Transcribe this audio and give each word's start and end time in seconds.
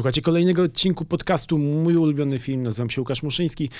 Słuchajcie 0.00 0.22
kolejnego 0.22 0.62
odcinku 0.62 1.04
podcastu 1.04 1.58
Mój 1.58 1.96
ulubiony 1.96 2.38
film. 2.38 2.62
Nazywam 2.62 2.90
się 2.90 3.00
Łukasz 3.00 3.22
Muszyński, 3.22 3.70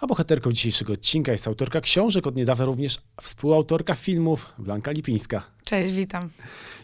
a 0.00 0.06
bohaterką 0.06 0.52
dzisiejszego 0.52 0.92
odcinka 0.92 1.32
jest 1.32 1.46
autorka 1.46 1.80
książek, 1.80 2.26
od 2.26 2.36
niedawna 2.36 2.64
również 2.64 2.98
współautorka 3.20 3.94
filmów 3.94 4.52
Blanka 4.58 4.90
Lipińska. 4.90 5.42
Cześć, 5.64 5.92
witam. 5.92 6.28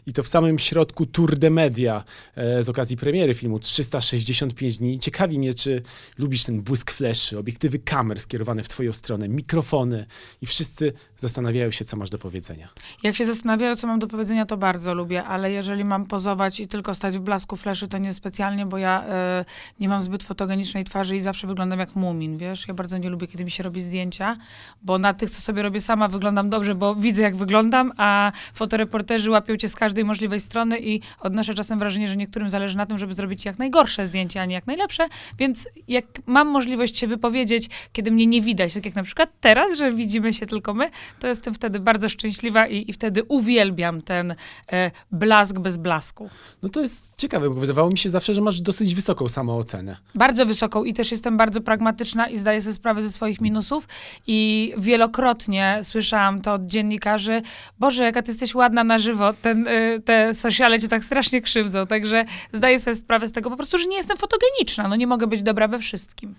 I 0.07 0.12
to 0.12 0.22
w 0.22 0.29
samym 0.29 0.58
środku 0.58 1.07
Tour 1.07 1.39
de 1.39 1.50
Media 1.50 2.04
e, 2.36 2.62
z 2.62 2.68
okazji 2.68 2.96
premiery 2.96 3.34
filmu 3.34 3.61
365 3.61 4.79
dni. 4.79 4.98
Ciekawi 4.98 5.39
mnie, 5.39 5.54
czy 5.54 5.82
lubisz 6.18 6.44
ten 6.44 6.62
błysk 6.62 6.90
fleszy, 6.90 7.39
obiektywy 7.39 7.79
kamer 7.79 8.21
skierowane 8.21 8.62
w 8.62 8.68
twoją 8.68 8.93
stronę, 8.93 9.29
mikrofony 9.29 10.07
i 10.43 10.46
wszyscy 10.46 10.93
zastanawiają 11.17 11.71
się, 11.71 11.85
co 11.85 11.96
masz 11.96 12.11
do 12.11 12.18
powiedzenia. 12.18 12.68
Jak 13.03 13.17
się 13.17 13.26
zastanawiają, 13.26 13.75
co 13.75 13.86
mam 13.86 13.98
do 13.98 14.07
powiedzenia, 14.07 14.46
to 14.46 14.57
bardzo 14.57 14.94
lubię, 14.94 15.25
ale 15.25 15.53
jeżeli 15.53 15.85
mam 15.85 16.04
pozować 16.04 16.61
i 16.61 16.68
tylko 16.68 16.94
stać 16.94 17.18
w 17.18 17.21
blasku 17.21 17.57
fleszy, 17.57 17.89
to 17.89 17.98
niespecjalnie, 17.98 18.67
bo 18.67 18.79
ja 18.79 19.04
e, 19.08 19.44
nie 19.80 19.89
mam 19.89 20.03
zbyt 20.03 20.22
fotogenicznej 20.22 20.85
twarzy 20.85 21.17
i 21.17 21.21
zawsze 21.21 21.46
wyglądam 21.46 21.79
jak 21.79 21.96
mumin, 21.96 22.36
wiesz? 22.36 22.68
Ja 22.68 22.75
bardzo 22.75 22.98
nie 22.98 23.05
lubię, 23.10 23.26
kiedy 23.26 23.44
mi 23.44 23.50
się 23.50 23.62
robi 23.62 23.80
zdjęcia, 23.80 24.36
bo 24.82 24.98
na 24.98 25.14
tych, 25.14 25.30
co 25.30 25.40
sobie 25.40 25.62
robię 25.62 25.80
sama, 25.80 26.08
wyglądam 26.08 26.50
dobrze, 26.50 26.74
bo 26.74 26.94
widzę, 26.94 27.22
jak 27.22 27.36
wyglądam, 27.36 27.92
a 27.96 28.32
fotoreporterzy 28.54 29.30
łapią 29.30 29.56
cię 29.56 29.68
z 29.68 29.74
każdej 29.76 30.04
możliwej 30.04 30.40
strony 30.40 30.80
i 30.80 31.00
odnoszę 31.20 31.54
czasem 31.54 31.79
wrażenie, 31.79 32.08
że 32.08 32.16
niektórym 32.16 32.50
zależy 32.50 32.77
na 32.77 32.86
tym, 32.86 32.98
żeby 32.98 33.14
zrobić 33.14 33.44
jak 33.44 33.58
najgorsze 33.58 34.06
zdjęcie, 34.06 34.41
a 34.41 34.44
nie 34.44 34.55
jak 34.55 34.66
najlepsze, 34.66 35.08
więc 35.38 35.69
jak 35.88 36.05
mam 36.27 36.48
możliwość 36.48 36.98
się 36.98 37.06
wypowiedzieć, 37.06 37.69
kiedy 37.92 38.10
mnie 38.10 38.27
nie 38.27 38.42
widać, 38.42 38.74
tak 38.74 38.84
jak 38.84 38.94
na 38.94 39.02
przykład 39.02 39.30
teraz, 39.41 39.78
że 39.78 39.92
widzimy 39.92 40.32
się 40.32 40.46
tylko 40.46 40.74
my, 40.74 40.86
to 41.20 41.27
jestem 41.27 41.54
wtedy 41.54 41.80
bardzo 41.80 42.08
szczęśliwa 42.08 42.66
i, 42.66 42.91
i 42.91 42.92
wtedy 42.92 43.22
uwielbiam 43.24 44.02
ten 44.02 44.34
e, 44.72 44.91
blask 45.12 45.58
bez 45.58 45.76
blasku. 45.76 46.30
No 46.62 46.68
to 46.68 46.80
jest 46.80 47.16
ciekawe, 47.16 47.50
bo 47.50 47.54
wydawało 47.54 47.91
mi 47.91 47.98
się 47.98 48.10
zawsze, 48.10 48.34
że 48.34 48.41
masz 48.41 48.60
dosyć 48.60 48.94
wysoką 48.94 49.28
samoocenę. 49.28 49.96
Bardzo 50.14 50.46
wysoką 50.46 50.84
i 50.84 50.94
też 50.94 51.10
jestem 51.10 51.36
bardzo 51.36 51.60
pragmatyczna 51.60 52.28
i 52.28 52.38
zdaję 52.38 52.62
sobie 52.62 52.74
sprawę 52.74 52.95
ze 53.02 53.11
swoich 53.11 53.41
minusów 53.41 53.89
i 54.27 54.72
wielokrotnie 54.78 55.78
słyszałam 55.83 56.41
to 56.42 56.52
od 56.55 56.66
dziennikarzy, 56.66 57.42
Boże, 57.78 58.05
jaka 58.05 58.22
ty 58.22 58.30
jesteś 58.30 58.55
ładna 58.55 58.84
na 58.84 58.98
żywo, 58.98 59.33
Ten, 59.33 59.69
y, 59.69 60.03
te 60.05 60.34
sociale 60.34 60.80
cię 60.80 60.88
tak 60.88 61.05
strasznie 61.05 61.42
krzywdzą, 61.42 61.86
także 61.86 62.25
zdaję 62.53 62.78
sobie 62.78 62.97
sprawę 62.97 63.28
z 63.28 63.33
tego 63.33 63.50
po 63.50 63.56
prostu, 63.56 63.78
że 63.78 63.86
nie 63.86 63.97
jestem 63.97 64.16
fotogeniczna, 64.16 64.88
no 64.88 64.97
nie 64.97 65.06
mogę 65.06 65.27
być 65.27 65.42
dobra 65.42 65.69
we 65.69 65.78
wszystkim. 65.78 66.34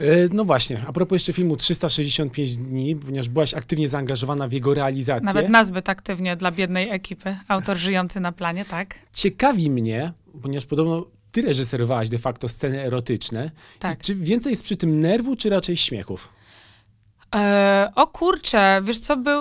E, 0.00 0.04
No 0.32 0.44
właśnie, 0.44 0.80
a 0.86 0.92
propos 0.92 1.16
jeszcze 1.16 1.32
filmu 1.32 1.56
365 1.56 2.56
dni, 2.56 2.96
ponieważ 2.96 3.28
byłaś 3.28 3.54
aktywnie 3.54 3.88
zaangażowana 3.88 4.48
w 4.48 4.52
jego 4.52 4.74
realizację. 4.74 5.24
Nawet 5.26 5.48
nazbyt 5.48 5.88
aktywnie 5.88 6.36
dla 6.36 6.50
biednej 6.50 6.90
ekipy, 6.90 7.36
autor 7.48 7.76
żyjący 7.76 8.20
na 8.20 8.32
planie, 8.32 8.64
tak? 8.64 8.94
Ciekawi 9.12 9.70
mnie, 9.70 10.12
ponieważ 10.42 10.66
podobno 10.66 11.06
ty 11.34 11.42
reżyserowałaś 11.42 12.08
de 12.08 12.18
facto 12.18 12.48
sceny 12.48 12.82
erotyczne. 12.82 13.50
Tak. 13.78 13.98
I 13.98 14.02
czy 14.02 14.14
więcej 14.14 14.50
jest 14.50 14.62
przy 14.62 14.76
tym 14.76 15.00
nerwu, 15.00 15.36
czy 15.36 15.50
raczej 15.50 15.76
śmiechów? 15.76 16.28
E, 17.34 17.92
o 17.94 18.06
kurczę, 18.06 18.80
wiesz 18.84 18.98
co, 18.98 19.16
był, 19.16 19.40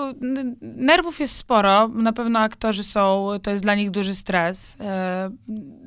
nerwów 0.62 1.20
jest 1.20 1.36
sporo, 1.36 1.88
na 1.88 2.14
pewno 2.14 2.40
aktorzy 2.40 2.84
są, 2.84 3.30
to 3.44 3.52
jest 3.52 3.64
dla 3.64 3.76
nich 3.76 3.92
duży 3.92 4.16
stres. 4.16 4.78
E, 4.80 5.30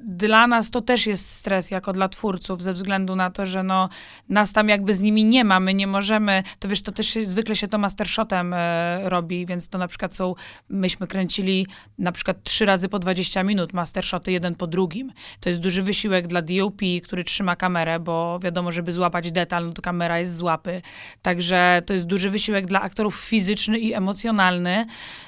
dla 0.07 0.47
nas 0.47 0.71
to 0.71 0.81
też 0.81 1.07
jest 1.07 1.31
stres 1.31 1.71
jako 1.71 1.93
dla 1.93 2.09
twórców, 2.09 2.63
ze 2.63 2.73
względu 2.73 3.17
na 3.17 3.31
to, 3.31 3.47
że 3.47 3.63
no, 3.63 3.89
nas 4.29 4.53
tam 4.53 4.69
jakby 4.69 4.95
z 4.95 5.01
nimi 5.01 5.25
nie 5.25 5.45
ma, 5.45 5.61
my 5.61 5.75
nie 5.75 5.87
możemy, 5.87 6.43
to 6.59 6.69
wiesz, 6.69 6.83
to 6.83 6.93
też 6.93 7.07
się, 7.07 7.27
zwykle 7.27 7.57
się 7.57 7.69
to 7.69 7.79
mastershotem 7.79 8.55
e, 8.55 9.11
robi, 9.11 9.47
więc 9.47 9.69
to 9.69 9.79
na 9.79 9.89
przykład 9.89 10.15
są, 10.15 10.35
myśmy 10.69 11.07
kręcili 11.07 11.67
na 11.99 12.13
przykład 12.13 12.43
trzy 12.43 12.67
razy 12.67 12.89
po 12.89 12.99
20 12.99 13.43
minut, 13.43 13.73
mastershoty 13.73 14.33
jeden 14.33 14.55
po 14.55 14.67
drugim. 14.67 15.13
To 15.41 15.49
jest 15.49 15.61
duży 15.61 15.83
wysiłek 15.83 16.27
dla 16.27 16.43
DOP, 16.43 16.81
który 17.05 17.25
trzyma 17.25 17.57
kamerę, 17.57 18.01
bo 18.01 18.39
wiadomo, 18.39 18.73
żeby 18.73 18.93
złapać 18.93 19.33
detal, 19.33 19.67
no 19.67 19.73
to 19.73 19.83
kamera 19.83 20.19
jest 20.19 20.37
z 20.37 20.43
łapy. 20.43 20.83
Także 21.23 21.83
to 21.87 21.95
jest 21.97 22.07
duży 22.07 22.31
wysiłek 22.31 22.67
dla 22.67 22.81
aktorów 22.81 23.17
fizyczny 23.17 23.79
i 23.79 23.95
emocjonalny. 23.95 24.87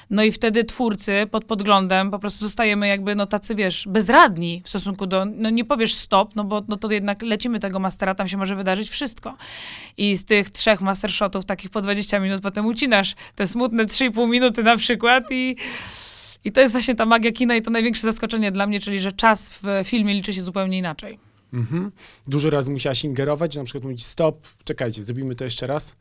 No 0.09 0.23
i 0.23 0.31
wtedy 0.31 0.63
twórcy 0.63 1.27
pod 1.31 1.45
podglądem 1.45 2.11
po 2.11 2.19
prostu 2.19 2.45
zostajemy 2.45 2.87
jakby, 2.87 3.15
no 3.15 3.25
tacy, 3.25 3.55
wiesz, 3.55 3.87
bezradni 3.87 4.61
w 4.65 4.69
stosunku 4.69 5.07
do, 5.07 5.25
no 5.25 5.49
nie 5.49 5.65
powiesz 5.65 5.93
stop, 5.93 6.35
no 6.35 6.43
bo 6.43 6.63
no 6.67 6.77
to 6.77 6.91
jednak 6.91 7.21
lecimy 7.21 7.59
tego 7.59 7.79
mastera, 7.79 8.15
tam 8.15 8.27
się 8.27 8.37
może 8.37 8.55
wydarzyć 8.55 8.89
wszystko. 8.89 9.37
I 9.97 10.17
z 10.17 10.25
tych 10.25 10.49
trzech 10.49 10.81
mastershotów, 10.81 11.45
takich 11.45 11.69
po 11.69 11.81
20 11.81 12.19
minut, 12.19 12.41
potem 12.41 12.65
ucinasz 12.65 13.15
te 13.35 13.47
smutne 13.47 13.85
3,5 13.85 14.29
minuty 14.29 14.63
na 14.63 14.77
przykład 14.77 15.23
i... 15.31 15.55
I 16.43 16.51
to 16.51 16.61
jest 16.61 16.73
właśnie 16.73 16.95
ta 16.95 17.05
magia 17.05 17.31
kina 17.31 17.55
i 17.55 17.61
to 17.61 17.71
największe 17.71 18.01
zaskoczenie 18.01 18.51
dla 18.51 18.67
mnie, 18.67 18.79
czyli 18.79 18.99
że 18.99 19.11
czas 19.11 19.49
w 19.63 19.87
filmie 19.87 20.13
liczy 20.13 20.33
się 20.33 20.41
zupełnie 20.41 20.77
inaczej. 20.77 21.19
Mhm. 21.53 21.91
Dużo 22.27 22.49
razy 22.49 22.71
musiałaś 22.71 23.03
ingerować, 23.03 23.55
na 23.55 23.63
przykład 23.63 23.83
mówić 23.83 24.05
stop, 24.05 24.47
czekajcie, 24.63 25.03
zrobimy 25.03 25.35
to 25.35 25.43
jeszcze 25.43 25.67
raz. 25.67 25.95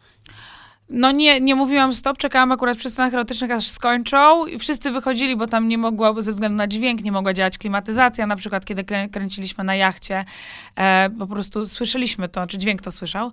No 0.91 1.10
nie, 1.12 1.41
nie 1.41 1.54
mówiłam 1.54 1.93
stop, 1.93 2.19
czekałam 2.19 2.53
akurat 2.53 2.78
przy 2.78 2.91
scenach 2.91 3.15
erotycznych, 3.15 3.50
aż 3.50 3.66
skończą 3.66 4.47
i 4.47 4.59
wszyscy 4.59 4.91
wychodzili, 4.91 5.37
bo 5.37 5.47
tam 5.47 5.69
nie 5.69 5.78
mogła, 5.78 6.22
ze 6.22 6.32
względu 6.32 6.56
na 6.56 6.69
dźwięk, 6.69 7.03
nie 7.03 7.12
mogła 7.12 7.34
działać 7.34 7.59
klimatyzacja, 7.59 8.26
na 8.26 8.37
przykład 8.37 8.65
kiedy 8.65 8.82
krę- 8.82 9.10
kręciliśmy 9.10 9.65
na 9.65 9.75
jachcie, 9.75 10.25
e, 10.76 11.10
po 11.19 11.26
prostu 11.26 11.66
słyszeliśmy 11.66 12.28
to, 12.28 12.47
czy 12.47 12.59
dźwięk 12.59 12.82
to 12.82 12.91
słyszał. 12.91 13.32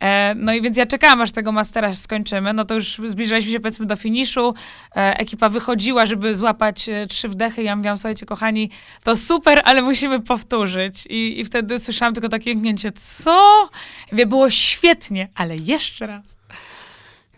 E, 0.00 0.34
no 0.34 0.54
i 0.54 0.62
więc 0.62 0.76
ja 0.76 0.86
czekałam, 0.86 1.20
aż 1.20 1.32
tego 1.32 1.52
mastera 1.52 1.94
skończymy, 1.94 2.52
no 2.52 2.64
to 2.64 2.74
już 2.74 3.00
zbliżaliśmy 3.06 3.52
się 3.52 3.60
powiedzmy 3.60 3.86
do 3.86 3.96
finiszu, 3.96 4.54
e, 4.96 5.18
ekipa 5.18 5.48
wychodziła, 5.48 6.06
żeby 6.06 6.36
złapać 6.36 6.88
e, 6.88 7.06
trzy 7.06 7.28
wdechy 7.28 7.62
ja 7.62 7.76
mówiłam, 7.76 7.98
słuchajcie 7.98 8.26
kochani, 8.26 8.70
to 9.02 9.16
super, 9.16 9.62
ale 9.64 9.82
musimy 9.82 10.20
powtórzyć. 10.20 11.06
I, 11.06 11.40
i 11.40 11.44
wtedy 11.44 11.78
słyszałam 11.78 12.14
tylko 12.14 12.28
takie 12.28 12.50
jęknięcie, 12.50 12.92
co? 12.92 13.68
Mówię, 14.12 14.26
było 14.26 14.50
świetnie, 14.50 15.28
ale 15.34 15.56
jeszcze 15.56 16.06
raz. 16.06 16.36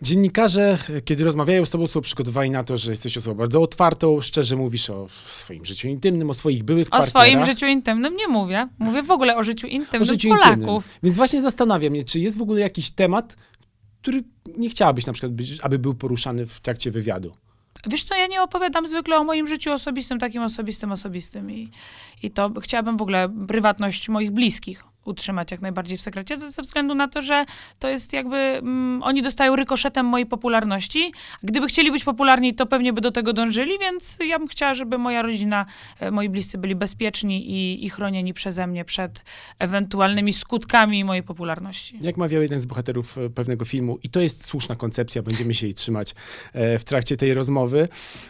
Dziennikarze, 0.01 0.77
kiedy 1.05 1.23
rozmawiają 1.23 1.65
z 1.65 1.69
tobą, 1.69 1.87
są 1.87 2.01
przygotowani 2.01 2.51
na 2.51 2.63
to, 2.63 2.77
że 2.77 2.91
jesteś 2.91 3.17
osobą 3.17 3.35
bardzo 3.35 3.61
otwartą, 3.61 4.21
szczerze 4.21 4.55
mówisz 4.55 4.89
o 4.89 5.07
swoim 5.29 5.65
życiu 5.65 5.87
intymnym, 5.87 6.29
o 6.29 6.33
swoich 6.33 6.63
byłych 6.63 6.87
O 6.87 6.91
partnerach. 6.91 7.09
swoim 7.09 7.45
życiu 7.45 7.65
intymnym 7.65 8.15
nie 8.15 8.27
mówię. 8.27 8.67
Mówię 8.79 9.03
w 9.03 9.11
ogóle 9.11 9.35
o 9.37 9.43
życiu 9.43 9.67
intymnym 9.67 10.01
o 10.01 10.05
życiu 10.05 10.29
Polaków. 10.29 10.51
intymnym. 10.57 10.81
Więc 11.03 11.17
właśnie 11.17 11.41
zastanawiam 11.41 11.91
mnie, 11.91 12.03
czy 12.03 12.19
jest 12.19 12.37
w 12.37 12.41
ogóle 12.41 12.59
jakiś 12.61 12.91
temat, 12.91 13.35
który 14.01 14.23
nie 14.57 14.69
chciałabyś 14.69 15.05
na 15.05 15.13
przykład, 15.13 15.31
być, 15.33 15.61
aby 15.61 15.79
był 15.79 15.93
poruszany 15.93 16.45
w 16.45 16.59
trakcie 16.59 16.91
wywiadu. 16.91 17.31
Wiesz 17.87 18.03
co, 18.03 18.15
ja 18.15 18.27
nie 18.27 18.41
opowiadam 18.43 18.87
zwykle 18.87 19.17
o 19.17 19.23
moim 19.23 19.47
życiu 19.47 19.71
osobistym, 19.71 20.19
takim 20.19 20.43
osobistym, 20.43 20.91
osobistym 20.91 21.51
i, 21.51 21.69
i 22.23 22.31
to 22.31 22.51
chciałabym 22.61 22.97
w 22.97 23.01
ogóle 23.01 23.29
prywatność 23.47 24.09
moich 24.09 24.31
bliskich 24.31 24.83
utrzymać 25.09 25.51
jak 25.51 25.61
najbardziej 25.61 25.97
w 25.97 26.01
sekrecie, 26.01 26.37
to 26.37 26.49
ze 26.49 26.61
względu 26.61 26.95
na 26.95 27.07
to, 27.07 27.21
że 27.21 27.45
to 27.79 27.89
jest 27.89 28.13
jakby, 28.13 28.37
mm, 28.37 29.03
oni 29.03 29.21
dostają 29.21 29.55
rykoszetem 29.55 30.05
mojej 30.05 30.25
popularności. 30.25 31.11
Gdyby 31.43 31.67
chcieli 31.67 31.91
być 31.91 32.03
popularni, 32.03 32.55
to 32.55 32.65
pewnie 32.65 32.93
by 32.93 33.01
do 33.01 33.11
tego 33.11 33.33
dążyli, 33.33 33.79
więc 33.79 34.17
ja 34.27 34.39
bym 34.39 34.47
chciała, 34.47 34.73
żeby 34.73 34.97
moja 34.97 35.21
rodzina, 35.21 35.65
e, 35.99 36.11
moi 36.11 36.29
bliscy 36.29 36.57
byli 36.57 36.75
bezpieczni 36.75 37.51
i, 37.51 37.85
i 37.85 37.89
chronieni 37.89 38.33
przeze 38.33 38.67
mnie 38.67 38.85
przed 38.85 39.23
ewentualnymi 39.59 40.33
skutkami 40.33 41.03
mojej 41.03 41.23
popularności. 41.23 41.97
Jak 42.01 42.17
mawiał 42.17 42.41
jeden 42.41 42.59
z 42.59 42.65
bohaterów 42.65 43.17
e, 43.17 43.29
pewnego 43.29 43.65
filmu, 43.65 43.99
i 44.03 44.09
to 44.09 44.19
jest 44.19 44.45
słuszna 44.45 44.75
koncepcja, 44.75 45.21
będziemy 45.21 45.53
się 45.53 45.65
jej 45.65 45.73
trzymać 45.73 46.15
e, 46.53 46.79
w 46.79 46.83
trakcie 46.83 47.17
tej 47.17 47.33
rozmowy, 47.33 47.87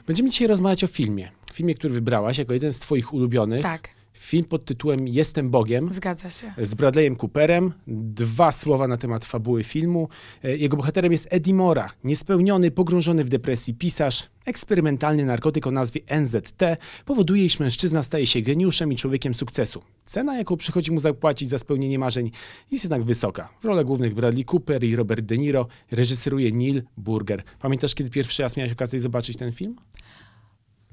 będziemy 0.07 0.29
dzisiaj 0.29 0.47
rozmawiać 0.47 0.83
o 0.83 0.87
filmie. 0.87 1.29
Filmie, 1.53 1.75
który 1.75 1.93
wybrałaś 1.93 2.37
jako 2.37 2.53
jeden 2.53 2.73
z 2.73 2.79
twoich 2.79 3.13
ulubionych. 3.13 3.61
Tak, 3.61 3.98
Film 4.19 4.43
pod 4.43 4.65
tytułem 4.65 5.07
Jestem 5.07 5.49
Bogiem. 5.49 5.91
zgadza 5.91 6.29
się. 6.29 6.53
z 6.57 6.75
Bradleyem 6.75 7.15
Cooperem. 7.15 7.73
Dwa 7.87 8.51
słowa 8.51 8.87
na 8.87 8.97
temat 8.97 9.25
fabuły 9.25 9.63
filmu. 9.63 10.09
E, 10.43 10.57
Jego 10.57 10.77
bohaterem 10.77 11.11
jest 11.11 11.27
Eddie 11.31 11.53
Mora, 11.53 11.89
niespełniony, 12.03 12.71
pogrążony 12.71 13.23
w 13.23 13.29
depresji 13.29 13.73
pisarz. 13.73 14.29
Eksperymentalny 14.45 15.25
narkotyk 15.25 15.67
o 15.67 15.71
nazwie 15.71 16.01
NZT 16.21 16.61
powoduje, 17.05 17.45
iż 17.45 17.59
mężczyzna 17.59 18.03
staje 18.03 18.27
się 18.27 18.41
geniuszem 18.41 18.91
i 18.93 18.95
człowiekiem 18.95 19.33
sukcesu. 19.33 19.81
Cena, 20.05 20.37
jaką 20.37 20.57
przychodzi 20.57 20.91
mu 20.91 20.99
zapłacić 20.99 21.49
za 21.49 21.57
spełnienie 21.57 21.99
marzeń, 21.99 22.31
jest 22.71 22.83
jednak 22.83 23.03
wysoka. 23.03 23.49
W 23.61 23.65
rolach 23.65 23.85
głównych 23.85 24.13
Bradley 24.13 24.45
Cooper 24.53 24.83
i 24.83 24.95
Robert 24.95 25.25
De 25.25 25.37
Niro 25.37 25.67
reżyseruje 25.91 26.51
Neil 26.51 26.83
Burger. 26.97 27.43
Pamiętasz, 27.59 27.95
kiedy 27.95 28.09
pierwszy 28.09 28.43
raz 28.43 28.57
miałeś 28.57 28.71
okazję 28.71 28.99
zobaczyć 28.99 29.37
ten 29.37 29.51
film? 29.51 29.75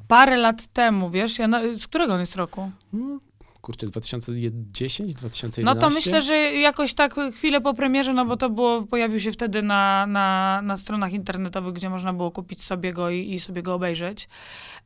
Parę 0.08 0.36
lat 0.36 0.66
temu, 0.66 1.10
wiesz, 1.10 1.38
ja 1.38 1.48
na, 1.48 1.60
z 1.76 1.86
którego 1.86 2.14
on 2.14 2.20
jest 2.20 2.36
roku? 2.36 2.70
No, 2.92 3.20
kurczę, 3.60 3.86
2010, 3.86 5.14
2011? 5.14 5.62
No 5.62 5.88
to 5.88 5.94
myślę, 5.94 6.22
że 6.22 6.36
jakoś 6.36 6.94
tak 6.94 7.14
chwilę 7.34 7.60
po 7.60 7.74
premierze, 7.74 8.12
no 8.12 8.24
bo 8.24 8.36
to 8.36 8.50
było, 8.50 8.82
pojawił 8.82 9.20
się 9.20 9.32
wtedy 9.32 9.62
na, 9.62 10.06
na, 10.06 10.60
na 10.62 10.76
stronach 10.76 11.12
internetowych, 11.12 11.74
gdzie 11.74 11.90
można 11.90 12.12
było 12.12 12.30
kupić 12.30 12.62
sobie 12.62 12.92
go 12.92 13.10
i, 13.10 13.32
i 13.32 13.40
sobie 13.40 13.62
go 13.62 13.74
obejrzeć. 13.74 14.28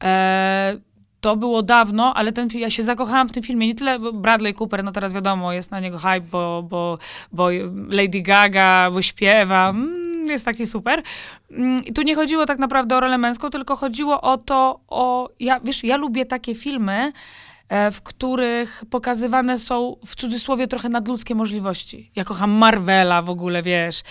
E, 0.03 0.79
to 1.21 1.37
było 1.37 1.63
dawno, 1.63 2.15
ale 2.15 2.33
ten, 2.33 2.49
ja 2.55 2.71
się 2.71 2.83
zakochałam 2.83 3.29
w 3.29 3.33
tym 3.33 3.43
filmie. 3.43 3.67
Nie 3.67 3.75
tyle 3.75 3.99
Bradley 4.13 4.55
Cooper, 4.55 4.85
no 4.85 4.93
teraz 4.93 5.15
wiadomo, 5.15 5.53
jest 5.53 5.71
na 5.71 5.81
niego 5.81 5.99
hype, 5.99 6.21
bo, 6.21 6.63
bo, 6.63 6.99
bo 7.33 7.49
Lady 7.89 8.21
Gaga, 8.23 8.91
bo 8.91 9.03
śpiewa, 9.03 9.71
mm, 9.71 10.10
jest 10.33 10.45
taki 10.45 10.67
super. 10.67 11.03
Mm, 11.51 11.85
I 11.85 11.93
tu 11.93 12.03
nie 12.03 12.15
chodziło 12.15 12.47
tak 12.47 12.59
naprawdę 12.59 12.97
o 12.97 13.01
rolę 13.01 13.19
męską, 13.19 13.51
tylko 13.51 13.77
chodziło 13.77 14.21
o 14.21 14.39
to, 14.39 14.81
o, 14.89 15.29
ja, 15.41 15.61
wiesz, 15.61 15.85
ja 15.85 15.97
lubię 15.97 16.27
takie 16.27 16.55
filmy, 16.55 17.13
w 17.93 18.03
których 18.03 18.85
pokazywane 18.91 19.59
są 19.59 19.97
w 20.07 20.17
cudzysłowie 20.17 20.67
trochę 20.67 20.89
nadludzkie 20.89 21.35
możliwości. 21.35 22.11
Ja 22.17 22.25
kocham 22.25 22.51
Marvela 22.51 23.23
w 23.23 23.31
ogóle, 23.31 23.63
wiesz, 23.63 24.03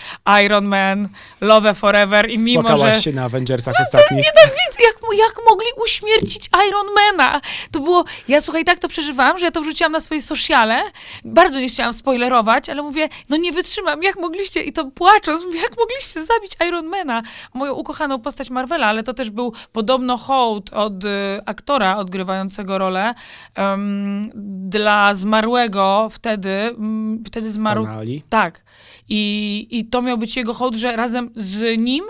Iron 0.44 0.64
Man, 0.64 1.08
Love 1.40 1.74
Forever 1.74 2.30
i 2.30 2.38
mimo, 2.38 2.60
Spłakałaś 2.60 2.96
że... 2.96 3.02
się 3.02 3.12
na 3.12 3.24
Avengersach 3.24 3.74
ostatnich. 3.80 4.24
Nienawidzę, 4.24 4.82
jak, 4.84 4.96
jak 5.18 5.36
mogli 5.50 5.66
uśmiercić 5.84 6.50
Ironmana. 6.68 7.40
To 7.70 7.80
było, 7.80 8.04
ja 8.28 8.40
słuchaj, 8.40 8.64
tak 8.64 8.78
to 8.78 8.88
przeżywałam, 8.88 9.38
że 9.38 9.46
ja 9.46 9.52
to 9.52 9.60
wrzuciłam 9.60 9.92
na 9.92 10.00
swoje 10.00 10.22
sociale. 10.22 10.82
Bardzo 11.24 11.60
nie 11.60 11.68
chciałam 11.68 11.92
spoilerować, 11.92 12.68
ale 12.68 12.82
mówię, 12.82 13.08
no 13.28 13.36
nie 13.36 13.52
wytrzymam, 13.52 14.02
jak 14.02 14.16
mogliście, 14.16 14.62
i 14.62 14.72
to 14.72 14.84
płacząc, 14.84 15.44
mówię, 15.44 15.60
jak 15.60 15.76
mogliście 15.78 16.24
zabić 16.24 16.52
Ironmana, 16.68 17.22
moją 17.54 17.74
ukochaną 17.74 18.20
postać 18.20 18.50
Marvela, 18.50 18.86
ale 18.86 19.02
to 19.02 19.14
też 19.14 19.30
był 19.30 19.52
podobno 19.72 20.16
hołd 20.16 20.72
od 20.72 21.04
y, 21.04 21.08
aktora 21.46 21.96
odgrywającego 21.96 22.78
rolę 22.78 23.14
em, 23.54 24.30
dla 24.68 25.14
zmarłego 25.14 26.08
wtedy, 26.10 26.50
mm, 26.50 27.24
wtedy 27.26 27.50
zmarł... 27.50 27.84
Stana 27.84 27.98
Ali. 27.98 28.22
Tak. 28.28 28.64
I, 29.08 29.66
I 29.70 29.84
to 29.84 30.02
miał 30.02 30.18
być 30.18 30.36
jego 30.36 30.54
hołd, 30.54 30.74
że 30.74 30.96
razem 30.96 31.30
z 31.36 31.78
nim 31.78 32.04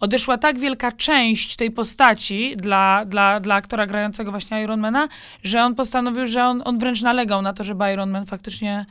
odeszła 0.00 0.38
tak 0.38 0.58
wielka 0.58 0.92
część 0.92 1.56
tej 1.56 1.70
postaci 1.70 2.56
dla, 2.56 3.04
dla, 3.04 3.40
dla 3.40 3.54
aktora 3.54 3.86
grającego 3.86 4.30
właśnie 4.30 4.62
Ironmana, 4.62 5.08
że 5.42 5.64
on 5.64 5.74
postanowił, 5.74 6.26
że 6.26 6.44
on, 6.44 6.62
on 6.64 6.78
wręcz 6.78 7.02
nalegał 7.02 7.42
na 7.42 7.52
to, 7.52 7.64
żeby 7.64 7.92
Iron 7.92 8.10
Man 8.10 8.26
faktycznie 8.26 8.86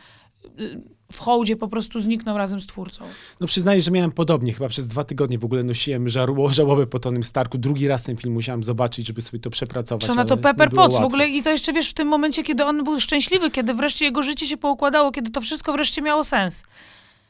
y, 0.60 0.95
w 1.12 1.20
hołdzie 1.20 1.56
po 1.56 1.68
prostu 1.68 2.00
zniknął 2.00 2.38
razem 2.38 2.60
z 2.60 2.66
twórcą. 2.66 3.06
No 3.40 3.48
przyznaję, 3.48 3.82
że 3.82 3.92
miałem 3.92 4.12
podobnie. 4.12 4.54
Chyba 4.54 4.70
przez 4.70 4.88
dwa 4.88 5.04
tygodnie 5.04 5.38
w 5.38 5.46
ogóle 5.46 5.64
nosiłem 5.64 6.10
żarło, 6.10 6.50
żałobę 6.54 6.88
po 6.88 7.00
Tonym 7.00 7.24
Starku. 7.24 7.58
Drugi 7.58 7.88
raz 7.88 8.04
ten 8.04 8.16
film 8.16 8.34
musiałem 8.34 8.64
zobaczyć, 8.64 9.08
żeby 9.08 9.22
sobie 9.22 9.40
to 9.40 9.50
przepracować. 9.50 10.06
Co 10.06 10.16
na 10.16 10.26
to 10.26 10.38
Pepper 10.38 10.70
Potts 10.70 11.00
w 11.00 11.04
ogóle 11.04 11.28
i 11.28 11.44
to 11.44 11.52
jeszcze 11.52 11.74
wiesz 11.74 11.90
w 11.90 11.94
tym 11.94 12.08
momencie, 12.08 12.44
kiedy 12.44 12.66
on 12.66 12.84
był 12.84 13.00
szczęśliwy, 13.00 13.52
kiedy 13.52 13.74
wreszcie 13.74 14.06
jego 14.06 14.24
życie 14.24 14.48
się 14.48 14.58
poukładało, 14.58 15.12
kiedy 15.12 15.32
to 15.32 15.42
wszystko 15.42 15.74
wreszcie 15.74 16.02
miało 16.02 16.24
sens. 16.24 16.64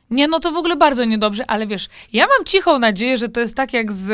Nie, 0.09 0.27
no 0.27 0.39
to 0.39 0.51
w 0.51 0.57
ogóle 0.57 0.75
bardzo 0.75 1.05
niedobrze, 1.05 1.43
ale 1.47 1.67
wiesz, 1.67 1.87
ja 2.13 2.27
mam 2.27 2.45
cichą 2.45 2.79
nadzieję, 2.79 3.17
że 3.17 3.29
to 3.29 3.39
jest 3.39 3.55
tak 3.55 3.73
jak 3.73 3.93
z 3.93 4.11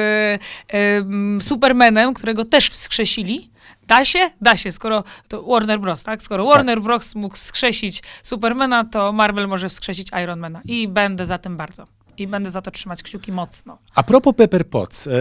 em, 0.68 1.40
Supermanem, 1.42 2.14
którego 2.14 2.46
też 2.46 2.70
wskrzesili. 2.70 3.52
Da 3.92 4.06
się? 4.06 4.32
Da 4.42 4.58
się, 4.58 4.72
skoro 4.72 5.04
to 5.28 5.44
Warner 5.44 5.80
Bros., 5.80 6.04
tak? 6.04 6.24
Skoro 6.24 6.46
Warner 6.46 6.82
Bros. 6.82 7.16
mógł 7.16 7.36
wskrzesić 7.36 8.04
Supermana, 8.24 8.86
to 8.86 9.12
Marvel 9.12 9.48
może 9.48 9.70
wskrzesić 9.70 10.08
Ironmana. 10.24 10.62
I 10.66 10.88
będę 10.88 11.26
za 11.26 11.38
tym 11.38 11.58
bardzo. 11.58 11.88
I 12.18 12.28
będę 12.28 12.50
za 12.52 12.62
to 12.62 12.72
trzymać 12.72 13.04
kciuki 13.04 13.32
mocno. 13.32 13.78
A 13.96 14.04
propos 14.04 14.36
Pepper 14.36 14.70
Potts 14.70 15.08
e, 15.08 15.12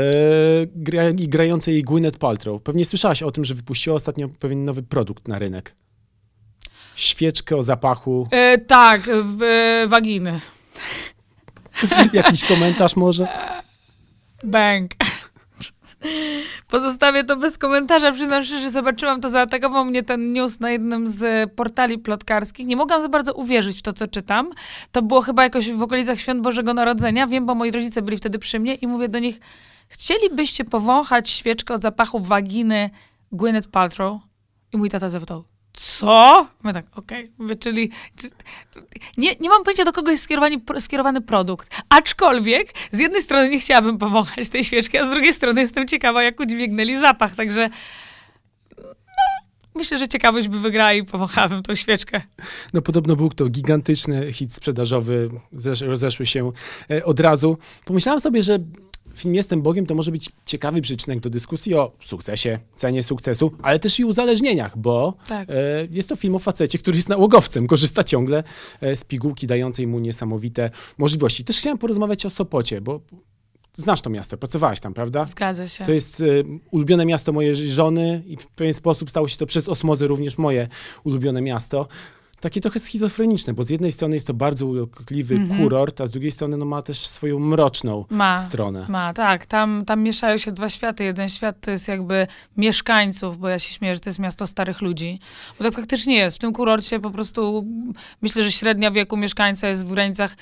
gra, 0.74 1.08
i 1.08 1.28
grającej 1.28 1.82
Gwyneth 1.82 2.18
Paltrow. 2.18 2.62
Pewnie 2.62 2.84
słyszałaś 2.84 3.22
o 3.22 3.30
tym, 3.30 3.44
że 3.44 3.54
wypuściła 3.54 3.96
ostatnio 3.96 4.28
pewien 4.28 4.64
nowy 4.64 4.82
produkt 4.82 5.28
na 5.28 5.38
rynek. 5.38 5.74
Świeczkę 6.94 7.56
o 7.56 7.62
zapachu. 7.62 8.28
E, 8.30 8.58
tak, 8.58 9.00
w, 9.24 9.40
waginy. 9.88 10.40
Jakiś 12.12 12.44
komentarz 12.44 12.96
może? 12.96 13.26
Bang. 14.44 14.90
Pozostawię 16.68 17.24
to 17.24 17.36
bez 17.36 17.58
komentarza. 17.58 18.12
Przyznam 18.12 18.44
szczerze, 18.44 18.62
że 18.62 18.70
zobaczyłam 18.70 19.20
to, 19.20 19.30
zaatakował 19.30 19.84
mnie 19.84 20.02
ten 20.02 20.32
news 20.32 20.60
na 20.60 20.70
jednym 20.70 21.06
z 21.06 21.50
portali 21.52 21.98
plotkarskich. 21.98 22.66
Nie 22.66 22.76
mogłam 22.76 23.02
za 23.02 23.08
bardzo 23.08 23.34
uwierzyć 23.34 23.78
w 23.78 23.82
to, 23.82 23.92
co 23.92 24.06
czytam. 24.06 24.50
To 24.92 25.02
było 25.02 25.20
chyba 25.20 25.42
jakoś 25.42 25.72
w 25.72 25.82
okolicach 25.82 26.20
Świąt 26.20 26.42
Bożego 26.42 26.74
Narodzenia. 26.74 27.26
Wiem, 27.26 27.46
bo 27.46 27.54
moi 27.54 27.70
rodzice 27.70 28.02
byli 28.02 28.16
wtedy 28.16 28.38
przy 28.38 28.58
mnie 28.58 28.74
i 28.74 28.86
mówię 28.86 29.08
do 29.08 29.18
nich, 29.18 29.40
chcielibyście 29.88 30.64
powąchać 30.64 31.30
świeczkę 31.30 31.74
o 31.74 31.78
zapachu 31.78 32.20
waginy 32.20 32.90
Gwyneth 33.32 33.68
Paltrow? 33.68 34.20
I 34.72 34.76
mój 34.76 34.90
tata 34.90 35.10
zapytał, 35.10 35.44
co? 36.00 36.46
My 36.62 36.72
tak, 36.72 36.86
okej. 36.96 37.30
Mówię, 37.38 37.56
Czyli 37.56 37.90
czy, 38.16 38.30
nie, 39.16 39.34
nie 39.40 39.48
mam 39.48 39.64
pojęcia, 39.64 39.84
do 39.84 39.92
kogo 39.92 40.10
jest 40.10 40.24
skierowany, 40.24 40.60
skierowany 40.78 41.20
produkt. 41.20 41.70
Aczkolwiek 41.88 42.68
z 42.92 42.98
jednej 42.98 43.22
strony 43.22 43.50
nie 43.50 43.60
chciałabym 43.60 43.98
powąchać 43.98 44.48
tej 44.48 44.64
świeczki, 44.64 44.98
a 44.98 45.04
z 45.04 45.10
drugiej 45.10 45.32
strony 45.32 45.60
jestem 45.60 45.88
ciekawa, 45.88 46.22
jak 46.22 46.40
udźwignęli 46.40 46.96
zapach. 46.98 47.34
Także 47.34 47.70
no, 48.78 48.84
myślę, 49.74 49.98
że 49.98 50.08
ciekawość 50.08 50.48
by 50.48 50.60
wygrała 50.60 50.92
i 50.92 51.04
powąchałabym 51.04 51.62
tą 51.62 51.74
świeczkę. 51.74 52.20
No 52.72 52.82
podobno 52.82 53.16
był 53.16 53.30
to 53.30 53.48
gigantyczny 53.48 54.32
hit 54.32 54.54
sprzedażowy, 54.54 55.30
zesz- 55.52 55.86
rozeszły 55.86 56.26
się 56.26 56.52
e, 56.90 57.04
od 57.04 57.20
razu. 57.20 57.58
Pomyślałam 57.84 58.20
sobie, 58.20 58.42
że 58.42 58.58
film 59.14 59.34
Jestem 59.34 59.62
Bogiem 59.62 59.86
to 59.86 59.94
może 59.94 60.10
być 60.10 60.30
ciekawy 60.46 60.80
przyczynek 60.82 61.20
do 61.20 61.30
dyskusji 61.30 61.74
o 61.74 61.92
sukcesie, 62.04 62.58
cenie 62.76 63.02
sukcesu, 63.02 63.52
ale 63.62 63.78
też 63.78 64.00
i 64.00 64.04
uzależnieniach, 64.04 64.78
bo 64.78 65.14
Tak. 65.28 65.50
e, 65.50 65.54
jest 65.90 66.08
to 66.08 66.16
film 66.16 66.34
o 66.34 66.38
facecie, 66.38 66.78
który 66.78 66.96
jest 66.96 67.08
nałogowcem, 67.08 67.66
korzysta 67.66 68.04
ciągle 68.04 68.44
e, 68.80 68.96
z 68.96 69.04
pigułki 69.04 69.46
dającej 69.46 69.86
mu 69.86 69.98
niesamowite 69.98 70.70
możliwości. 70.98 71.44
Też 71.44 71.58
chciałem 71.58 71.78
porozmawiać 71.78 72.26
o 72.26 72.30
Sopocie, 72.30 72.80
bo 72.80 73.00
znasz 73.74 74.00
to 74.00 74.10
miasto, 74.10 74.36
pracowałaś 74.38 74.80
tam, 74.80 74.94
prawda? 74.94 75.24
Zgadza 75.24 75.68
się. 75.68 75.84
To 75.84 75.92
jest 75.92 76.20
e, 76.20 76.24
ulubione 76.70 77.06
miasto 77.06 77.32
mojej 77.32 77.56
żony 77.56 78.22
i 78.26 78.36
w 78.36 78.46
pewien 78.46 78.74
sposób 78.74 79.10
stało 79.10 79.28
się 79.28 79.36
to 79.36 79.46
przez 79.46 79.68
osmozę 79.68 80.06
również 80.06 80.38
moje 80.38 80.68
ulubione 81.04 81.42
miasto. 81.42 81.88
Takie 82.40 82.60
trochę 82.60 82.78
schizofreniczne, 82.78 83.54
bo 83.54 83.62
z 83.64 83.70
jednej 83.70 83.92
strony 83.92 84.16
jest 84.16 84.26
to 84.26 84.34
bardzo 84.34 84.66
urokliwy 84.66 85.34
Mhm. 85.34 85.60
kurort, 85.60 86.00
a 86.00 86.06
z 86.06 86.10
drugiej 86.10 86.30
strony 86.30 86.56
no, 86.56 86.64
ma 86.64 86.82
też 86.82 87.06
swoją 87.06 87.38
mroczną 87.38 88.04
Ma. 88.10 88.38
stronę. 88.38 88.86
Ma, 88.88 89.12
tak. 89.14 89.46
Tam, 89.46 89.84
tam 89.86 90.02
mieszają 90.02 90.36
się 90.36 90.52
dwa 90.52 90.68
światy. 90.68 91.04
Jeden 91.04 91.28
świat 91.28 91.56
to 91.60 91.70
jest 91.70 91.88
jakby 91.88 92.26
mieszkańców, 92.56 93.38
bo 93.38 93.48
ja 93.48 93.58
się 93.58 93.74
śmieję, 93.74 93.94
że 93.94 94.00
to 94.00 94.08
jest 94.10 94.18
miasto 94.18 94.46
starych 94.46 94.80
ludzi. 94.80 95.18
Bo 95.58 95.64
tak 95.64 95.74
faktycznie 95.74 96.16
jest. 96.16 96.36
W 96.36 96.40
tym 96.40 96.52
kurorcie 96.52 97.00
po 97.00 97.10
prostu 97.10 97.66
myślę, 98.22 98.42
że 98.42 98.52
średnia 98.52 98.90
wieku 98.90 99.16
mieszkańca 99.16 99.68
jest 99.68 99.86
w 99.86 99.92
granicach 99.92 100.36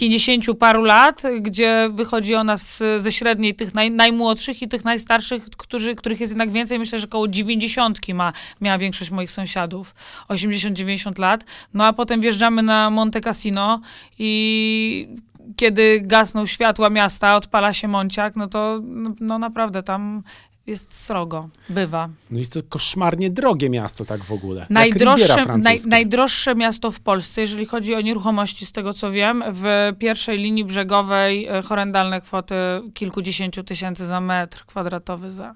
50 0.00 0.58
paru 0.58 0.84
lat, 0.84 1.22
gdzie 1.40 1.90
wychodzi 1.92 2.34
ona 2.34 2.56
z, 2.56 2.82
ze 3.02 3.12
średniej 3.12 3.54
tych 3.54 3.74
naj, 3.74 3.90
najmłodszych 3.90 4.62
i 4.62 4.68
tych 4.68 4.84
najstarszych, 4.84 5.44
którzy, 5.44 5.94
których 5.94 6.20
jest 6.20 6.30
jednak 6.30 6.50
więcej. 6.50 6.78
Myślę, 6.78 6.98
że 6.98 7.06
około 7.06 7.28
90 7.28 8.08
ma, 8.08 8.32
miała 8.60 8.78
większość 8.78 9.10
moich 9.10 9.30
sąsiadów. 9.30 9.94
80-90 10.28 11.18
lat. 11.18 11.44
No 11.74 11.86
a 11.86 11.92
potem 11.92 12.20
wjeżdżamy 12.20 12.62
na 12.62 12.90
Monte 12.90 13.20
Cassino 13.20 13.80
i 14.18 15.08
kiedy 15.56 16.00
gasną 16.04 16.46
światła 16.46 16.90
miasta, 16.90 17.36
odpala 17.36 17.72
się 17.72 17.88
Monciak, 17.88 18.36
no 18.36 18.46
to 18.46 18.80
no, 18.82 19.14
no 19.20 19.38
naprawdę 19.38 19.82
tam 19.82 20.22
jest 20.70 20.96
srogo. 20.96 21.48
Bywa. 21.68 22.08
No 22.30 22.38
jest 22.38 22.52
to 22.52 22.62
koszmarnie 22.68 23.30
drogie 23.30 23.70
miasto 23.70 24.04
tak 24.04 24.24
w 24.24 24.32
ogóle. 24.32 24.66
Najdroższe, 24.70 25.58
naj, 25.58 25.78
najdroższe 25.86 26.54
miasto 26.54 26.90
w 26.90 27.00
Polsce, 27.00 27.40
jeżeli 27.40 27.66
chodzi 27.66 27.94
o 27.94 28.00
nieruchomości, 28.00 28.66
z 28.66 28.72
tego 28.72 28.94
co 28.94 29.10
wiem, 29.10 29.44
w 29.52 29.64
pierwszej 29.98 30.38
linii 30.38 30.64
brzegowej 30.64 31.46
e, 31.46 31.62
horrendalne 31.62 32.20
kwoty 32.20 32.54
kilkudziesięciu 32.94 33.62
tysięcy 33.64 34.06
za 34.06 34.20
metr 34.20 34.64
kwadratowy 34.66 35.30
za, 35.30 35.54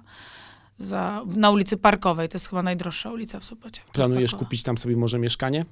za, 0.79 1.23
na 1.27 1.51
ulicy 1.51 1.77
Parkowej. 1.77 2.29
To 2.29 2.35
jest 2.35 2.49
chyba 2.49 2.63
najdroższa 2.63 3.11
ulica 3.11 3.41
w 3.41 3.45
Sopocie. 3.45 3.81
Planujesz 3.93 4.31
Parkowa. 4.31 4.47
kupić 4.47 4.63
tam 4.63 4.79
sobie 4.79 4.97
może 4.97 5.19
mieszkanie? 5.19 5.65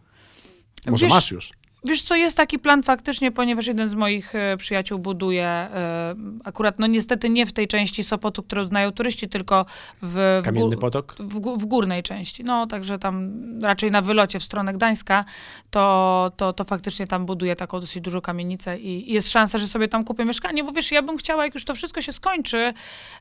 Może 0.87 1.07
masz 1.07 1.31
już. 1.31 1.53
Wiesz 1.85 2.03
co, 2.03 2.17
jest 2.17 2.37
taki 2.37 2.59
plan 2.59 2.83
faktycznie, 2.83 3.33
ponieważ 3.33 3.67
jeden 3.67 3.89
z 3.89 3.95
moich 3.95 4.35
e, 4.35 4.57
przyjaciół 4.57 4.99
buduje, 4.99 5.45
e, 5.45 6.15
akurat 6.45 6.79
no 6.79 6.87
niestety 6.87 7.31
nie 7.31 7.47
w 7.47 7.53
tej 7.53 7.69
części 7.69 8.05
Sopotu, 8.05 8.43
którą 8.43 8.65
znają 8.65 8.93
turyści, 8.93 9.29
tylko 9.29 9.67
w, 10.03 10.41
w, 10.43 10.45
Kamienny 10.45 10.77
potok? 10.77 11.17
w, 11.19 11.41
gó- 11.41 11.59
w 11.59 11.65
górnej 11.65 12.03
części. 12.03 12.45
No, 12.45 12.67
także 12.67 12.99
tam 12.99 13.33
raczej 13.63 13.91
na 13.91 14.03
wylocie 14.03 14.39
w 14.39 14.43
stronę 14.43 14.73
Gdańska, 14.73 15.25
to, 15.71 16.33
to, 16.37 16.53
to 16.53 16.65
faktycznie 16.65 17.07
tam 17.07 17.27
buduje 17.27 17.57
taką 17.57 17.81
dosyć 17.81 18.03
dużą 18.03 18.21
kamienicę 18.21 18.79
i, 18.79 19.11
i 19.11 19.15
jest 19.15 19.31
szansa, 19.31 19.59
że 19.59 19.67
sobie 19.67 19.89
tam 19.89 20.05
kupię 20.05 20.25
mieszkanie, 20.25 20.65
bo 20.65 20.73
wiesz, 20.73 20.93
ja 20.93 21.03
bym 21.03 21.17
chciała, 21.17 21.45
jak 21.45 21.55
już 21.55 21.65
to 21.65 21.75
wszystko 21.75 22.01
się 22.01 22.13
skończy, 22.13 22.73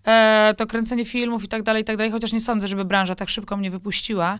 e, 0.06 0.54
to 0.58 0.68
kręcenie 0.68 1.06
filmów 1.06 1.44
i 1.44 1.48
tak 1.48 1.64
dalej, 1.64 1.82
i 1.82 1.86
tak 1.86 1.98
dalej, 1.98 2.12
chociaż 2.12 2.34
nie 2.34 2.40
sądzę, 2.40 2.68
żeby 2.68 2.86
branża 2.86 3.16
tak 3.16 3.30
szybko 3.30 3.58
mnie 3.58 3.72
wypuściła, 3.72 4.38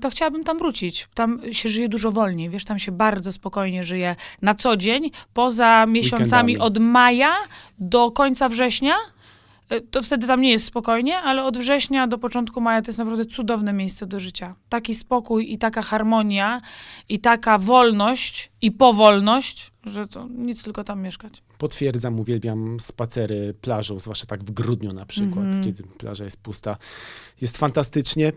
to 0.00 0.10
chciałabym 0.10 0.44
tam 0.44 0.58
wrócić. 0.58 1.08
Tam 1.14 1.40
się 1.52 1.68
żyje 1.68 1.88
dużo 1.88 2.10
wolniej, 2.10 2.50
wiesz, 2.50 2.64
tam 2.64 2.78
się 2.78 2.92
bardzo 2.92 3.32
spokojnie 3.32 3.84
żyje 3.84 4.16
na 4.42 4.54
co 4.54 4.76
dzień, 4.76 5.10
poza 5.34 5.86
miesiącami 5.86 6.52
Weekendami. 6.52 6.58
od 6.58 6.78
maja 6.78 7.34
do 7.78 8.10
końca 8.10 8.48
września, 8.48 8.94
e, 9.68 9.80
to 9.80 10.02
wtedy 10.02 10.26
tam 10.26 10.40
nie 10.40 10.50
jest 10.50 10.64
spokojnie, 10.64 11.18
ale 11.18 11.44
od 11.44 11.58
września 11.58 12.06
do 12.06 12.18
początku 12.18 12.60
maja 12.60 12.82
to 12.82 12.88
jest 12.88 12.98
naprawdę 12.98 13.24
cudowne 13.24 13.72
miejsce 13.72 14.06
do 14.06 14.20
życia. 14.20 14.54
Taki 14.68 14.94
spokój 14.94 15.52
i 15.52 15.58
taka 15.58 15.82
harmonia 15.82 16.60
i 17.08 17.18
taka 17.18 17.58
wolność 17.58 18.50
i 18.62 18.70
powolność, 18.72 19.72
że 19.84 20.06
to 20.06 20.26
nic 20.28 20.64
tylko 20.64 20.84
tam 20.84 21.02
mieszkać. 21.02 21.42
Potwierdzam, 21.58 22.20
uwielbiam 22.20 22.80
spacery 22.80 23.54
plażą, 23.60 23.98
zwłaszcza 23.98 24.26
tak 24.26 24.44
w 24.44 24.50
grudniu 24.50 24.92
na 24.92 25.06
przykład, 25.06 25.44
Mhm. 25.44 25.64
kiedy 25.64 25.82
plaża 25.98 26.24
jest 26.24 26.36
pusta. 26.42 26.76
Jest 27.40 27.58
fantastycznie. 27.58 28.32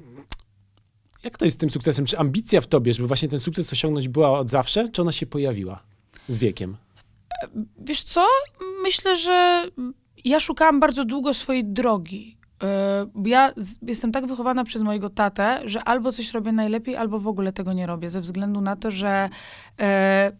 Jak 1.23 1.37
to 1.37 1.45
jest 1.45 1.57
z 1.57 1.59
tym 1.59 1.69
sukcesem? 1.69 2.05
Czy 2.05 2.17
ambicja 2.17 2.61
w 2.61 2.67
tobie, 2.67 2.93
żeby 2.93 3.07
właśnie 3.07 3.29
ten 3.29 3.39
sukces 3.39 3.73
osiągnąć 3.73 4.07
była 4.07 4.39
od 4.39 4.49
zawsze, 4.49 4.89
czy 4.89 5.01
ona 5.01 5.11
się 5.11 5.25
pojawiła 5.25 5.83
z 6.27 6.37
wiekiem? 6.37 6.77
Wiesz 7.79 8.03
co? 8.03 8.25
Myślę, 8.83 9.15
że 9.17 9.65
ja 10.25 10.39
szukałam 10.39 10.79
bardzo 10.79 11.05
długo 11.05 11.33
swojej 11.33 11.65
drogi. 11.65 12.37
Yy, 13.23 13.29
Ja 13.29 13.53
jestem 13.81 14.11
tak 14.11 14.27
wychowana 14.27 14.63
przez 14.63 14.81
mojego 14.81 15.09
tatę, 15.09 15.61
że 15.65 15.83
albo 15.83 16.11
coś 16.11 16.31
robię 16.31 16.51
najlepiej, 16.51 16.95
albo 16.95 17.19
w 17.19 17.27
ogóle 17.27 17.53
tego 17.53 17.73
nie 17.73 17.87
robię, 17.87 18.09
ze 18.09 18.21
względu 18.21 18.61
na 18.61 18.75
to, 18.75 18.91
że 18.91 19.29
e, 19.79 20.31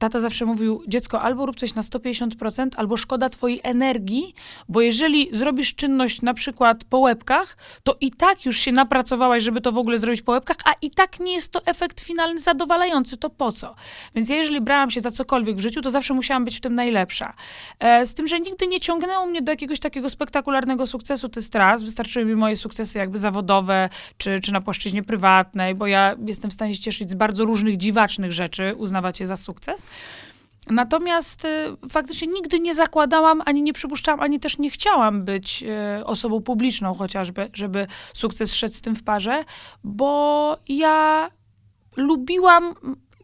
tata 0.00 0.20
zawsze 0.20 0.44
mówił, 0.44 0.82
dziecko, 0.88 1.22
albo 1.22 1.46
rób 1.46 1.56
coś 1.56 1.74
na 1.74 1.82
150%, 1.82 2.68
albo 2.76 2.96
szkoda 2.96 3.28
twojej 3.28 3.60
energii, 3.62 4.34
bo 4.68 4.80
jeżeli 4.80 5.28
zrobisz 5.32 5.74
czynność 5.74 6.22
na 6.22 6.34
przykład 6.34 6.84
po 6.84 6.98
łebkach, 6.98 7.56
to 7.82 7.96
i 8.00 8.10
tak 8.10 8.44
już 8.44 8.58
się 8.58 8.72
napracowałaś, 8.72 9.42
żeby 9.42 9.60
to 9.60 9.72
w 9.72 9.78
ogóle 9.78 9.98
zrobić 9.98 10.22
po 10.22 10.32
łebkach, 10.32 10.56
a 10.64 10.72
i 10.82 10.90
tak 10.90 11.20
nie 11.20 11.32
jest 11.32 11.52
to 11.52 11.66
efekt 11.66 12.00
finalny 12.00 12.40
zadowalający, 12.40 13.16
to 13.16 13.30
po 13.30 13.52
co? 13.52 13.74
Więc 14.14 14.28
ja 14.28 14.36
jeżeli 14.36 14.60
brałam 14.60 14.90
się 14.90 15.00
za 15.00 15.10
cokolwiek 15.10 15.56
w 15.56 15.60
życiu, 15.60 15.80
to 15.80 15.90
zawsze 15.90 16.14
musiałam 16.14 16.44
być 16.44 16.56
w 16.56 16.60
tym 16.60 16.74
najlepsza. 16.74 17.34
E, 17.78 18.06
z 18.06 18.14
tym, 18.14 18.28
że 18.28 18.40
nigdy 18.40 18.66
nie 18.66 18.80
ciągnęło 18.80 19.26
mnie 19.26 19.42
do 19.42 19.52
jakiegoś 19.52 19.80
takiego 19.80 20.10
spektakularnego 20.10 20.86
sukcesu, 20.86 21.28
to 21.28 21.40
jest 21.40 21.54
raz. 21.54 21.82
Wystarczyły 21.82 22.24
mi 22.24 22.34
moje 22.36 22.56
sukcesy 22.56 22.98
jakby 22.98 23.18
zawodowe, 23.18 23.88
czy, 24.16 24.40
czy 24.40 24.52
na 24.52 24.60
płaszczyźnie 24.60 25.02
prywatnej, 25.02 25.74
bo 25.74 25.86
ja 25.86 26.16
jestem 26.26 26.50
w 26.50 26.54
stanie 26.54 26.74
się 26.74 26.80
cieszyć 26.80 27.10
z 27.10 27.14
bardzo 27.14 27.44
różnych 27.44 27.76
dziwacznych 27.76 28.32
rzeczy, 28.32 28.74
uznawać 28.76 29.20
je 29.20 29.26
za 29.26 29.36
sukces. 29.36 29.89
Natomiast 30.70 31.44
y, 31.44 31.48
faktycznie 31.90 32.28
nigdy 32.28 32.60
nie 32.60 32.74
zakładałam, 32.74 33.42
ani 33.44 33.62
nie 33.62 33.72
przypuszczałam, 33.72 34.20
ani 34.20 34.40
też 34.40 34.58
nie 34.58 34.70
chciałam 34.70 35.24
być 35.24 35.64
y, 35.98 36.04
osobą 36.04 36.42
publiczną 36.42 36.94
chociażby, 36.94 37.50
żeby 37.52 37.86
sukces 38.14 38.54
szedł 38.54 38.74
z 38.74 38.80
tym 38.80 38.94
w 38.94 39.02
parze, 39.02 39.44
bo 39.84 40.56
ja 40.68 41.28
lubiłam, 41.96 42.74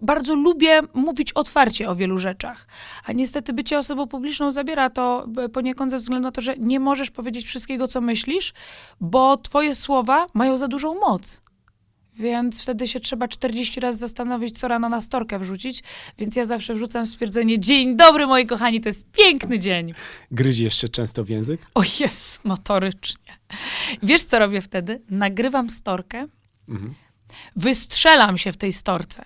bardzo 0.00 0.34
lubię 0.34 0.80
mówić 0.94 1.32
otwarcie 1.32 1.88
o 1.88 1.96
wielu 1.96 2.18
rzeczach. 2.18 2.68
A 3.06 3.12
niestety 3.12 3.52
bycie 3.52 3.78
osobą 3.78 4.06
publiczną 4.06 4.50
zabiera 4.50 4.90
to 4.90 5.26
poniekąd 5.52 5.90
ze 5.90 5.96
względu 5.96 6.22
na 6.22 6.32
to, 6.32 6.40
że 6.40 6.56
nie 6.58 6.80
możesz 6.80 7.10
powiedzieć 7.10 7.46
wszystkiego, 7.46 7.88
co 7.88 8.00
myślisz, 8.00 8.54
bo 9.00 9.36
twoje 9.36 9.74
słowa 9.74 10.26
mają 10.34 10.56
za 10.56 10.68
dużą 10.68 10.94
moc. 10.94 11.45
Więc 12.18 12.62
wtedy 12.62 12.88
się 12.88 13.00
trzeba 13.00 13.28
40 13.28 13.80
razy 13.80 13.98
zastanowić, 13.98 14.58
co 14.58 14.68
rano 14.68 14.88
na 14.88 15.00
storkę 15.00 15.38
wrzucić. 15.38 15.82
Więc 16.18 16.36
ja 16.36 16.44
zawsze 16.44 16.74
wrzucam 16.74 17.06
stwierdzenie: 17.06 17.58
Dzień 17.60 17.96
dobry, 17.96 18.26
moi 18.26 18.46
kochani, 18.46 18.80
to 18.80 18.88
jest 18.88 19.10
piękny 19.10 19.58
dzień. 19.58 19.92
Gryzi 20.30 20.64
jeszcze 20.64 20.88
często 20.88 21.24
w 21.24 21.28
język? 21.28 21.60
O 21.74 21.82
jest, 22.00 22.44
notorycznie. 22.44 23.34
Wiesz, 24.02 24.22
co 24.22 24.38
robię 24.38 24.60
wtedy? 24.60 25.02
Nagrywam 25.10 25.70
storkę, 25.70 26.26
Mhm. 26.68 26.94
wystrzelam 27.56 28.38
się 28.38 28.52
w 28.52 28.56
tej 28.56 28.72
storce. 28.72 29.24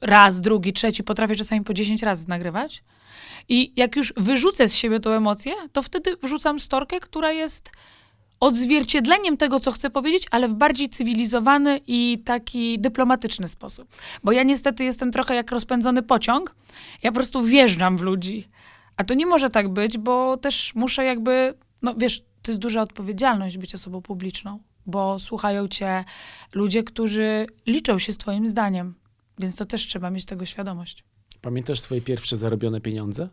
Raz, 0.00 0.40
drugi, 0.40 0.72
trzeci, 0.72 1.04
potrafię 1.04 1.34
czasami 1.36 1.64
po 1.64 1.74
10 1.74 2.02
razy 2.02 2.28
nagrywać. 2.28 2.82
I 3.48 3.72
jak 3.76 3.96
już 3.96 4.12
wyrzucę 4.16 4.68
z 4.68 4.74
siebie 4.76 5.00
tą 5.00 5.10
emocję, 5.10 5.52
to 5.72 5.82
wtedy 5.82 6.16
wrzucam 6.22 6.60
storkę, 6.60 7.00
która 7.00 7.32
jest 7.32 7.70
odzwierciedleniem 8.40 9.36
tego, 9.36 9.60
co 9.60 9.72
chcę 9.72 9.90
powiedzieć, 9.90 10.26
ale 10.30 10.48
w 10.48 10.54
bardziej 10.54 10.88
cywilizowany 10.88 11.80
i 11.86 12.22
taki 12.24 12.78
dyplomatyczny 12.78 13.48
sposób. 13.48 13.88
Bo 14.24 14.32
ja 14.32 14.42
niestety 14.42 14.84
jestem 14.84 15.12
trochę 15.12 15.34
jak 15.34 15.50
rozpędzony 15.50 16.02
pociąg. 16.02 16.54
Ja 17.02 17.10
po 17.10 17.14
prostu 17.14 17.42
wjeżdżam 17.42 17.96
w 17.96 18.00
ludzi. 18.00 18.48
A 18.96 19.04
to 19.04 19.14
nie 19.14 19.26
może 19.26 19.50
tak 19.50 19.68
być, 19.68 19.98
bo 19.98 20.36
też 20.36 20.74
muszę 20.74 21.04
jakby, 21.04 21.54
no 21.82 21.94
wiesz, 21.94 22.22
to 22.42 22.50
jest 22.50 22.60
duża 22.60 22.82
odpowiedzialność 22.82 23.58
być 23.58 23.74
osobą 23.74 24.02
publiczną, 24.02 24.58
bo 24.86 25.18
słuchają 25.18 25.68
cię 25.68 26.04
ludzie, 26.54 26.82
którzy 26.82 27.46
liczą 27.66 27.98
się 27.98 28.12
z 28.12 28.18
twoim 28.18 28.46
zdaniem. 28.46 28.94
Więc 29.38 29.56
to 29.56 29.64
też 29.64 29.86
trzeba 29.86 30.10
mieć 30.10 30.24
tego 30.24 30.46
świadomość. 30.46 31.04
Pamiętasz 31.40 31.80
swoje 31.80 32.00
pierwsze 32.00 32.36
zarobione 32.36 32.80
pieniądze? 32.80 33.28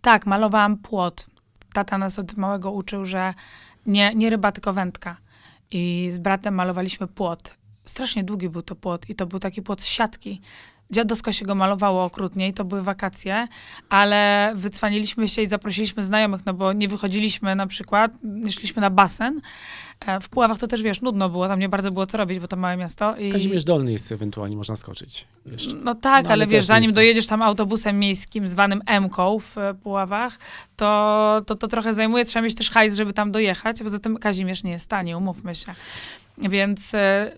Tak, 0.00 0.26
malowałam 0.26 0.76
płot. 0.76 1.26
Tata 1.76 1.98
nas 1.98 2.18
od 2.18 2.36
małego 2.36 2.70
uczył, 2.70 3.04
że 3.04 3.34
nie, 3.86 4.14
nie 4.14 4.30
ryba, 4.30 4.52
tylko 4.52 4.72
wędka. 4.72 5.16
I 5.70 6.08
z 6.10 6.18
bratem 6.18 6.54
malowaliśmy 6.54 7.06
płot. 7.06 7.56
Strasznie 7.84 8.24
długi 8.24 8.48
był 8.48 8.62
to 8.62 8.74
płot 8.74 9.10
i 9.10 9.14
to 9.14 9.26
był 9.26 9.38
taki 9.38 9.62
płot 9.62 9.82
z 9.82 9.86
siatki. 9.86 10.40
Dziadowsko 10.90 11.32
się 11.32 11.44
go 11.44 11.54
malowało 11.54 12.04
okrutnie 12.04 12.48
i 12.48 12.52
to 12.52 12.64
były 12.64 12.82
wakacje, 12.82 13.48
ale 13.88 14.52
wycwaniliśmy 14.54 15.28
się 15.28 15.42
i 15.42 15.46
zaprosiliśmy 15.46 16.02
znajomych, 16.02 16.46
no 16.46 16.54
bo 16.54 16.72
nie 16.72 16.88
wychodziliśmy 16.88 17.54
na 17.54 17.66
przykład, 17.66 18.12
nie 18.22 18.52
szliśmy 18.52 18.82
na 18.82 18.90
basen. 18.90 19.40
E, 20.00 20.20
W 20.20 20.28
Puławach 20.28 20.58
to 20.58 20.66
też, 20.66 20.82
wiesz, 20.82 21.00
nudno 21.02 21.28
było, 21.28 21.48
tam 21.48 21.58
nie 21.60 21.68
bardzo 21.68 21.90
było 21.90 22.06
co 22.06 22.16
robić, 22.16 22.38
bo 22.38 22.48
to 22.48 22.56
małe 22.56 22.76
miasto. 22.76 23.16
I... 23.16 23.32
Kazimierz 23.32 23.64
Dolny 23.64 23.92
jest 23.92 24.12
ewentualnie, 24.12 24.56
można 24.56 24.76
skoczyć 24.76 25.26
jeszcze. 25.46 25.76
No 25.76 25.94
tak, 25.94 26.24
No, 26.24 26.30
ale, 26.30 26.44
ale 26.44 26.46
wiesz, 26.46 26.64
zanim 26.64 26.92
dojedziesz 26.92 27.26
tam 27.26 27.42
autobusem 27.42 27.98
miejskim 27.98 28.48
zwanym 28.48 28.80
M-ką 28.86 29.38
w 29.38 29.58
e, 29.58 29.74
Puławach, 29.74 30.38
to, 30.76 31.42
to 31.46 31.54
to 31.54 31.68
trochę 31.68 31.94
zajmuje. 31.94 32.24
Trzeba 32.24 32.42
mieć 32.42 32.54
też 32.54 32.70
hajs, 32.70 32.94
żeby 32.96 33.12
tam 33.12 33.32
dojechać. 33.32 33.82
Poza 33.82 33.98
tym 33.98 34.16
Kazimierz 34.16 34.64
nie 34.64 34.70
jest 34.70 34.90
tani, 34.90 35.14
umówmy 35.14 35.54
się. 35.54 35.72
Więc 36.38 36.94
e, 36.94 37.32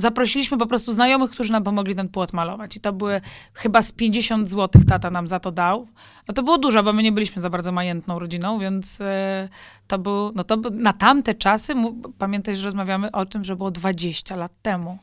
zaprosiliśmy 0.00 0.58
po 0.58 0.66
prostu 0.66 0.92
znajomych, 0.92 1.30
którzy 1.30 1.52
nam 1.52 1.64
pomogli 1.64 1.94
ten 1.94 2.08
płot 2.08 2.32
malować. 2.32 2.76
I 2.76 2.80
to 2.80 2.92
były 2.92 3.20
chyba 3.54 3.82
z 3.82 3.92
50 3.92 4.48
zł 4.48 4.82
tata 4.88 5.10
nam 5.10 5.28
za 5.28 5.40
to 5.40 5.50
dał. 5.50 5.88
No 6.28 6.34
to 6.34 6.42
było 6.42 6.58
dużo, 6.58 6.82
bo 6.82 6.92
my 6.92 7.02
nie 7.02 7.12
byliśmy 7.12 7.42
za 7.42 7.50
bardzo 7.50 7.72
majętną 7.72 8.18
rodziną, 8.18 8.58
więc 8.58 9.00
e, 9.00 9.48
to 9.86 9.98
był, 9.98 10.32
no 10.34 10.44
to 10.44 10.56
na 10.70 10.92
tamte 10.92 11.34
czasy, 11.34 11.74
pamiętaj, 12.18 12.56
że 12.56 12.64
rozmawiamy 12.64 13.12
o 13.12 13.26
tym, 13.26 13.44
że 13.44 13.56
było 13.56 13.70
20 13.70 14.36
lat 14.36 14.52
temu. 14.62 14.98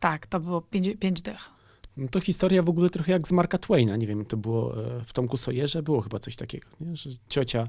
Tak, 0.00 0.26
to 0.26 0.40
było 0.40 0.60
5 1.00 1.22
dych. 1.22 1.50
No 1.96 2.08
to 2.08 2.20
historia 2.20 2.62
w 2.62 2.68
ogóle 2.68 2.90
trochę 2.90 3.12
jak 3.12 3.28
z 3.28 3.32
Marka 3.32 3.58
Twaina. 3.58 3.96
Nie 3.96 4.06
wiem, 4.06 4.24
to 4.24 4.36
było 4.36 4.84
e, 4.84 5.04
w 5.04 5.12
Tomku 5.12 5.36
Sojerze, 5.36 5.82
było 5.82 6.00
chyba 6.00 6.18
coś 6.18 6.36
takiego, 6.36 6.68
nie? 6.80 6.96
że 6.96 7.10
ciocia 7.28 7.68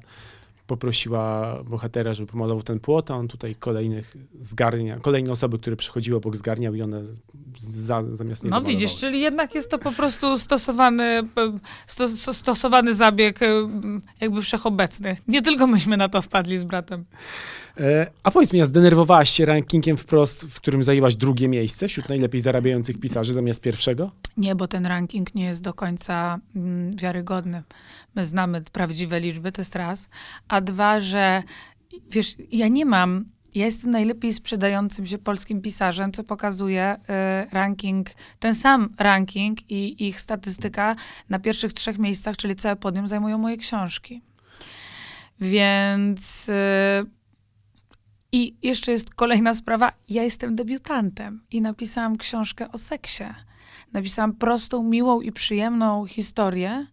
poprosiła 0.67 1.55
bohatera, 1.63 2.13
żeby 2.13 2.31
pomalował 2.31 2.63
ten 2.63 2.79
płot, 2.79 3.11
a 3.11 3.15
on 3.15 3.27
tutaj 3.27 3.55
kolejnych 3.55 4.17
zgarnia, 4.39 4.99
kolejne 4.99 5.31
osoby, 5.31 5.59
które 5.59 5.75
przychodziły 5.75 6.17
obok 6.17 6.35
zgarniał 6.35 6.75
i 6.75 6.81
one 6.81 7.01
za, 7.57 8.03
zamiast 8.13 8.43
niego 8.43 8.59
No 8.59 8.65
widzisz, 8.65 8.95
czyli 8.95 9.19
jednak 9.21 9.55
jest 9.55 9.69
to 9.71 9.77
po 9.77 9.91
prostu 9.91 10.37
stosowany, 10.39 11.27
sto, 11.87 12.07
sto- 12.07 12.33
stosowany 12.33 12.93
zabieg 12.93 13.39
jakby 14.21 14.41
wszechobecny. 14.41 15.17
Nie 15.27 15.41
tylko 15.41 15.67
myśmy 15.67 15.97
na 15.97 16.09
to 16.09 16.21
wpadli 16.21 16.57
z 16.57 16.63
bratem. 16.63 17.05
E, 17.79 18.11
A 18.23 18.31
powiedz 18.31 18.53
mi, 18.53 18.65
zdenerwowałaś 18.65 19.29
się 19.29 19.45
rankingiem 19.45 19.97
wprost, 19.97 20.45
w 20.45 20.55
którym 20.55 20.83
zajęłaś 20.83 21.15
drugie 21.15 21.49
miejsce 21.49 21.87
wśród 21.87 22.09
najlepiej 22.09 22.41
zarabiających 22.41 22.99
pisarzy 22.99 23.33
zamiast 23.33 23.61
pierwszego? 23.61 24.11
Nie, 24.37 24.55
bo 24.55 24.67
ten 24.67 24.85
ranking 24.85 25.35
nie 25.35 25.45
jest 25.45 25.63
do 25.63 25.73
końca 25.73 26.39
mm, 26.55 26.95
wiarygodny. 26.95 27.63
My 28.15 28.25
znamy 28.25 28.61
prawdziwe 28.71 29.19
liczby, 29.19 29.51
to 29.51 29.61
jest 29.61 29.75
raz. 29.75 30.09
A 30.47 30.61
dwa, 30.61 30.99
że 30.99 31.43
wiesz, 32.09 32.35
ja 32.51 32.67
nie 32.67 32.85
mam, 32.85 33.25
ja 33.55 33.65
jestem 33.65 33.91
najlepiej 33.91 34.33
sprzedającym 34.33 35.05
się 35.05 35.17
polskim 35.17 35.61
pisarzem, 35.61 36.11
co 36.11 36.23
pokazuje 36.23 36.95
y, 36.95 37.49
ranking, 37.51 38.09
ten 38.39 38.55
sam 38.55 38.89
ranking 38.99 39.71
i 39.71 40.07
ich 40.07 40.21
statystyka 40.21 40.95
na 41.29 41.39
pierwszych 41.39 41.73
trzech 41.73 41.99
miejscach, 41.99 42.37
czyli 42.37 42.55
całe 42.55 42.75
podium, 42.75 43.07
zajmują 43.07 43.37
moje 43.37 43.57
książki. 43.57 44.21
Więc. 45.39 46.49
y, 46.49 47.24
I 48.35 48.55
jeszcze 48.63 48.91
jest 48.91 49.13
kolejna 49.13 49.53
sprawa. 49.53 49.91
Ja 50.09 50.23
jestem 50.23 50.55
debiutantem 50.55 51.43
i 51.51 51.61
napisałam 51.61 52.17
książkę 52.17 52.71
o 52.71 52.77
seksie. 52.77 53.23
Napisałam 53.93 54.33
prostą, 54.33 54.83
miłą 54.83 55.21
i 55.21 55.31
przyjemną 55.31 56.05
historię. 56.05 56.87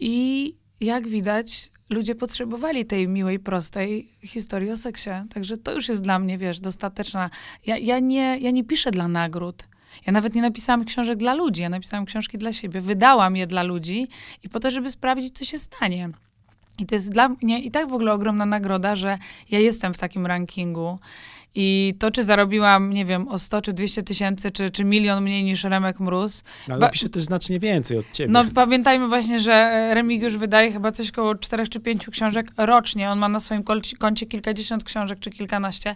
I 0.00 0.56
jak 0.80 1.08
widać, 1.08 1.70
ludzie 1.90 2.14
potrzebowali 2.14 2.84
tej 2.84 3.08
miłej, 3.08 3.38
prostej 3.38 4.08
historii 4.22 4.70
o 4.70 4.76
seksie. 4.76 5.10
Także 5.34 5.56
to 5.56 5.74
już 5.74 5.88
jest 5.88 6.02
dla 6.02 6.18
mnie, 6.18 6.38
wiesz, 6.38 6.60
dostateczna. 6.60 7.30
Ja, 7.66 7.78
ja, 7.78 7.98
nie, 7.98 8.38
ja 8.38 8.50
nie 8.50 8.64
piszę 8.64 8.90
dla 8.90 9.08
nagród. 9.08 9.64
Ja 10.06 10.12
nawet 10.12 10.34
nie 10.34 10.42
napisałam 10.42 10.84
książek 10.84 11.18
dla 11.18 11.34
ludzi, 11.34 11.62
ja 11.62 11.68
napisałam 11.68 12.04
książki 12.06 12.38
dla 12.38 12.52
siebie. 12.52 12.80
Wydałam 12.80 13.36
je 13.36 13.46
dla 13.46 13.62
ludzi 13.62 14.08
i 14.42 14.48
po 14.48 14.60
to, 14.60 14.70
żeby 14.70 14.90
sprawdzić, 14.90 15.38
co 15.38 15.44
się 15.44 15.58
stanie. 15.58 16.10
I 16.82 16.86
to 16.86 16.94
jest 16.94 17.12
dla 17.12 17.28
mnie 17.28 17.60
i 17.60 17.70
tak 17.70 17.88
w 17.88 17.92
ogóle 17.92 18.12
ogromna 18.12 18.46
nagroda, 18.46 18.96
że 18.96 19.18
ja 19.50 19.58
jestem 19.58 19.94
w 19.94 19.98
takim 19.98 20.26
rankingu. 20.26 20.98
I 21.54 21.94
to, 21.98 22.10
czy 22.10 22.24
zarobiłam, 22.24 22.92
nie 22.92 23.04
wiem, 23.04 23.28
o 23.28 23.38
100 23.38 23.62
czy 23.62 23.72
200 23.72 24.02
tysięcy, 24.02 24.50
czy, 24.50 24.70
czy 24.70 24.84
milion 24.84 25.22
mniej 25.22 25.44
niż 25.44 25.64
Remek 25.64 26.00
Mróz. 26.00 26.44
No, 26.68 26.74
Ale 26.74 26.90
pisze 26.90 27.08
też 27.08 27.22
znacznie 27.22 27.58
więcej 27.60 27.98
od 27.98 28.10
ciebie. 28.12 28.32
No 28.32 28.44
pamiętajmy 28.54 29.08
właśnie, 29.08 29.38
że 29.38 29.52
e, 29.52 29.94
Remigiusz 29.94 30.36
wydaje 30.36 30.72
chyba 30.72 30.92
coś 30.92 31.10
koło 31.10 31.34
czterech 31.34 31.68
czy 31.68 31.80
pięciu 31.80 32.10
książek 32.10 32.46
rocznie. 32.56 33.10
On 33.10 33.18
ma 33.18 33.28
na 33.28 33.40
swoim 33.40 33.64
koncie 33.98 34.26
kilkadziesiąt 34.26 34.84
książek 34.84 35.18
czy 35.20 35.30
kilkanaście. 35.30 35.94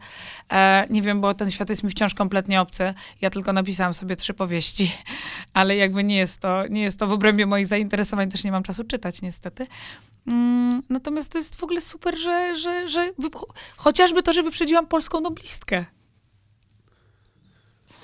E, 0.53 0.87
nie 0.91 1.03
wiem, 1.03 1.21
bo 1.21 1.35
ten 1.35 1.51
świat 1.51 1.69
jest 1.69 1.85
mi 1.85 1.91
wciąż 1.91 2.15
kompletnie 2.15 2.61
obcy. 2.61 2.95
Ja 3.21 3.31
tylko 3.31 3.53
napisałam 3.53 3.95
sobie 3.95 4.17
trzy 4.17 4.35
powieści, 4.35 4.93
ale 5.55 5.77
jakby 5.77 6.05
nie 6.05 6.17
jest 6.17 6.39
to, 6.41 6.67
nie 6.67 6.83
jest 6.83 6.99
to 6.99 7.07
w 7.07 7.13
obrębie 7.13 7.47
moich 7.47 7.67
zainteresowań. 7.67 8.31
Też 8.31 8.45
nie 8.45 8.53
mam 8.53 8.63
czasu 8.63 8.85
czytać 8.85 9.23
niestety. 9.23 9.67
Mm, 10.27 10.83
natomiast 10.89 11.33
to 11.33 11.39
jest 11.39 11.57
w 11.57 11.65
ogóle 11.65 11.81
super, 11.81 12.19
że, 12.19 12.57
że, 12.57 12.89
że 12.89 13.13
chociażby 13.77 14.23
to, 14.23 14.33
że 14.33 14.43
wyprzedziłam 14.43 14.87
polską 14.87 15.21
noblistkę. 15.21 15.85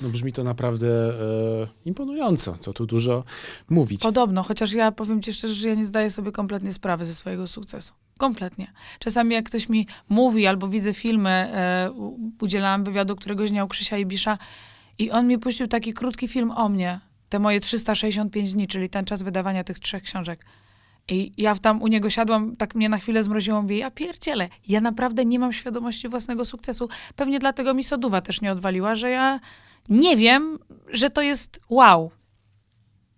No 0.03 0.09
brzmi 0.09 0.33
to 0.33 0.45
naprawdę 0.45 0.89
e, 0.89 1.69
imponująco, 1.85 2.57
co 2.61 2.73
tu 2.73 2.87
dużo 2.87 3.25
mówić. 3.71 4.03
Podobno, 4.03 4.43
chociaż 4.43 4.73
ja 4.73 4.93
powiem 4.93 5.23
ci 5.23 5.33
szczerze, 5.33 5.55
że 5.55 5.69
ja 5.69 5.75
nie 5.75 5.85
zdaję 5.85 6.11
sobie 6.11 6.33
kompletnie 6.33 6.73
sprawy 6.73 7.05
ze 7.05 7.15
swojego 7.15 7.47
sukcesu. 7.47 7.93
Kompletnie. 8.19 8.73
Czasami 8.99 9.35
jak 9.35 9.45
ktoś 9.45 9.69
mi 9.69 9.87
mówi 10.09 10.47
albo 10.47 10.69
widzę 10.69 10.95
filmy, 10.95 11.31
e, 11.31 11.91
udzielałam 12.41 12.85
wywiadu 12.85 13.17
któregoś 13.17 13.51
dnia 13.51 13.65
u 13.65 13.69
Krzysia 13.69 13.99
Ibisza 13.99 14.39
i 14.99 15.11
on 15.11 15.27
mi 15.27 15.39
puścił 15.39 15.69
taki 15.69 15.95
krótki 15.95 16.29
film 16.29 16.51
o 16.51 16.69
mnie. 16.69 17.01
Te 17.29 17.39
moje 17.39 17.61
365 17.61 18.53
dni, 18.53 18.69
czyli 18.69 18.91
ten 18.91 19.05
czas 19.05 19.23
wydawania 19.23 19.65
tych 19.65 19.79
trzech 19.79 20.03
książek. 20.03 20.45
I 21.09 21.33
ja 21.37 21.55
tam 21.55 21.83
u 21.83 21.87
niego 21.87 22.11
siadłam, 22.11 22.57
tak 22.57 22.75
mnie 22.75 22.89
na 22.89 22.99
chwilę 22.99 23.23
zmroziło, 23.23 23.63
mówię, 23.63 23.79
ja 23.79 23.91
pierdzielę, 23.91 24.49
ja 24.69 24.81
naprawdę 24.81 25.25
nie 25.25 25.39
mam 25.39 25.53
świadomości 25.53 26.09
własnego 26.09 26.45
sukcesu. 26.45 26.89
Pewnie 27.17 27.39
dlatego 27.39 27.75
mi 27.75 27.85
Soduwa 27.85 28.21
też 28.21 28.41
nie 28.41 28.53
odwaliła, 28.53 28.95
że 28.95 29.11
ja 29.11 29.41
nie 29.89 30.17
wiem, 30.17 30.59
że 30.89 31.11
to 31.11 31.23
jest 31.23 31.61
wow. 31.69 32.11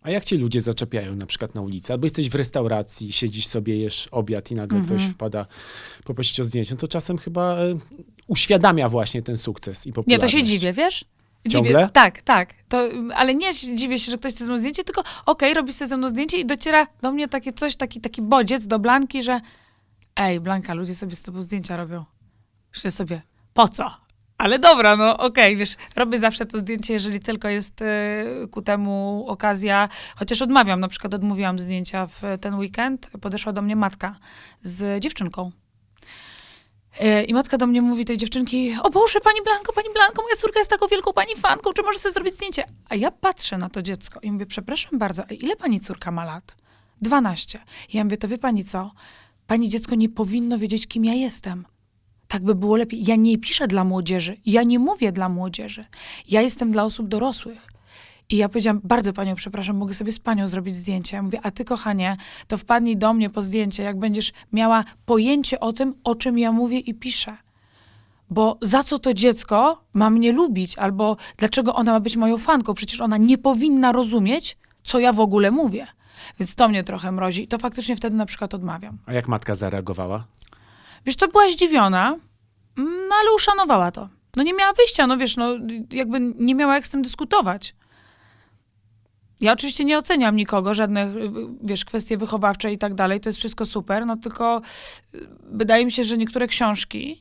A 0.02 0.10
jak 0.10 0.24
cię 0.24 0.36
ludzie 0.38 0.60
zaczepiają 0.60 1.16
na 1.16 1.26
przykład 1.26 1.54
na 1.54 1.60
ulicy? 1.60 1.92
Albo 1.92 2.06
jesteś 2.06 2.28
w 2.30 2.34
restauracji, 2.34 3.12
siedzisz 3.12 3.46
sobie, 3.46 3.76
jesz 3.78 4.08
obiad 4.10 4.50
i 4.50 4.54
nagle 4.54 4.78
Mhm. 4.78 4.98
ktoś 5.00 5.10
wpada 5.12 5.46
poprosić 6.04 6.40
o 6.40 6.44
zdjęcie. 6.44 6.74
No 6.74 6.80
to 6.80 6.88
czasem 6.88 7.18
chyba 7.18 7.56
e, 7.56 7.74
uświadamia 8.26 8.88
właśnie 8.88 9.22
ten 9.22 9.36
sukces 9.36 9.86
i 9.86 9.88
Nie, 9.88 9.92
popularność. 9.92 10.32
to 10.34 10.38
się 10.38 10.44
dziwię, 10.44 10.72
wiesz? 10.72 11.04
Ciągle? 11.48 11.88
Tak, 11.92 12.22
tak. 12.22 12.54
To, 12.68 12.88
ale 13.14 13.34
nie 13.34 13.54
dziwię 13.54 13.98
się, 13.98 14.10
że 14.10 14.18
ktoś 14.18 14.34
chce 14.34 14.44
ze 14.44 14.50
mną 14.50 14.58
zdjęcie, 14.58 14.84
tylko 14.84 15.02
okej, 15.26 15.54
robi 15.54 15.72
sobie 15.72 15.88
ze 15.88 15.96
mną 15.96 16.08
zdjęcie 16.08 16.38
i 16.38 16.46
dociera 16.46 16.86
do 17.02 17.12
mnie 17.12 17.28
takie 17.28 17.52
coś, 17.52 17.76
taki, 17.76 18.00
taki 18.00 18.22
bodziec 18.22 18.66
do 18.66 18.78
Blanki, 18.78 19.22
że 19.22 19.40
ej, 20.16 20.40
Blanka, 20.40 20.74
ludzie 20.74 20.94
sobie 20.94 21.16
z 21.16 21.22
tobą 21.22 21.42
zdjęcia 21.42 21.76
robią. 21.76 22.04
Myślę 22.74 22.90
sobie, 22.90 23.22
po 23.54 23.68
co? 23.68 23.90
Ale 24.38 24.58
dobra, 24.58 24.96
no 24.96 25.16
okej, 25.16 25.56
wiesz, 25.56 25.76
robię 25.96 26.18
zawsze 26.18 26.46
to 26.46 26.58
zdjęcie, 26.58 26.94
jeżeli 26.94 27.20
tylko 27.20 27.48
jest 27.48 27.82
e, 27.82 28.24
ku 28.50 28.62
temu 28.62 29.24
okazja, 29.28 29.88
chociaż 30.16 30.42
odmawiam, 30.42 30.80
na 30.80 30.88
przykład 30.88 31.14
odmówiłam 31.14 31.58
zdjęcia 31.58 32.06
w 32.06 32.22
ten 32.40 32.54
weekend, 32.54 33.10
podeszła 33.20 33.52
do 33.52 33.62
mnie 33.62 33.76
matka 33.76 34.16
z 34.62 35.02
dziewczynką. 35.02 35.52
E, 37.00 37.24
I 37.24 37.34
matka 37.34 37.58
do 37.58 37.66
mnie 37.66 37.82
mówi, 37.82 38.04
tej 38.04 38.16
dziewczynki, 38.16 38.76
o 38.82 38.90
Boże, 38.90 39.20
pani 39.20 39.38
Blanko, 39.44 39.72
pani 39.72 39.88
Blanko, 39.94 40.22
moja 40.22 40.36
córka 40.36 40.58
jest 40.58 40.70
taką 40.70 40.86
wielką 40.86 41.12
pani 41.12 41.36
fanką, 41.36 41.72
czy 41.72 41.82
może 41.82 41.98
sobie 41.98 42.12
zrobić 42.12 42.34
zdjęcie? 42.34 42.64
A 42.88 42.94
ja 42.94 43.10
patrzę 43.10 43.58
na 43.58 43.68
to 43.68 43.82
dziecko 43.82 44.20
i 44.20 44.32
mówię, 44.32 44.46
przepraszam 44.46 44.98
bardzo, 44.98 45.22
a 45.30 45.32
ile 45.32 45.56
pani 45.56 45.80
córka 45.80 46.10
ma 46.10 46.24
lat? 46.24 46.56
12. 47.02 47.58
I 47.92 47.96
ja 47.96 48.04
mówię, 48.04 48.16
to 48.16 48.28
wie 48.28 48.38
pani 48.38 48.64
co? 48.64 48.90
Pani 49.46 49.68
dziecko 49.68 49.94
nie 49.94 50.08
powinno 50.08 50.58
wiedzieć, 50.58 50.86
kim 50.86 51.04
ja 51.04 51.14
jestem. 51.14 51.64
Tak 52.28 52.42
by 52.42 52.54
było 52.54 52.76
lepiej. 52.76 53.04
Ja 53.06 53.16
nie 53.16 53.38
piszę 53.38 53.66
dla 53.68 53.84
młodzieży, 53.84 54.36
ja 54.46 54.62
nie 54.62 54.78
mówię 54.78 55.12
dla 55.12 55.28
młodzieży. 55.28 55.84
Ja 56.28 56.42
jestem 56.42 56.72
dla 56.72 56.84
osób 56.84 57.08
dorosłych. 57.08 57.66
I 58.30 58.36
ja 58.36 58.48
powiedziałam, 58.48 58.80
bardzo 58.84 59.12
panią 59.12 59.34
przepraszam, 59.34 59.76
mogę 59.76 59.94
sobie 59.94 60.12
z 60.12 60.18
panią 60.18 60.48
zrobić 60.48 60.76
zdjęcie. 60.76 61.16
Ja 61.16 61.22
mówię, 61.22 61.38
a 61.42 61.50
ty 61.50 61.64
kochanie, 61.64 62.16
to 62.48 62.58
wpadnij 62.58 62.96
do 62.96 63.14
mnie 63.14 63.30
po 63.30 63.42
zdjęcie, 63.42 63.82
jak 63.82 63.98
będziesz 63.98 64.32
miała 64.52 64.84
pojęcie 65.06 65.60
o 65.60 65.72
tym, 65.72 65.94
o 66.04 66.14
czym 66.14 66.38
ja 66.38 66.52
mówię 66.52 66.78
i 66.78 66.94
piszę. 66.94 67.36
Bo 68.30 68.58
za 68.62 68.82
co 68.82 68.98
to 68.98 69.14
dziecko 69.14 69.84
ma 69.92 70.10
mnie 70.10 70.32
lubić, 70.32 70.78
albo 70.78 71.16
dlaczego 71.36 71.74
ona 71.74 71.92
ma 71.92 72.00
być 72.00 72.16
moją 72.16 72.38
fanką? 72.38 72.74
Przecież 72.74 73.00
ona 73.00 73.16
nie 73.16 73.38
powinna 73.38 73.92
rozumieć, 73.92 74.56
co 74.82 74.98
ja 74.98 75.12
w 75.12 75.20
ogóle 75.20 75.50
mówię. 75.50 75.86
Więc 76.38 76.54
to 76.54 76.68
mnie 76.68 76.84
trochę 76.84 77.12
mrozi 77.12 77.42
i 77.42 77.48
to 77.48 77.58
faktycznie 77.58 77.96
wtedy 77.96 78.16
na 78.16 78.26
przykład 78.26 78.54
odmawiam. 78.54 78.98
A 79.06 79.12
jak 79.12 79.28
matka 79.28 79.54
zareagowała? 79.54 80.24
Wiesz, 81.06 81.16
to 81.16 81.28
była 81.28 81.48
zdziwiona, 81.48 82.06
mm, 82.78 83.08
no 83.08 83.14
ale 83.20 83.34
uszanowała 83.34 83.90
to. 83.90 84.08
No 84.36 84.42
nie 84.42 84.54
miała 84.54 84.72
wyjścia, 84.72 85.06
no 85.06 85.16
wiesz, 85.16 85.36
no 85.36 85.48
jakby 85.90 86.20
nie 86.20 86.54
miała 86.54 86.74
jak 86.74 86.86
z 86.86 86.90
tym 86.90 87.02
dyskutować. 87.02 87.74
Ja 89.44 89.52
oczywiście 89.52 89.84
nie 89.84 89.98
oceniam 89.98 90.36
nikogo, 90.36 90.74
żadne, 90.74 91.06
y, 91.06 91.30
wiesz, 91.62 91.84
kwestie 91.84 92.16
wychowawcze 92.16 92.72
i 92.72 92.78
tak 92.78 92.94
dalej, 92.94 93.20
to 93.20 93.28
jest 93.28 93.38
wszystko 93.38 93.66
super, 93.66 94.06
no 94.06 94.16
tylko 94.16 94.62
y, 95.14 95.28
wydaje 95.42 95.84
mi 95.84 95.92
się, 95.92 96.04
że 96.04 96.18
niektóre 96.18 96.46
książki, 96.46 97.20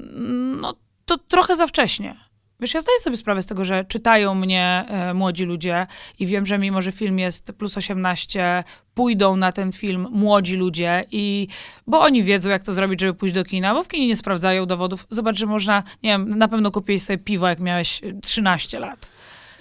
mm, 0.00 0.60
no 0.60 0.74
to 1.06 1.18
trochę 1.18 1.56
za 1.56 1.66
wcześnie. 1.66 2.16
Wiesz, 2.60 2.74
ja 2.74 2.80
zdaję 2.80 3.00
sobie 3.00 3.16
sprawę 3.16 3.42
z 3.42 3.46
tego, 3.46 3.64
że 3.64 3.84
czytają 3.84 4.34
mnie 4.34 4.84
e, 4.88 5.14
młodzi 5.14 5.44
ludzie 5.44 5.86
i 6.18 6.26
wiem, 6.26 6.46
że 6.46 6.58
mimo, 6.58 6.82
że 6.82 6.92
film 6.92 7.18
jest 7.18 7.52
plus 7.52 7.76
18, 7.76 8.64
pójdą 8.94 9.36
na 9.36 9.52
ten 9.52 9.72
film 9.72 10.08
młodzi 10.10 10.56
ludzie 10.56 11.04
i 11.12 11.48
bo 11.86 12.00
oni 12.00 12.22
wiedzą, 12.22 12.50
jak 12.50 12.62
to 12.62 12.72
zrobić, 12.72 13.00
żeby 13.00 13.14
pójść 13.14 13.34
do 13.34 13.44
kina, 13.44 13.74
bo 13.74 13.82
w 13.82 13.88
kinie 13.88 14.06
nie 14.06 14.16
sprawdzają 14.16 14.66
dowodów. 14.66 15.06
Zobacz, 15.10 15.36
że 15.36 15.46
można, 15.46 15.82
nie 16.02 16.10
wiem, 16.10 16.28
na 16.28 16.48
pewno 16.48 16.70
kupiłeś 16.70 17.02
sobie 17.02 17.18
piwo, 17.18 17.48
jak 17.48 17.60
miałeś 17.60 18.04
e, 18.04 18.20
13 18.20 18.78
lat. 18.78 19.08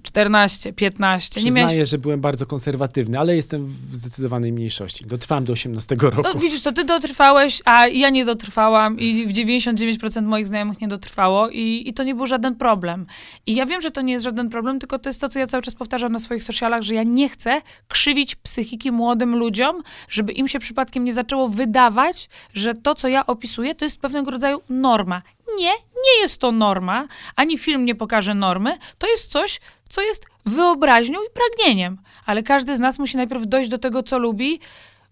14, 0.04 0.74
15. 0.74 1.40
Nie 1.40 1.44
Przyznaję, 1.44 1.76
miałeś... 1.76 1.90
że 1.90 1.98
byłem 1.98 2.22
bardzo 2.22 2.46
konserwatywny, 2.46 3.20
ale 3.20 3.36
jestem 3.36 3.66
w 3.66 3.96
zdecydowanej 3.96 4.54
mniejszości. 4.54 5.06
Dotrwałem 5.06 5.44
do 5.44 5.54
18 5.54 5.96
roku. 6.02 6.22
No 6.24 6.42
widzisz, 6.42 6.62
to 6.62 6.72
ty 6.72 6.84
dotrwałeś, 6.84 7.62
a 7.66 7.88
ja 7.88 8.10
nie 8.10 8.26
dotrwałam 8.26 9.00
i 9.00 9.28
w 9.28 9.34
99% 9.34 10.24
moich 10.24 10.48
znajomych 10.48 10.82
nie 10.82 10.88
dotrwało 10.88 11.50
i, 11.50 11.84
i 11.86 11.94
to 11.94 12.04
nie 12.04 12.16
był 12.16 12.28
żaden 12.28 12.56
problem. 12.56 13.06
I 13.46 13.56
ja 13.56 13.66
wiem, 13.66 13.82
że 13.82 13.92
to 13.92 14.02
nie 14.02 14.14
jest 14.14 14.26
żaden 14.26 14.50
problem, 14.50 14.80
tylko 14.80 15.00
to 15.00 15.10
jest 15.10 15.22
to, 15.22 15.30
co 15.30 15.40
ja 15.40 15.48
cały 15.48 15.64
czas 15.64 15.76
powtarzam 15.76 16.12
na 16.12 16.20
swoich 16.20 16.44
socialach, 16.44 16.82
że 16.82 16.94
ja 16.94 17.04
nie 17.04 17.30
chcę 17.30 17.62
krzywić 17.88 18.36
psychiki 18.36 18.92
młodym 18.92 19.36
ludziom, 19.36 19.84
żeby 20.10 20.32
im 20.32 20.48
się 20.48 20.60
przypadkiem 20.60 21.06
nie 21.06 21.14
zaczęło 21.14 21.50
wydawać, 21.50 22.30
że 22.54 22.74
to, 22.74 22.96
co 22.96 23.08
ja 23.08 23.26
opisuję, 23.26 23.76
to 23.76 23.86
jest 23.86 24.02
pewnego 24.02 24.32
rodzaju 24.32 24.62
norma. 24.70 25.22
Nie, 25.58 25.72
nie 26.04 26.22
jest 26.22 26.38
to 26.38 26.52
norma, 26.52 27.08
ani 27.36 27.58
film 27.58 27.86
nie 27.86 27.96
pokaże 27.96 28.34
normy, 28.34 28.78
to 28.98 29.08
jest 29.08 29.32
coś, 29.32 29.60
co 29.94 30.02
jest 30.02 30.26
wyobraźnią 30.46 31.20
i 31.20 31.28
pragnieniem. 31.34 31.98
Ale 32.26 32.44
każdy 32.44 32.78
z 32.78 32.80
nas 32.80 33.00
musi 33.00 33.18
najpierw 33.18 33.48
dojść 33.48 33.70
do 33.70 33.78
tego, 33.78 34.04
co 34.04 34.20
lubi, 34.20 34.60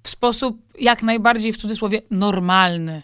w 0.03 0.09
sposób 0.09 0.57
jak 0.79 1.03
najbardziej 1.03 1.53
w 1.53 1.57
cudzysłowie 1.57 2.01
normalny. 2.11 3.01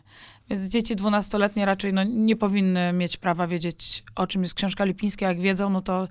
Więc 0.50 0.64
dzieci 0.64 0.96
dwunastoletnie 0.96 1.66
raczej 1.66 1.94
no, 1.94 2.04
nie 2.04 2.36
powinny 2.36 2.94
mieć 2.94 3.18
prawa 3.18 3.48
wiedzieć, 3.48 4.04
o 4.16 4.28
czym 4.28 4.42
jest 4.42 4.54
książka 4.54 4.86
Lipińska. 4.86 5.28
Jak 5.28 5.40
wiedzą, 5.40 5.70
no 5.70 5.82
to, 5.82 6.08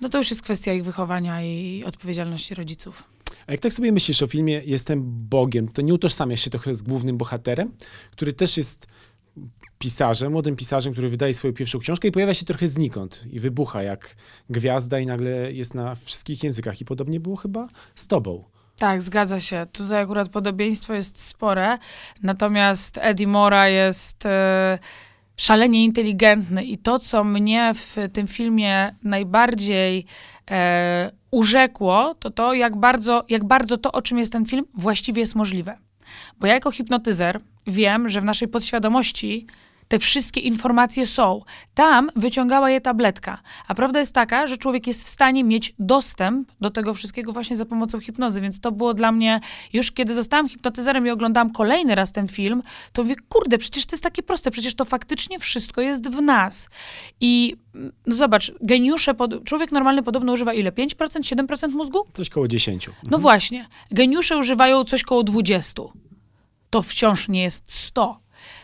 no 0.00 0.08
to 0.08 0.18
już 0.18 0.30
jest 0.30 0.42
kwestia 0.42 0.72
ich 0.72 0.84
wychowania 0.84 1.42
i 1.42 1.84
odpowiedzialności 1.86 2.54
rodziców. 2.54 3.04
A 3.46 3.52
jak 3.52 3.60
tak 3.60 3.72
sobie 3.72 3.92
myślisz 3.92 4.22
o 4.22 4.26
filmie 4.26 4.62
Jestem 4.64 5.02
Bogiem, 5.04 5.68
to 5.68 5.82
nie 5.82 5.94
utożsamiasz 5.94 6.40
się 6.40 6.50
trochę 6.50 6.74
z 6.74 6.82
głównym 6.82 7.16
bohaterem, 7.16 7.72
który 8.12 8.32
też 8.32 8.56
jest 8.56 8.86
pisarzem, 9.78 10.32
młodym 10.32 10.56
pisarzem, 10.56 10.92
który 10.92 11.08
wydaje 11.08 11.34
swoją 11.34 11.54
pierwszą 11.54 11.78
książkę 11.78 12.08
i 12.08 12.12
pojawia 12.12 12.34
się 12.34 12.44
trochę 12.44 12.68
znikąd 12.68 13.24
i 13.30 13.40
wybucha 13.40 13.82
jak 13.82 14.16
gwiazda 14.50 14.98
i 14.98 15.06
nagle 15.06 15.52
jest 15.52 15.74
na 15.74 15.94
wszystkich 15.94 16.44
językach. 16.44 16.80
I 16.80 16.84
podobnie 16.84 17.20
było 17.20 17.36
chyba 17.36 17.68
z 17.94 18.06
tobą. 18.06 18.44
Tak, 18.78 19.02
zgadza 19.02 19.40
się. 19.40 19.66
Tutaj 19.72 20.02
akurat 20.02 20.28
podobieństwo 20.28 20.94
jest 20.94 21.22
spore, 21.22 21.78
natomiast 22.22 22.98
Eddie 23.02 23.26
Mora 23.26 23.68
jest 23.68 24.26
e, 24.26 24.78
szalenie 25.36 25.84
inteligentny 25.84 26.64
i 26.64 26.78
to, 26.78 26.98
co 26.98 27.24
mnie 27.24 27.72
w 27.74 27.96
tym 28.12 28.26
filmie 28.26 28.94
najbardziej 29.02 30.04
e, 30.50 31.10
urzekło, 31.30 32.14
to 32.18 32.30
to, 32.30 32.54
jak 32.54 32.76
bardzo, 32.76 33.24
jak 33.28 33.44
bardzo 33.44 33.76
to, 33.76 33.92
o 33.92 34.02
czym 34.02 34.18
jest 34.18 34.32
ten 34.32 34.44
film, 34.44 34.64
właściwie 34.74 35.20
jest 35.20 35.34
możliwe. 35.34 35.78
Bo 36.40 36.46
ja 36.46 36.54
jako 36.54 36.70
hipnotyzer 36.70 37.40
wiem, 37.66 38.08
że 38.08 38.20
w 38.20 38.24
naszej 38.24 38.48
podświadomości 38.48 39.46
te 39.88 39.98
wszystkie 39.98 40.40
informacje 40.40 41.06
są. 41.06 41.40
Tam 41.74 42.10
wyciągała 42.16 42.70
je 42.70 42.80
tabletka. 42.80 43.38
A 43.68 43.74
prawda 43.74 44.00
jest 44.00 44.14
taka, 44.14 44.46
że 44.46 44.56
człowiek 44.56 44.86
jest 44.86 45.04
w 45.04 45.08
stanie 45.08 45.44
mieć 45.44 45.74
dostęp 45.78 46.52
do 46.60 46.70
tego 46.70 46.94
wszystkiego 46.94 47.32
właśnie 47.32 47.56
za 47.56 47.64
pomocą 47.64 48.00
hipnozy. 48.00 48.40
Więc 48.40 48.60
to 48.60 48.72
było 48.72 48.94
dla 48.94 49.12
mnie, 49.12 49.40
już 49.72 49.92
kiedy 49.92 50.14
zostałam 50.14 50.48
hipnotyzerem 50.48 51.06
i 51.06 51.10
oglądałam 51.10 51.50
kolejny 51.50 51.94
raz 51.94 52.12
ten 52.12 52.28
film, 52.28 52.62
to 52.92 53.02
mówię, 53.02 53.14
kurde, 53.28 53.58
przecież 53.58 53.86
to 53.86 53.94
jest 53.94 54.02
takie 54.02 54.22
proste, 54.22 54.50
przecież 54.50 54.74
to 54.74 54.84
faktycznie 54.84 55.38
wszystko 55.38 55.80
jest 55.80 56.08
w 56.08 56.20
nas. 56.20 56.68
I 57.20 57.56
no 58.06 58.14
zobacz, 58.14 58.52
geniusze, 58.60 59.14
pod... 59.14 59.44
człowiek 59.44 59.72
normalny 59.72 60.02
podobno 60.02 60.32
używa 60.32 60.54
ile? 60.54 60.72
5%, 60.72 60.96
7% 60.96 61.72
mózgu? 61.72 61.98
Coś 62.12 62.30
koło 62.30 62.48
10. 62.48 62.90
No 63.10 63.18
właśnie, 63.18 63.66
geniusze 63.90 64.38
używają 64.38 64.84
coś 64.84 65.02
koło 65.02 65.22
20. 65.22 65.82
To 66.70 66.82
wciąż 66.82 67.28
nie 67.28 67.42
jest 67.42 67.72
100, 67.72 68.20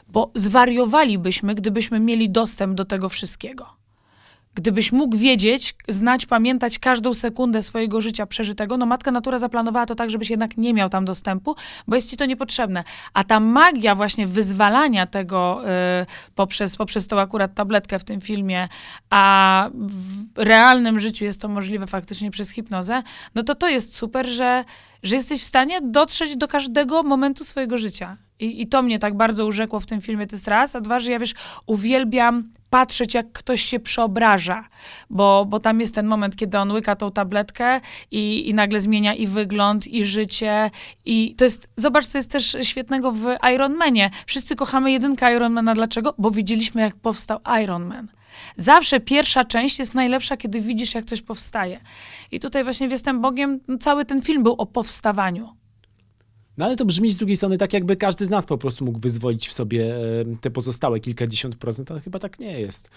bo 0.08 0.30
zwariowalibyśmy, 0.34 1.54
gdybyśmy 1.54 2.00
mieli 2.00 2.30
dostęp 2.30 2.74
do 2.74 2.84
tego 2.84 3.08
wszystkiego. 3.08 3.73
Gdybyś 4.54 4.92
mógł 4.92 5.16
wiedzieć, 5.16 5.74
znać, 5.88 6.26
pamiętać 6.26 6.78
każdą 6.78 7.14
sekundę 7.14 7.62
swojego 7.62 8.00
życia 8.00 8.26
przeżytego, 8.26 8.76
no 8.76 8.86
matka 8.86 9.10
natura 9.10 9.38
zaplanowała 9.38 9.86
to 9.86 9.94
tak, 9.94 10.10
żebyś 10.10 10.30
jednak 10.30 10.56
nie 10.56 10.74
miał 10.74 10.88
tam 10.88 11.04
dostępu, 11.04 11.56
bo 11.86 11.96
jest 11.96 12.10
ci 12.10 12.16
to 12.16 12.26
niepotrzebne. 12.26 12.84
A 13.14 13.24
ta 13.24 13.40
magia 13.40 13.94
właśnie 13.94 14.26
wyzwalania 14.26 15.06
tego 15.06 15.62
y, 16.02 16.06
poprzez, 16.34 16.76
poprzez 16.76 17.06
tą 17.06 17.20
akurat 17.20 17.54
tabletkę 17.54 17.98
w 17.98 18.04
tym 18.04 18.20
filmie, 18.20 18.68
a 19.10 19.70
w 19.74 20.38
realnym 20.38 21.00
życiu 21.00 21.24
jest 21.24 21.40
to 21.40 21.48
możliwe 21.48 21.86
faktycznie 21.86 22.30
przez 22.30 22.50
hipnozę, 22.50 23.02
no 23.34 23.42
to 23.42 23.54
to 23.54 23.68
jest 23.68 23.96
super, 23.96 24.26
że, 24.26 24.64
że 25.02 25.16
jesteś 25.16 25.40
w 25.40 25.44
stanie 25.44 25.80
dotrzeć 25.80 26.36
do 26.36 26.48
każdego 26.48 27.02
momentu 27.02 27.44
swojego 27.44 27.78
życia. 27.78 28.16
I, 28.40 28.62
I 28.62 28.66
to 28.66 28.82
mnie 28.82 28.98
tak 28.98 29.16
bardzo 29.16 29.46
urzekło 29.46 29.80
w 29.80 29.86
tym 29.86 30.00
filmie, 30.00 30.26
to 30.26 30.36
jest 30.36 30.48
raz, 30.48 30.76
a 30.76 30.80
dwa, 30.80 30.98
że 30.98 31.12
ja 31.12 31.18
wiesz, 31.18 31.34
uwielbiam 31.66 32.48
patrzeć, 32.74 33.14
jak 33.14 33.32
ktoś 33.32 33.62
się 33.62 33.80
przeobraża, 33.80 34.68
bo, 35.10 35.46
bo 35.48 35.60
tam 35.60 35.80
jest 35.80 35.94
ten 35.94 36.06
moment, 36.06 36.36
kiedy 36.36 36.58
on 36.58 36.72
łyka 36.72 36.96
tą 36.96 37.10
tabletkę 37.10 37.80
i, 38.10 38.48
i 38.48 38.54
nagle 38.54 38.80
zmienia 38.80 39.14
i 39.14 39.26
wygląd, 39.26 39.86
i 39.86 40.04
życie. 40.04 40.70
I 41.04 41.34
to 41.34 41.44
jest, 41.44 41.68
zobacz, 41.76 42.06
co 42.06 42.18
jest 42.18 42.30
też 42.30 42.56
świetnego 42.62 43.12
w 43.12 43.26
Iron 43.54 43.74
Manie. 43.74 44.10
Wszyscy 44.26 44.56
kochamy 44.56 44.92
jedynkę 44.92 45.36
Ironmana. 45.36 45.74
Dlaczego? 45.74 46.14
Bo 46.18 46.30
widzieliśmy, 46.30 46.80
jak 46.80 46.96
powstał 46.96 47.38
Iron 47.62 47.84
Man. 47.84 48.08
Zawsze 48.56 49.00
pierwsza 49.00 49.44
część 49.44 49.78
jest 49.78 49.94
najlepsza, 49.94 50.36
kiedy 50.36 50.60
widzisz, 50.60 50.94
jak 50.94 51.04
coś 51.04 51.22
powstaje. 51.22 51.76
I 52.30 52.40
tutaj 52.40 52.64
właśnie 52.64 52.88
w 52.88 52.90
Jestem 52.90 53.20
Bogiem 53.20 53.60
no, 53.68 53.78
cały 53.78 54.04
ten 54.04 54.22
film 54.22 54.42
był 54.42 54.52
o 54.52 54.66
powstawaniu. 54.66 55.63
No 56.58 56.64
ale 56.64 56.76
to 56.76 56.84
brzmi 56.84 57.10
z 57.10 57.16
drugiej 57.16 57.36
strony 57.36 57.58
tak, 57.58 57.72
jakby 57.72 57.96
każdy 57.96 58.26
z 58.26 58.30
nas 58.30 58.46
po 58.46 58.58
prostu 58.58 58.84
mógł 58.84 58.98
wyzwolić 58.98 59.48
w 59.48 59.52
sobie 59.52 59.94
te 60.40 60.50
pozostałe 60.50 61.00
kilkadziesiąt 61.00 61.56
procent, 61.56 61.90
ale 61.90 62.00
chyba 62.00 62.18
tak 62.18 62.38
nie 62.38 62.60
jest. 62.60 62.90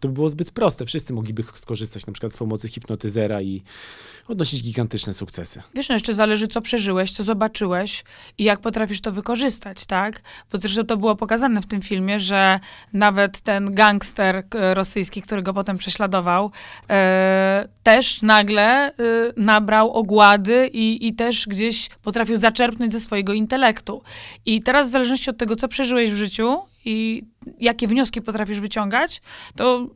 To 0.00 0.08
by 0.08 0.14
było 0.14 0.28
zbyt 0.28 0.50
proste. 0.50 0.86
Wszyscy 0.86 1.12
mogliby 1.12 1.44
skorzystać 1.54 2.06
na 2.06 2.12
przykład 2.12 2.32
z 2.32 2.36
pomocy 2.36 2.68
hipnotyzera 2.68 3.42
i 3.42 3.62
odnosić 4.28 4.62
gigantyczne 4.62 5.14
sukcesy. 5.14 5.62
Wiesz, 5.74 5.88
no 5.88 5.94
jeszcze 5.94 6.14
zależy, 6.14 6.48
co 6.48 6.60
przeżyłeś, 6.60 7.12
co 7.12 7.22
zobaczyłeś 7.22 8.04
i 8.38 8.44
jak 8.44 8.60
potrafisz 8.60 9.00
to 9.00 9.12
wykorzystać, 9.12 9.86
tak? 9.86 10.22
Bo 10.52 10.58
zresztą 10.58 10.84
to 10.84 10.96
było 10.96 11.16
pokazane 11.16 11.62
w 11.62 11.66
tym 11.66 11.82
filmie, 11.82 12.20
że 12.20 12.60
nawet 12.92 13.40
ten 13.40 13.74
gangster 13.74 14.44
rosyjski, 14.74 15.22
który 15.22 15.42
go 15.42 15.54
potem 15.54 15.78
prześladował, 15.78 16.50
e, 16.90 17.68
też 17.82 18.22
nagle 18.22 18.86
e, 18.86 18.92
nabrał 19.36 19.92
ogłady 19.92 20.70
i, 20.72 21.06
i 21.06 21.14
też 21.14 21.46
gdzieś 21.48 21.88
potrafił 22.02 22.36
zaczerpnąć 22.36 22.92
ze 22.92 23.00
swojego 23.00 23.32
intelektu. 23.32 24.02
I 24.46 24.62
teraz 24.62 24.88
w 24.88 24.90
zależności 24.90 25.30
od 25.30 25.36
tego, 25.38 25.56
co 25.56 25.68
przeżyłeś 25.68 26.10
w 26.10 26.16
życiu 26.16 26.71
i 26.84 27.24
jakie 27.58 27.88
wnioski 27.88 28.22
potrafisz 28.22 28.60
wyciągać, 28.60 29.22
to 29.56 29.86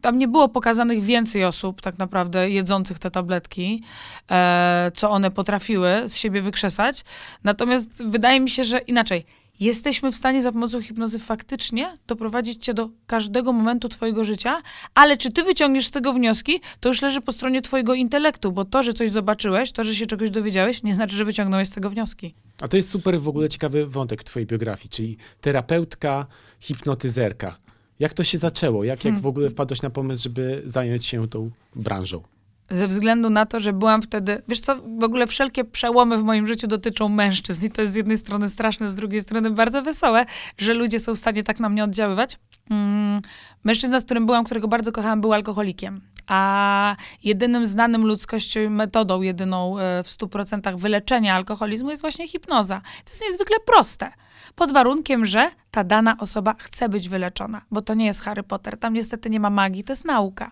tam 0.00 0.18
nie 0.18 0.28
było 0.28 0.48
pokazanych 0.48 1.02
więcej 1.02 1.44
osób 1.44 1.80
tak 1.80 1.98
naprawdę 1.98 2.50
jedzących 2.50 2.98
te 2.98 3.10
tabletki, 3.10 3.82
e, 4.30 4.90
co 4.94 5.10
one 5.10 5.30
potrafiły 5.30 6.02
z 6.06 6.16
siebie 6.16 6.42
wykrzesać. 6.42 7.04
Natomiast 7.44 8.04
wydaje 8.04 8.40
mi 8.40 8.50
się, 8.50 8.64
że 8.64 8.78
inaczej. 8.78 9.26
Jesteśmy 9.60 10.12
w 10.12 10.16
stanie 10.16 10.42
za 10.42 10.52
pomocą 10.52 10.82
hipnozy 10.82 11.18
faktycznie 11.18 11.98
doprowadzić 12.06 12.64
cię 12.64 12.74
do 12.74 12.90
każdego 13.06 13.52
momentu 13.52 13.88
twojego 13.88 14.24
życia, 14.24 14.62
ale 14.94 15.16
czy 15.16 15.32
ty 15.32 15.42
wyciągniesz 15.42 15.86
z 15.86 15.90
tego 15.90 16.12
wnioski, 16.12 16.60
to 16.80 16.88
już 16.88 17.02
leży 17.02 17.20
po 17.20 17.32
stronie 17.32 17.62
twojego 17.62 17.94
intelektu, 17.94 18.52
bo 18.52 18.64
to, 18.64 18.82
że 18.82 18.92
coś 18.92 19.10
zobaczyłeś, 19.10 19.72
to, 19.72 19.84
że 19.84 19.94
się 19.94 20.06
czegoś 20.06 20.30
dowiedziałeś, 20.30 20.82
nie 20.82 20.94
znaczy, 20.94 21.16
że 21.16 21.24
wyciągnąłeś 21.24 21.68
z 21.68 21.70
tego 21.70 21.90
wnioski. 21.90 22.34
A 22.60 22.68
to 22.68 22.76
jest 22.76 22.90
super 22.90 23.20
w 23.20 23.28
ogóle 23.28 23.48
ciekawy 23.48 23.86
wątek 23.86 24.20
w 24.20 24.24
twojej 24.24 24.46
biografii, 24.46 24.88
czyli 24.88 25.16
terapeutka, 25.40 26.26
hipnotyzerka. 26.60 27.58
Jak 27.98 28.14
to 28.14 28.24
się 28.24 28.38
zaczęło? 28.38 28.84
Jak, 28.84 28.98
jak 28.98 29.02
hmm. 29.02 29.22
w 29.22 29.26
ogóle 29.26 29.50
wpadłeś 29.50 29.82
na 29.82 29.90
pomysł, 29.90 30.22
żeby 30.22 30.62
zająć 30.66 31.06
się 31.06 31.28
tą 31.28 31.50
branżą? 31.76 32.22
Ze 32.70 32.86
względu 32.86 33.30
na 33.30 33.46
to, 33.46 33.60
że 33.60 33.72
byłam 33.72 34.02
wtedy, 34.02 34.42
wiesz 34.48 34.60
co, 34.60 34.76
w 34.98 35.04
ogóle 35.04 35.26
wszelkie 35.26 35.64
przełomy 35.64 36.18
w 36.18 36.22
moim 36.22 36.46
życiu 36.46 36.66
dotyczą 36.66 37.08
mężczyzn 37.08 37.66
i 37.66 37.70
to 37.70 37.82
jest 37.82 37.94
z 37.94 37.96
jednej 37.96 38.18
strony 38.18 38.48
straszne, 38.48 38.88
z 38.88 38.94
drugiej 38.94 39.20
strony 39.20 39.50
bardzo 39.50 39.82
wesołe, 39.82 40.26
że 40.58 40.74
ludzie 40.74 40.98
są 40.98 41.14
w 41.14 41.18
stanie 41.18 41.44
tak 41.44 41.60
na 41.60 41.68
mnie 41.68 41.84
oddziaływać. 41.84 42.38
Mm, 42.70 43.22
mężczyzna, 43.64 44.00
z 44.00 44.04
którym 44.04 44.26
byłam, 44.26 44.44
którego 44.44 44.68
bardzo 44.68 44.92
kochałam, 44.92 45.20
był 45.20 45.32
alkoholikiem. 45.32 46.00
A 46.26 46.96
jedynym 47.24 47.66
znanym 47.66 48.06
ludzkością 48.06 48.70
metodą, 48.70 49.22
jedyną 49.22 49.78
e, 49.78 50.02
w 50.02 50.06
100% 50.06 50.78
wyleczenia 50.78 51.34
alkoholizmu 51.34 51.90
jest 51.90 52.02
właśnie 52.02 52.28
hipnoza. 52.28 52.80
To 53.04 53.10
jest 53.10 53.22
niezwykle 53.22 53.56
proste. 53.66 54.12
Pod 54.54 54.72
warunkiem, 54.72 55.24
że 55.24 55.50
ta 55.70 55.84
dana 55.84 56.16
osoba 56.20 56.54
chce 56.58 56.88
być 56.88 57.08
wyleczona, 57.08 57.62
bo 57.70 57.82
to 57.82 57.94
nie 57.94 58.06
jest 58.06 58.20
Harry 58.20 58.42
Potter. 58.42 58.78
Tam 58.78 58.94
niestety 58.94 59.30
nie 59.30 59.40
ma 59.40 59.50
magii, 59.50 59.84
to 59.84 59.92
jest 59.92 60.04
nauka. 60.04 60.50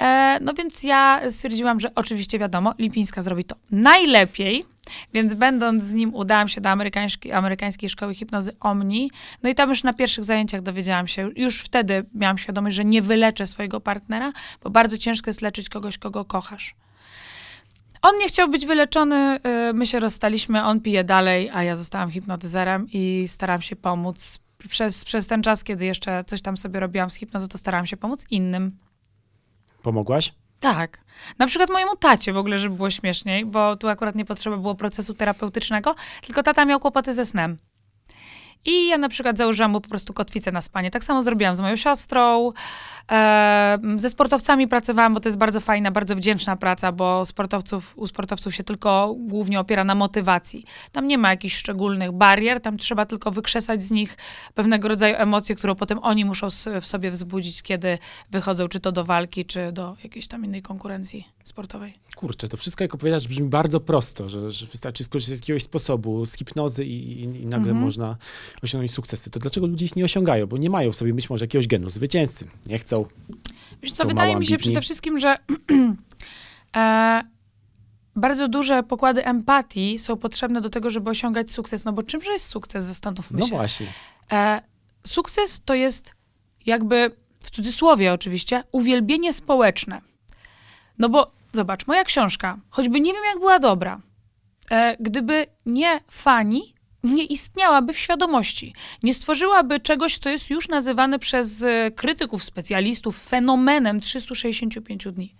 E, 0.00 0.38
no 0.42 0.54
więc 0.54 0.82
ja 0.82 1.20
stwierdziłam, 1.30 1.80
że 1.80 1.94
oczywiście 1.94 2.38
wiadomo, 2.38 2.74
Lipińska 2.78 3.22
zrobi 3.22 3.44
to 3.44 3.56
najlepiej, 3.70 4.64
więc 5.14 5.34
będąc 5.34 5.82
z 5.82 5.94
nim 5.94 6.14
udałam 6.14 6.48
się 6.48 6.60
do 6.60 6.68
amerykańskiej, 6.68 7.32
amerykańskiej 7.32 7.88
szkoły 7.88 8.14
hipnozy 8.14 8.52
Omni. 8.60 9.10
No 9.42 9.50
i 9.50 9.54
tam 9.54 9.68
już 9.68 9.82
na 9.82 9.92
pierwszych 9.92 10.24
zajęciach 10.24 10.62
dowiedziałam 10.62 11.06
się, 11.06 11.30
już 11.36 11.62
wtedy 11.62 12.04
miałam 12.14 12.38
świadomość, 12.38 12.76
że 12.76 12.84
nie 12.84 13.02
wyleczę 13.02 13.46
swojego 13.46 13.80
partnera, 13.80 14.32
bo 14.62 14.70
bardzo 14.70 14.98
ciężko 14.98 15.30
jest 15.30 15.42
leczyć 15.42 15.68
kogoś, 15.68 15.98
kogo 15.98 16.24
kochasz. 16.24 16.74
On 18.02 18.18
nie 18.18 18.28
chciał 18.28 18.48
być 18.48 18.66
wyleczony, 18.66 19.40
y, 19.70 19.72
my 19.74 19.86
się 19.86 20.00
rozstaliśmy, 20.00 20.64
on 20.64 20.80
pije 20.80 21.04
dalej, 21.04 21.50
a 21.52 21.62
ja 21.62 21.76
zostałam 21.76 22.10
hipnotyzerem 22.10 22.86
i 22.92 23.24
staram 23.28 23.62
się 23.62 23.76
pomóc. 23.76 24.38
Przez, 24.68 25.04
przez 25.04 25.26
ten 25.26 25.42
czas, 25.42 25.64
kiedy 25.64 25.84
jeszcze 25.84 26.24
coś 26.24 26.42
tam 26.42 26.56
sobie 26.56 26.80
robiłam 26.80 27.10
z 27.10 27.14
hipnozą, 27.14 27.48
to 27.48 27.58
starałam 27.58 27.86
się 27.86 27.96
pomóc 27.96 28.26
innym. 28.30 28.76
Pomogłaś? 29.82 30.32
Tak. 30.60 30.98
Na 31.38 31.46
przykład 31.46 31.70
mojemu 31.70 31.96
tacie 31.96 32.32
w 32.32 32.36
ogóle, 32.36 32.58
żeby 32.58 32.76
było 32.76 32.90
śmieszniej, 32.90 33.46
bo 33.46 33.76
tu 33.76 33.88
akurat 33.88 34.14
nie 34.14 34.24
potrzeba 34.24 34.56
było 34.56 34.74
procesu 34.74 35.14
terapeutycznego, 35.14 35.94
tylko 36.22 36.42
tata 36.42 36.64
miał 36.64 36.80
kłopoty 36.80 37.14
ze 37.14 37.26
snem. 37.26 37.58
I 38.64 38.88
ja 38.88 38.98
na 38.98 39.08
przykład 39.08 39.38
założyłam 39.38 39.70
mu 39.70 39.80
po 39.80 39.88
prostu 39.88 40.14
kotwicę 40.14 40.52
na 40.52 40.60
spanie. 40.60 40.90
Tak 40.90 41.04
samo 41.04 41.22
zrobiłam 41.22 41.54
z 41.54 41.60
moją 41.60 41.76
siostrą. 41.76 42.52
Ze 43.96 44.10
sportowcami 44.10 44.68
pracowałam, 44.68 45.14
bo 45.14 45.20
to 45.20 45.28
jest 45.28 45.38
bardzo 45.38 45.60
fajna, 45.60 45.90
bardzo 45.90 46.16
wdzięczna 46.16 46.56
praca, 46.56 46.92
bo 46.92 47.24
sportowców, 47.24 47.98
u 47.98 48.06
sportowców 48.06 48.54
się 48.54 48.64
tylko 48.64 49.14
głównie 49.18 49.60
opiera 49.60 49.84
na 49.84 49.94
motywacji. 49.94 50.64
Tam 50.92 51.08
nie 51.08 51.18
ma 51.18 51.30
jakichś 51.30 51.56
szczególnych 51.56 52.12
barier, 52.12 52.60
tam 52.60 52.78
trzeba 52.78 53.06
tylko 53.06 53.30
wykrzesać 53.30 53.82
z 53.82 53.90
nich 53.90 54.16
pewnego 54.54 54.88
rodzaju 54.88 55.14
emocje, 55.18 55.56
które 55.56 55.74
potem 55.74 55.98
oni 56.02 56.24
muszą 56.24 56.48
w 56.80 56.86
sobie 56.86 57.10
wzbudzić, 57.10 57.62
kiedy 57.62 57.98
wychodzą 58.30 58.68
czy 58.68 58.80
to 58.80 58.92
do 58.92 59.04
walki, 59.04 59.44
czy 59.44 59.72
do 59.72 59.96
jakiejś 60.04 60.28
tam 60.28 60.44
innej 60.44 60.62
konkurencji 60.62 61.28
sportowej. 61.44 61.94
Kurczę, 62.16 62.48
to 62.48 62.56
wszystko 62.56 62.84
jak 62.84 62.94
opowiadasz 62.94 63.28
brzmi 63.28 63.48
bardzo 63.48 63.80
prosto, 63.80 64.28
że, 64.28 64.50
że 64.50 64.66
wystarczy 64.66 65.04
skorzystać 65.04 65.38
z 65.38 65.40
jakiegoś 65.40 65.62
sposobu, 65.62 66.26
z 66.26 66.36
hipnozy 66.36 66.84
i, 66.84 67.20
i, 67.20 67.22
i 67.22 67.46
nagle 67.46 67.70
mhm. 67.70 67.76
można 67.76 68.16
osiągnąć 68.62 68.94
sukcesy. 68.94 69.30
To 69.30 69.40
dlaczego 69.40 69.66
ludzie 69.66 69.86
ich 69.86 69.96
nie 69.96 70.04
osiągają? 70.04 70.46
Bo 70.46 70.56
nie 70.56 70.70
mają 70.70 70.92
w 70.92 70.96
sobie 70.96 71.14
być 71.14 71.30
może 71.30 71.44
jakiegoś 71.44 71.66
genu 71.66 71.90
zwycięzcy. 71.90 72.48
Nie 72.66 72.78
chcą. 72.78 72.97
Wiesz 73.82 73.92
co, 73.92 74.04
wydaje 74.04 74.36
mi 74.36 74.46
się 74.46 74.56
przede 74.56 74.80
wszystkim, 74.80 75.18
że 75.18 75.36
e, 76.76 77.22
bardzo 78.16 78.48
duże 78.48 78.82
pokłady 78.82 79.24
empatii 79.24 79.98
są 79.98 80.16
potrzebne 80.16 80.60
do 80.60 80.70
tego, 80.70 80.90
żeby 80.90 81.10
osiągać 81.10 81.50
sukces. 81.50 81.84
No 81.84 81.92
bo 81.92 82.02
czymże 82.02 82.32
jest 82.32 82.46
sukces? 82.46 82.84
Zastanówmy 82.84 83.40
no 83.40 83.46
się. 83.46 83.52
No 83.52 83.58
właśnie. 83.58 83.86
E, 84.32 84.62
sukces 85.06 85.60
to 85.64 85.74
jest 85.74 86.14
jakby, 86.66 87.10
w 87.40 87.50
cudzysłowie 87.50 88.12
oczywiście, 88.12 88.62
uwielbienie 88.72 89.32
społeczne. 89.32 90.00
No 90.98 91.08
bo 91.08 91.32
zobacz, 91.52 91.86
moja 91.86 92.04
książka, 92.04 92.58
choćby 92.70 93.00
nie 93.00 93.12
wiem, 93.12 93.22
jak 93.30 93.38
była 93.38 93.58
dobra, 93.58 94.00
e, 94.70 94.96
gdyby 95.00 95.46
nie 95.66 96.00
fani, 96.10 96.74
nie 97.04 97.24
istniałaby 97.24 97.92
w 97.92 97.98
świadomości. 97.98 98.74
Nie 99.02 99.14
stworzyłaby 99.14 99.80
czegoś, 99.80 100.18
co 100.18 100.30
jest 100.30 100.50
już 100.50 100.68
nazywane 100.68 101.18
przez 101.18 101.62
e, 101.62 101.90
krytyków, 101.90 102.44
specjalistów 102.44 103.24
fenomenem 103.28 104.00
365 104.00 105.06
dni. 105.12 105.34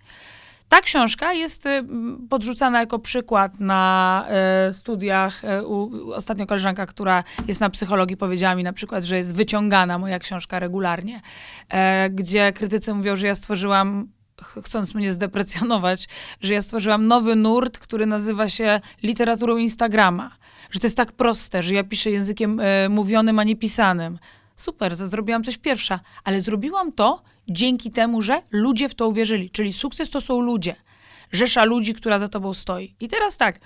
Ta 0.69 0.81
książka 0.81 1.33
jest 1.33 1.65
e, 1.65 1.83
podrzucana 2.29 2.79
jako 2.79 2.99
przykład 2.99 3.59
na 3.59 4.25
e, 4.29 4.73
studiach. 4.73 5.41
Ostatnio 6.15 6.47
koleżanka, 6.47 6.85
która 6.85 7.23
jest 7.47 7.61
na 7.61 7.69
psychologii, 7.69 8.17
powiedziała 8.17 8.55
mi 8.55 8.63
na 8.63 8.73
przykład, 8.73 9.03
że 9.03 9.17
jest 9.17 9.35
wyciągana 9.35 9.97
moja 9.97 10.19
książka 10.19 10.59
regularnie, 10.59 11.21
gdzie 12.09 12.53
krytycy 12.53 12.93
mówią, 12.93 13.15
że 13.15 13.27
ja 13.27 13.35
stworzyłam 13.35 14.07
chcąc 14.41 14.95
mnie 14.95 15.11
zdeprecjonować, 15.11 16.07
że 16.41 16.53
ja 16.53 16.61
stworzyłam 16.61 17.07
nowy 17.07 17.35
nurt, 17.35 17.77
który 17.77 18.05
nazywa 18.05 18.49
się 18.49 18.81
literaturą 19.03 19.57
Instagrama. 19.57 20.31
Że 20.69 20.79
to 20.79 20.87
jest 20.87 20.97
tak 20.97 21.11
proste, 21.11 21.63
że 21.63 21.73
ja 21.73 21.83
piszę 21.83 22.11
językiem 22.11 22.59
e, 22.59 22.89
mówionym, 22.89 23.39
a 23.39 23.43
nie 23.43 23.55
pisanym. 23.55 24.19
Super, 24.55 24.95
zrobiłam 24.95 25.43
coś 25.43 25.57
pierwsza, 25.57 25.99
ale 26.23 26.41
zrobiłam 26.41 26.91
to 26.91 27.21
dzięki 27.49 27.91
temu, 27.91 28.21
że 28.21 28.41
ludzie 28.51 28.89
w 28.89 28.95
to 28.95 29.07
uwierzyli. 29.07 29.49
Czyli 29.49 29.73
sukces 29.73 30.09
to 30.09 30.21
są 30.21 30.41
ludzie. 30.41 30.75
Rzesza 31.31 31.63
ludzi, 31.63 31.93
która 31.93 32.19
za 32.19 32.27
tobą 32.27 32.53
stoi. 32.53 32.95
I 32.99 33.07
teraz 33.07 33.37
tak. 33.37 33.59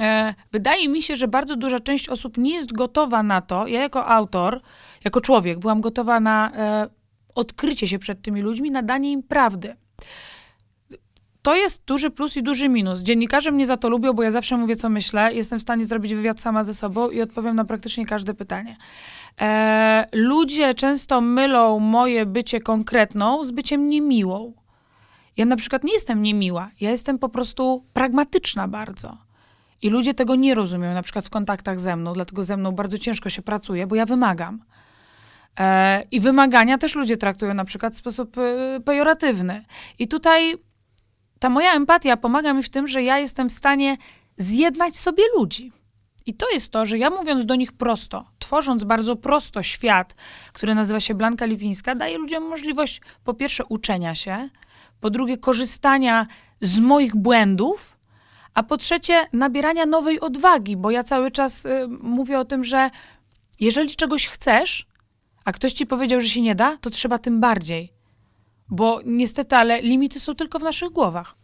E, 0.00 0.34
wydaje 0.52 0.88
mi 0.88 1.02
się, 1.02 1.16
że 1.16 1.28
bardzo 1.28 1.56
duża 1.56 1.80
część 1.80 2.08
osób 2.08 2.38
nie 2.38 2.54
jest 2.54 2.72
gotowa 2.72 3.22
na 3.22 3.40
to. 3.40 3.66
Ja 3.66 3.80
jako 3.80 4.06
autor, 4.06 4.60
jako 5.04 5.20
człowiek, 5.20 5.58
byłam 5.58 5.80
gotowa 5.80 6.20
na 6.20 6.52
e, 6.56 6.88
odkrycie 7.34 7.88
się 7.88 7.98
przed 7.98 8.22
tymi 8.22 8.40
ludźmi, 8.40 8.70
na 8.70 8.82
danie 8.82 9.12
im 9.12 9.22
prawdy 9.22 9.76
to 11.42 11.56
jest 11.56 11.84
duży 11.84 12.10
plus 12.10 12.36
i 12.36 12.42
duży 12.42 12.68
minus. 12.68 13.00
Dziennikarze 13.00 13.50
mnie 13.50 13.66
za 13.66 13.76
to 13.76 13.88
lubią, 13.88 14.12
bo 14.12 14.22
ja 14.22 14.30
zawsze 14.30 14.56
mówię, 14.56 14.76
co 14.76 14.88
myślę. 14.88 15.34
Jestem 15.34 15.58
w 15.58 15.62
stanie 15.62 15.84
zrobić 15.84 16.14
wywiad 16.14 16.40
sama 16.40 16.64
ze 16.64 16.74
sobą 16.74 17.10
i 17.10 17.22
odpowiem 17.22 17.56
na 17.56 17.64
praktycznie 17.64 18.06
każde 18.06 18.34
pytanie. 18.34 18.76
E, 19.40 20.06
ludzie 20.12 20.74
często 20.74 21.20
mylą 21.20 21.78
moje 21.78 22.26
bycie 22.26 22.60
konkretną 22.60 23.44
z 23.44 23.50
byciem 23.50 23.88
niemiłą. 23.88 24.52
Ja 25.36 25.44
na 25.44 25.56
przykład 25.56 25.84
nie 25.84 25.92
jestem 25.92 26.22
niemiła. 26.22 26.70
Ja 26.80 26.90
jestem 26.90 27.18
po 27.18 27.28
prostu 27.28 27.84
pragmatyczna 27.92 28.68
bardzo. 28.68 29.18
I 29.82 29.90
ludzie 29.90 30.14
tego 30.14 30.34
nie 30.34 30.54
rozumieją, 30.54 30.94
na 30.94 31.02
przykład 31.02 31.26
w 31.26 31.30
kontaktach 31.30 31.80
ze 31.80 31.96
mną, 31.96 32.12
dlatego 32.12 32.44
ze 32.44 32.56
mną 32.56 32.72
bardzo 32.72 32.98
ciężko 32.98 33.30
się 33.30 33.42
pracuje, 33.42 33.86
bo 33.86 33.96
ja 33.96 34.06
wymagam. 34.06 34.62
E, 35.60 36.02
I 36.10 36.20
wymagania 36.20 36.78
też 36.78 36.94
ludzie 36.94 37.16
traktują 37.16 37.54
na 37.54 37.64
przykład 37.64 37.94
w 37.94 37.96
sposób 37.96 38.38
e, 38.38 38.80
pejoratywny. 38.80 39.64
I 39.98 40.08
tutaj 40.08 40.58
ta 41.42 41.48
moja 41.48 41.74
empatia 41.74 42.16
pomaga 42.16 42.52
mi 42.52 42.62
w 42.62 42.68
tym, 42.68 42.86
że 42.86 43.02
ja 43.02 43.18
jestem 43.18 43.48
w 43.48 43.52
stanie 43.52 43.96
zjednać 44.36 44.96
sobie 44.96 45.22
ludzi. 45.36 45.72
I 46.26 46.34
to 46.34 46.50
jest 46.50 46.72
to, 46.72 46.86
że 46.86 46.98
ja 46.98 47.10
mówiąc 47.10 47.46
do 47.46 47.54
nich 47.54 47.72
prosto, 47.72 48.24
tworząc 48.38 48.84
bardzo 48.84 49.16
prosto 49.16 49.62
świat, 49.62 50.14
który 50.52 50.74
nazywa 50.74 51.00
się 51.00 51.14
Blanka 51.14 51.46
Lipińska, 51.46 51.94
daję 51.94 52.18
ludziom 52.18 52.48
możliwość 52.48 53.00
po 53.24 53.34
pierwsze 53.34 53.64
uczenia 53.64 54.14
się, 54.14 54.48
po 55.00 55.10
drugie 55.10 55.38
korzystania 55.38 56.26
z 56.60 56.80
moich 56.80 57.16
błędów, 57.16 57.98
a 58.54 58.62
po 58.62 58.76
trzecie 58.76 59.26
nabierania 59.32 59.86
nowej 59.86 60.20
odwagi, 60.20 60.76
bo 60.76 60.90
ja 60.90 61.02
cały 61.02 61.30
czas 61.30 61.66
y, 61.66 61.88
mówię 62.00 62.38
o 62.38 62.44
tym, 62.44 62.64
że 62.64 62.90
jeżeli 63.60 63.96
czegoś 63.96 64.28
chcesz, 64.28 64.86
a 65.44 65.52
ktoś 65.52 65.72
ci 65.72 65.86
powiedział, 65.86 66.20
że 66.20 66.28
się 66.28 66.40
nie 66.40 66.54
da, 66.54 66.76
to 66.76 66.90
trzeba 66.90 67.18
tym 67.18 67.40
bardziej. 67.40 68.01
Bo 68.72 69.00
niestety, 69.04 69.56
ale 69.56 69.82
limity 69.82 70.20
są 70.20 70.34
tylko 70.34 70.58
w 70.58 70.62
naszych 70.62 70.90
głowach. 70.90 71.34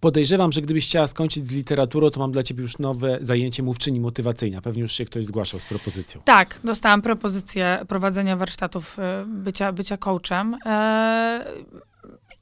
Podejrzewam, 0.00 0.52
że 0.52 0.62
gdybyś 0.62 0.86
chciała 0.86 1.06
skończyć 1.06 1.46
z 1.46 1.52
literaturą, 1.52 2.10
to 2.10 2.20
mam 2.20 2.32
dla 2.32 2.42
ciebie 2.42 2.62
już 2.62 2.78
nowe 2.78 3.18
zajęcie 3.20 3.62
mówczyni 3.62 4.00
motywacyjna. 4.00 4.60
Pewnie 4.60 4.82
już 4.82 4.92
się 4.92 5.04
ktoś 5.04 5.24
zgłaszał 5.24 5.60
z 5.60 5.64
propozycją. 5.64 6.20
Tak, 6.24 6.60
dostałam 6.64 7.02
propozycję 7.02 7.84
prowadzenia 7.88 8.36
warsztatów, 8.36 8.98
y, 8.98 9.02
bycia, 9.26 9.72
bycia 9.72 9.96
coachem. 9.96 10.56
E, 10.66 11.44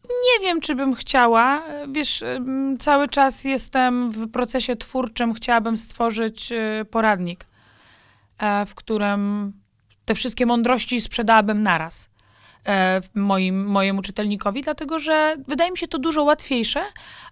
nie 0.04 0.46
wiem, 0.46 0.60
czy 0.60 0.74
bym 0.74 0.94
chciała. 0.94 1.62
Wiesz, 1.92 2.22
y, 2.22 2.40
cały 2.78 3.08
czas 3.08 3.44
jestem 3.44 4.10
w 4.10 4.30
procesie 4.30 4.76
twórczym. 4.76 5.34
Chciałabym 5.34 5.76
stworzyć 5.76 6.52
poradnik, 6.90 7.46
e, 8.38 8.66
w 8.66 8.74
którym 8.74 9.52
te 10.04 10.14
wszystkie 10.14 10.46
mądrości 10.46 11.00
sprzedałabym 11.00 11.62
naraz 11.62 12.06
e, 12.06 12.11
moim, 13.14 13.64
mojemu 13.66 14.02
czytelnikowi, 14.02 14.62
dlatego 14.62 14.98
że 14.98 15.36
wydaje 15.48 15.70
mi 15.70 15.78
się 15.78 15.88
to 15.88 15.98
dużo 15.98 16.22
łatwiejsze, 16.22 16.80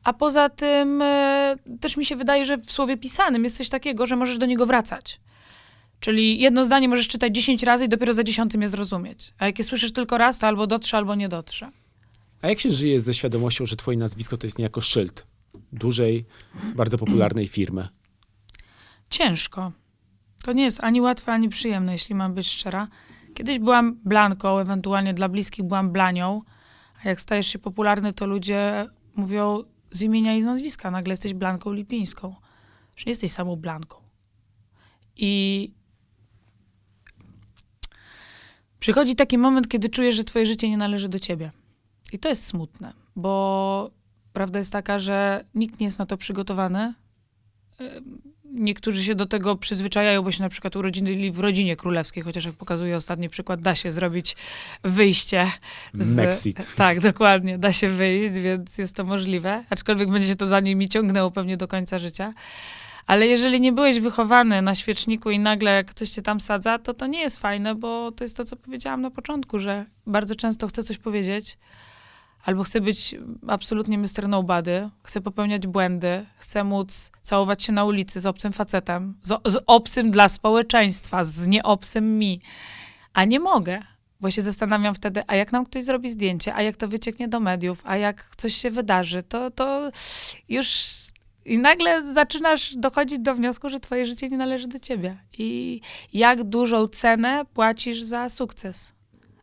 a 0.05 0.13
poza 0.13 0.49
tym 0.49 1.03
e, 1.03 1.57
też 1.81 1.97
mi 1.97 2.05
się 2.05 2.17
wydaje, 2.17 2.45
że 2.45 2.57
w 2.57 2.73
słowie 2.73 2.97
pisanym 2.97 3.45
jest 3.45 3.57
coś 3.57 3.69
takiego, 3.69 4.07
że 4.07 4.17
możesz 4.17 4.39
do 4.39 4.47
niego 4.47 4.67
wracać. 4.67 5.21
Czyli 6.01 6.41
jedno 6.41 6.65
zdanie 6.65 6.89
możesz 6.89 7.09
czytać 7.09 7.35
10 7.35 7.63
razy 7.63 7.85
i 7.85 7.89
dopiero 7.89 8.13
za 8.13 8.25
dziesiątym 8.25 8.63
je 8.63 8.69
zrozumieć. 8.69 9.33
A 9.39 9.47
jak 9.47 9.59
je 9.59 9.65
słyszysz 9.65 9.93
tylko 9.93 10.19
raz, 10.19 10.39
to 10.39 10.47
albo 10.47 10.67
dotrze, 10.67 10.97
albo 10.97 11.15
nie 11.15 11.29
dotrze. 11.29 11.71
A 12.43 12.49
jak 12.49 12.61
się 12.61 12.71
żyje 12.71 13.01
ze 13.01 13.15
świadomością, 13.15 13.67
że 13.67 13.77
twoje 13.77 13.99
nazwisko 13.99 14.37
to 14.37 14.47
jest 14.47 14.59
niejako 14.59 14.81
szyld 14.81 15.27
dużej, 15.73 16.25
bardzo 16.75 16.99
popularnej 16.99 17.47
firmy? 17.47 17.89
Ciężko. 19.11 19.73
To 20.43 20.53
nie 20.53 20.65
jest 20.65 20.81
ani 20.81 21.01
łatwe, 21.01 21.33
ani 21.33 21.49
przyjemne, 21.49 21.93
jeśli 21.93 22.15
mam 22.15 22.35
być 22.35 22.49
szczera. 22.49 22.89
Kiedyś 23.41 23.59
byłam 23.59 23.95
blanką, 24.05 24.59
ewentualnie 24.59 25.15
dla 25.15 25.29
bliskich 25.29 25.65
byłam 25.65 25.93
blanią, 25.93 26.43
a 27.05 27.09
jak 27.09 27.21
stajesz 27.21 27.47
się 27.47 27.59
popularny, 27.59 28.13
to 28.13 28.27
ludzie 28.27 28.87
mówią 29.17 29.63
z 29.91 30.03
imienia 30.03 30.37
i 30.37 30.43
z 30.43 30.45
nazwiska. 30.45 30.91
Nagle 30.91 31.13
jesteś 31.13 31.35
blanką 31.35 31.73
lipińską. 31.73 32.35
Że 32.97 33.05
nie 33.07 33.11
jesteś 33.11 33.33
samą 33.33 33.57
blanką. 33.57 33.97
I 35.17 35.73
przychodzi 38.79 39.17
taki 39.17 39.39
moment, 39.39 39.69
kiedy 39.69 39.89
czujesz, 39.89 40.15
że 40.15 40.25
twoje 40.25 40.47
życie 40.47 40.71
nie 40.71 40.77
należy 40.77 41.09
do 41.09 41.19
ciebie. 41.19 41.51
I 42.13 42.19
to 42.19 42.29
jest 42.29 42.47
smutne, 42.47 42.93
bo 43.17 43.91
prawda 44.33 44.59
jest 44.59 44.73
taka, 44.73 44.99
że 44.99 45.45
nikt 45.55 45.81
nie 45.81 45.87
jest 45.87 45.99
na 45.99 46.07
to 46.07 46.17
przygotowany. 46.17 46.95
Niektórzy 48.53 49.05
się 49.05 49.15
do 49.15 49.27
tego 49.27 49.57
przyzwyczajają, 49.57 50.23
bo 50.23 50.31
się 50.31 50.43
na 50.43 50.49
przykład 50.49 50.77
urodzili 50.77 51.33
w 51.33 51.39
rodzinie 51.39 51.77
królewskiej, 51.77 52.23
chociaż 52.23 52.45
jak 52.45 52.55
pokazuje 52.55 52.97
ostatni 52.97 53.29
przykład, 53.29 53.61
da 53.61 53.75
się 53.75 53.93
zrobić 53.93 54.37
wyjście. 54.85 55.47
Z, 55.95 56.17
Mexit. 56.17 56.75
Tak, 56.75 57.01
dokładnie, 57.01 57.59
da 57.59 57.73
się 57.73 57.89
wyjść, 57.89 58.35
więc 58.35 58.79
jest 58.79 58.95
to 58.95 59.05
możliwe. 59.05 59.65
Aczkolwiek 59.71 60.11
będzie 60.11 60.29
się 60.29 60.37
to 60.37 60.47
za 60.47 60.61
nimi 60.61 60.89
ciągnęło 60.89 61.31
pewnie 61.31 61.57
do 61.57 61.69
końca 61.69 61.99
życia. 61.99 62.33
Ale 63.07 63.27
jeżeli 63.27 63.61
nie 63.61 63.73
byłeś 63.73 64.01
wychowany 64.01 64.63
na 64.63 64.75
świeczniku 64.75 65.31
i 65.31 65.39
nagle 65.39 65.85
ktoś 65.85 66.11
cię 66.11 66.23
tam 66.23 66.41
sadza, 66.41 66.79
to 66.79 66.95
to 66.95 67.07
nie 67.07 67.21
jest 67.21 67.39
fajne, 67.39 67.75
bo 67.75 68.13
to 68.13 68.25
jest 68.25 68.37
to, 68.37 68.45
co 68.45 68.57
powiedziałam 68.57 69.01
na 69.01 69.11
początku, 69.11 69.59
że 69.59 69.87
bardzo 70.07 70.37
często 70.37 70.69
chcę 70.69 70.83
coś 70.83 70.99
powiedzieć, 70.99 71.59
albo 72.45 72.65
chcę 72.65 72.81
być 72.81 73.17
absolutnie 73.49 73.99
Mr. 73.99 74.29
Nobody, 74.29 74.91
chcę 75.05 75.21
popełniać 75.21 75.67
błędy, 75.67 76.27
chcę 76.39 76.65
móc 76.65 77.13
całować 77.23 77.63
się 77.63 77.73
na 77.73 77.85
ulicy 77.85 78.21
z 78.21 78.27
obcym 78.27 78.53
facetem, 78.53 79.15
z, 79.23 79.53
z 79.53 79.63
obcym 79.67 80.11
dla 80.11 80.29
społeczeństwa, 80.29 81.25
z 81.25 81.47
nieobcym 81.47 82.19
mi, 82.19 82.41
a 83.13 83.25
nie 83.25 83.41
mogę. 83.41 83.83
Bo 84.21 84.31
się 84.31 84.43
zastanawiam 84.43 84.95
wtedy, 84.95 85.23
a 85.27 85.35
jak 85.35 85.53
nam 85.53 85.67
ktoś 85.67 85.85
zrobi 85.85 86.11
zdjęcie, 86.11 86.55
a 86.55 86.63
jak 86.63 86.77
to 86.77 86.89
wycieknie 86.89 87.29
do 87.29 87.41
mediów, 87.41 87.83
a 87.85 87.97
jak 87.97 88.31
coś 88.37 88.55
się 88.55 88.71
wydarzy, 88.71 89.23
to, 89.23 89.51
to 89.51 89.91
już 90.49 90.97
i 91.45 91.59
nagle 91.59 92.13
zaczynasz 92.15 92.77
dochodzić 92.77 93.19
do 93.19 93.35
wniosku, 93.35 93.69
że 93.69 93.81
twoje 93.81 94.07
życie 94.07 94.29
nie 94.29 94.37
należy 94.37 94.69
do 94.69 94.79
ciebie. 94.79 95.17
I 95.39 95.81
jak 96.13 96.45
dużą 96.45 96.89
cenę 96.89 97.45
płacisz 97.55 98.03
za 98.03 98.29
sukces. 98.29 98.93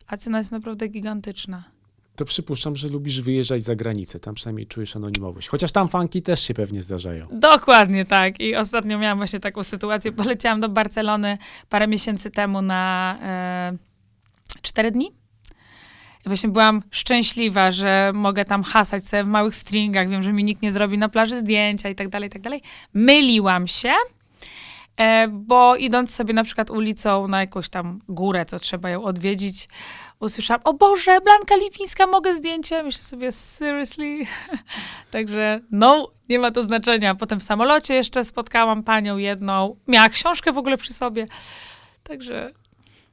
A 0.06 0.16
cena 0.16 0.38
jest 0.38 0.52
naprawdę 0.52 0.88
gigantyczna 0.88 1.77
to 2.18 2.24
przypuszczam, 2.24 2.76
że 2.76 2.88
lubisz 2.88 3.20
wyjeżdżać 3.20 3.62
za 3.62 3.74
granicę. 3.74 4.20
Tam 4.20 4.34
przynajmniej 4.34 4.66
czujesz 4.66 4.96
anonimowość. 4.96 5.48
Chociaż 5.48 5.72
tam 5.72 5.88
fanki 5.88 6.22
też 6.22 6.40
się 6.40 6.54
pewnie 6.54 6.82
zdarzają. 6.82 7.26
Dokładnie 7.32 8.04
tak. 8.04 8.40
I 8.40 8.56
ostatnio 8.56 8.98
miałam 8.98 9.18
właśnie 9.18 9.40
taką 9.40 9.62
sytuację. 9.62 10.12
Poleciałam 10.12 10.60
do 10.60 10.68
Barcelony 10.68 11.38
parę 11.68 11.86
miesięcy 11.86 12.30
temu 12.30 12.62
na 12.62 13.18
e, 13.22 13.76
cztery 14.62 14.90
dni. 14.90 15.06
I 16.26 16.28
właśnie 16.28 16.48
byłam 16.48 16.82
szczęśliwa, 16.90 17.70
że 17.70 18.10
mogę 18.14 18.44
tam 18.44 18.62
hasać 18.62 19.06
sobie 19.06 19.24
w 19.24 19.28
małych 19.28 19.54
stringach. 19.54 20.08
Wiem, 20.08 20.22
że 20.22 20.32
mi 20.32 20.44
nikt 20.44 20.62
nie 20.62 20.72
zrobi 20.72 20.98
na 20.98 21.08
plaży 21.08 21.38
zdjęcia 21.38 21.88
i 21.88 21.94
tak 21.94 22.08
dalej, 22.08 22.26
i 22.26 22.30
tak 22.30 22.42
dalej. 22.42 22.62
Myliłam 22.94 23.68
się. 23.68 23.92
E, 24.96 25.28
bo 25.28 25.76
idąc 25.76 26.14
sobie 26.14 26.34
na 26.34 26.44
przykład 26.44 26.70
ulicą 26.70 27.28
na 27.28 27.40
jakąś 27.40 27.68
tam 27.68 28.00
górę, 28.08 28.46
co 28.46 28.58
trzeba 28.58 28.90
ją 28.90 29.04
odwiedzić, 29.04 29.68
usłyszałam, 30.20 30.62
o 30.64 30.74
Boże, 30.74 31.20
Blanka 31.20 31.56
Lipińska, 31.56 32.06
mogę 32.06 32.34
zdjęcie? 32.34 32.82
Myślę 32.82 33.02
sobie, 33.02 33.32
seriously? 33.32 34.18
Także 35.10 35.60
no, 35.70 36.10
nie 36.28 36.38
ma 36.38 36.50
to 36.50 36.62
znaczenia. 36.62 37.14
Potem 37.14 37.40
w 37.40 37.42
samolocie 37.42 37.94
jeszcze 37.94 38.24
spotkałam 38.24 38.82
panią 38.82 39.16
jedną, 39.16 39.76
miała 39.88 40.08
książkę 40.08 40.52
w 40.52 40.58
ogóle 40.58 40.76
przy 40.76 40.92
sobie. 40.92 41.26
Także 42.02 42.52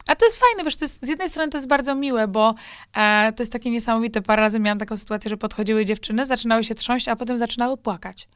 a 0.08 0.16
to 0.16 0.26
jest 0.26 0.40
fajne, 0.40 0.64
wiesz, 0.64 0.78
to 0.78 0.86
jest, 0.86 1.06
z 1.06 1.08
jednej 1.08 1.30
strony 1.30 1.52
to 1.52 1.58
jest 1.58 1.68
bardzo 1.68 1.96
miłe, 1.96 2.28
bo 2.28 2.56
e, 2.94 3.34
to 3.36 3.44
jest 3.44 3.54
takie 3.54 3.72
niesamowite. 3.72 4.22
Parę 4.22 4.42
razy 4.42 4.60
miałam 4.60 4.80
taką 4.80 4.98
sytuację, 4.98 5.30
że 5.30 5.38
podchodziły 5.38 5.86
dziewczyny, 5.86 6.26
zaczynały 6.26 6.64
się 6.64 6.76
trząść, 6.76 7.08
a 7.08 7.16
potem 7.16 7.38
zaczynały 7.38 7.78
płakać. 7.78 8.28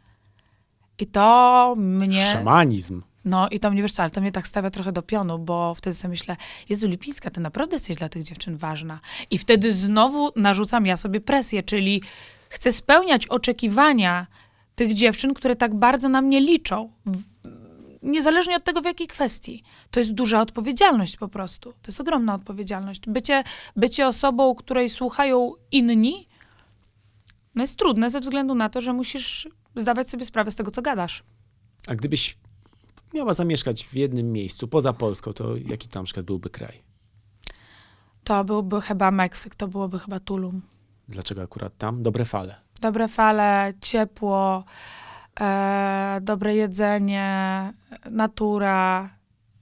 I 0.99 1.05
to 1.05 1.73
mnie... 1.77 2.31
Szamanizm. 2.31 3.01
No 3.25 3.49
i 3.49 3.59
to 3.59 3.71
mnie, 3.71 3.81
wiesz 3.81 3.93
co, 3.93 4.01
ale 4.01 4.11
to 4.11 4.21
mnie 4.21 4.31
tak 4.31 4.47
stawia 4.47 4.69
trochę 4.69 4.91
do 4.91 5.01
pionu, 5.01 5.39
bo 5.39 5.75
wtedy 5.75 5.95
sobie 5.95 6.09
myślę, 6.09 6.37
Jezu 6.69 6.87
Lipińska, 6.87 7.29
ty 7.29 7.41
naprawdę 7.41 7.75
jesteś 7.75 7.95
dla 7.95 8.09
tych 8.09 8.23
dziewczyn 8.23 8.57
ważna. 8.57 8.99
I 9.31 9.37
wtedy 9.37 9.73
znowu 9.73 10.31
narzucam 10.35 10.85
ja 10.85 10.97
sobie 10.97 11.21
presję, 11.21 11.63
czyli 11.63 12.01
chcę 12.49 12.71
spełniać 12.71 13.27
oczekiwania 13.27 14.27
tych 14.75 14.93
dziewczyn, 14.93 15.33
które 15.33 15.55
tak 15.55 15.75
bardzo 15.75 16.09
na 16.09 16.21
mnie 16.21 16.39
liczą. 16.39 16.91
Niezależnie 18.01 18.55
od 18.55 18.63
tego, 18.63 18.81
w 18.81 18.85
jakiej 18.85 19.07
kwestii. 19.07 19.63
To 19.91 19.99
jest 19.99 20.13
duża 20.13 20.41
odpowiedzialność 20.41 21.17
po 21.17 21.27
prostu. 21.27 21.71
To 21.71 21.87
jest 21.87 22.01
ogromna 22.01 22.33
odpowiedzialność. 22.33 23.01
Bycie, 23.07 23.43
bycie 23.75 24.07
osobą, 24.07 24.55
której 24.55 24.89
słuchają 24.89 25.53
inni, 25.71 26.27
no 27.55 27.63
jest 27.63 27.77
trudne 27.77 28.09
ze 28.09 28.19
względu 28.19 28.55
na 28.55 28.69
to, 28.69 28.81
że 28.81 28.93
musisz 28.93 29.49
zdawać 29.75 30.09
sobie 30.09 30.25
sprawę 30.25 30.51
z 30.51 30.55
tego, 30.55 30.71
co 30.71 30.81
gadasz. 30.81 31.23
A 31.87 31.95
gdybyś 31.95 32.37
miała 33.13 33.33
zamieszkać 33.33 33.85
w 33.85 33.93
jednym 33.93 34.31
miejscu, 34.31 34.67
poza 34.67 34.93
Polską, 34.93 35.33
to 35.33 35.57
jaki 35.57 35.87
tam 35.87 36.01
na 36.01 36.05
przykład 36.05 36.25
byłby 36.25 36.49
kraj? 36.49 36.83
To 38.23 38.43
byłby 38.43 38.81
chyba 38.81 39.11
Meksyk, 39.11 39.55
to 39.55 39.67
byłoby 39.67 39.99
chyba 39.99 40.19
Tulum. 40.19 40.61
Dlaczego 41.07 41.41
akurat 41.41 41.77
tam? 41.77 42.03
Dobre 42.03 42.25
fale. 42.25 42.55
Dobre 42.81 43.07
fale, 43.07 43.73
ciepło, 43.81 44.63
e, 45.39 46.19
dobre 46.21 46.55
jedzenie, 46.55 47.73
natura, 48.09 49.09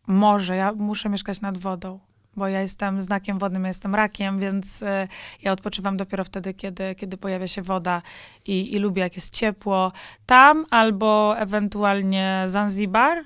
morze. 0.07 0.55
Ja 0.55 0.73
muszę 0.73 1.09
mieszkać 1.09 1.41
nad 1.41 1.57
wodą, 1.57 1.99
bo 2.35 2.47
ja 2.47 2.61
jestem 2.61 3.01
znakiem 3.01 3.39
wodnym, 3.39 3.63
ja 3.63 3.67
jestem 3.67 3.95
rakiem, 3.95 4.39
więc 4.39 4.83
e, 4.83 5.07
ja 5.41 5.51
odpoczywam 5.51 5.97
dopiero 5.97 6.23
wtedy, 6.23 6.53
kiedy, 6.53 6.95
kiedy 6.95 7.17
pojawia 7.17 7.47
się 7.47 7.61
woda 7.61 8.01
i, 8.45 8.75
i 8.75 8.79
lubię, 8.79 9.01
jak 9.01 9.15
jest 9.15 9.33
ciepło. 9.33 9.91
Tam 10.25 10.65
albo 10.69 11.37
ewentualnie 11.37 12.43
Zanzibar, 12.45 13.23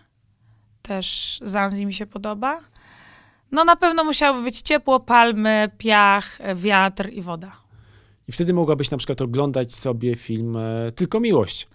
też 0.81 1.39
Zanzi 1.43 1.85
mi 1.85 1.93
się 1.93 2.05
podoba. 2.05 2.59
No 3.51 3.63
na 3.63 3.75
pewno 3.75 4.03
musiałoby 4.03 4.43
być 4.43 4.61
ciepło, 4.61 4.99
palmy, 4.99 5.69
piach, 5.77 6.39
wiatr 6.55 7.09
i 7.09 7.21
woda. 7.21 7.51
I 8.27 8.31
wtedy 8.31 8.53
mogłabyś 8.53 8.91
na 8.91 8.97
przykład 8.97 9.21
oglądać 9.21 9.75
sobie 9.75 10.15
film 10.15 10.57
e, 10.57 10.91
Tylko 10.91 11.19
Miłość, 11.19 11.67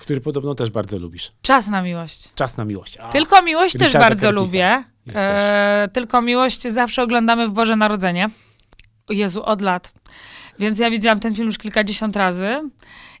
który 0.00 0.20
podobno 0.20 0.54
też 0.54 0.70
bardzo 0.70 0.98
lubisz. 0.98 1.32
Czas 1.42 1.68
na 1.68 1.82
miłość. 1.82 2.32
Czas 2.34 2.56
na 2.56 2.64
miłość. 2.64 2.96
A, 2.98 3.08
Tylko 3.08 3.42
miłość 3.42 3.72
też 3.72 3.82
Richarda 3.86 4.08
bardzo 4.08 4.28
Curtisa. 4.28 4.44
lubię. 4.46 4.84
Też. 5.14 5.42
E, 5.44 5.88
tylko 5.92 6.22
miłość 6.22 6.62
zawsze 6.62 7.02
oglądamy 7.02 7.48
w 7.48 7.52
Boże 7.52 7.76
Narodzenie. 7.76 8.28
O 9.06 9.12
Jezu, 9.12 9.42
od 9.44 9.60
lat. 9.60 9.92
Więc 10.58 10.78
ja 10.78 10.90
widziałam 10.90 11.20
ten 11.20 11.34
film 11.34 11.46
już 11.46 11.58
kilkadziesiąt 11.58 12.16
razy. 12.16 12.60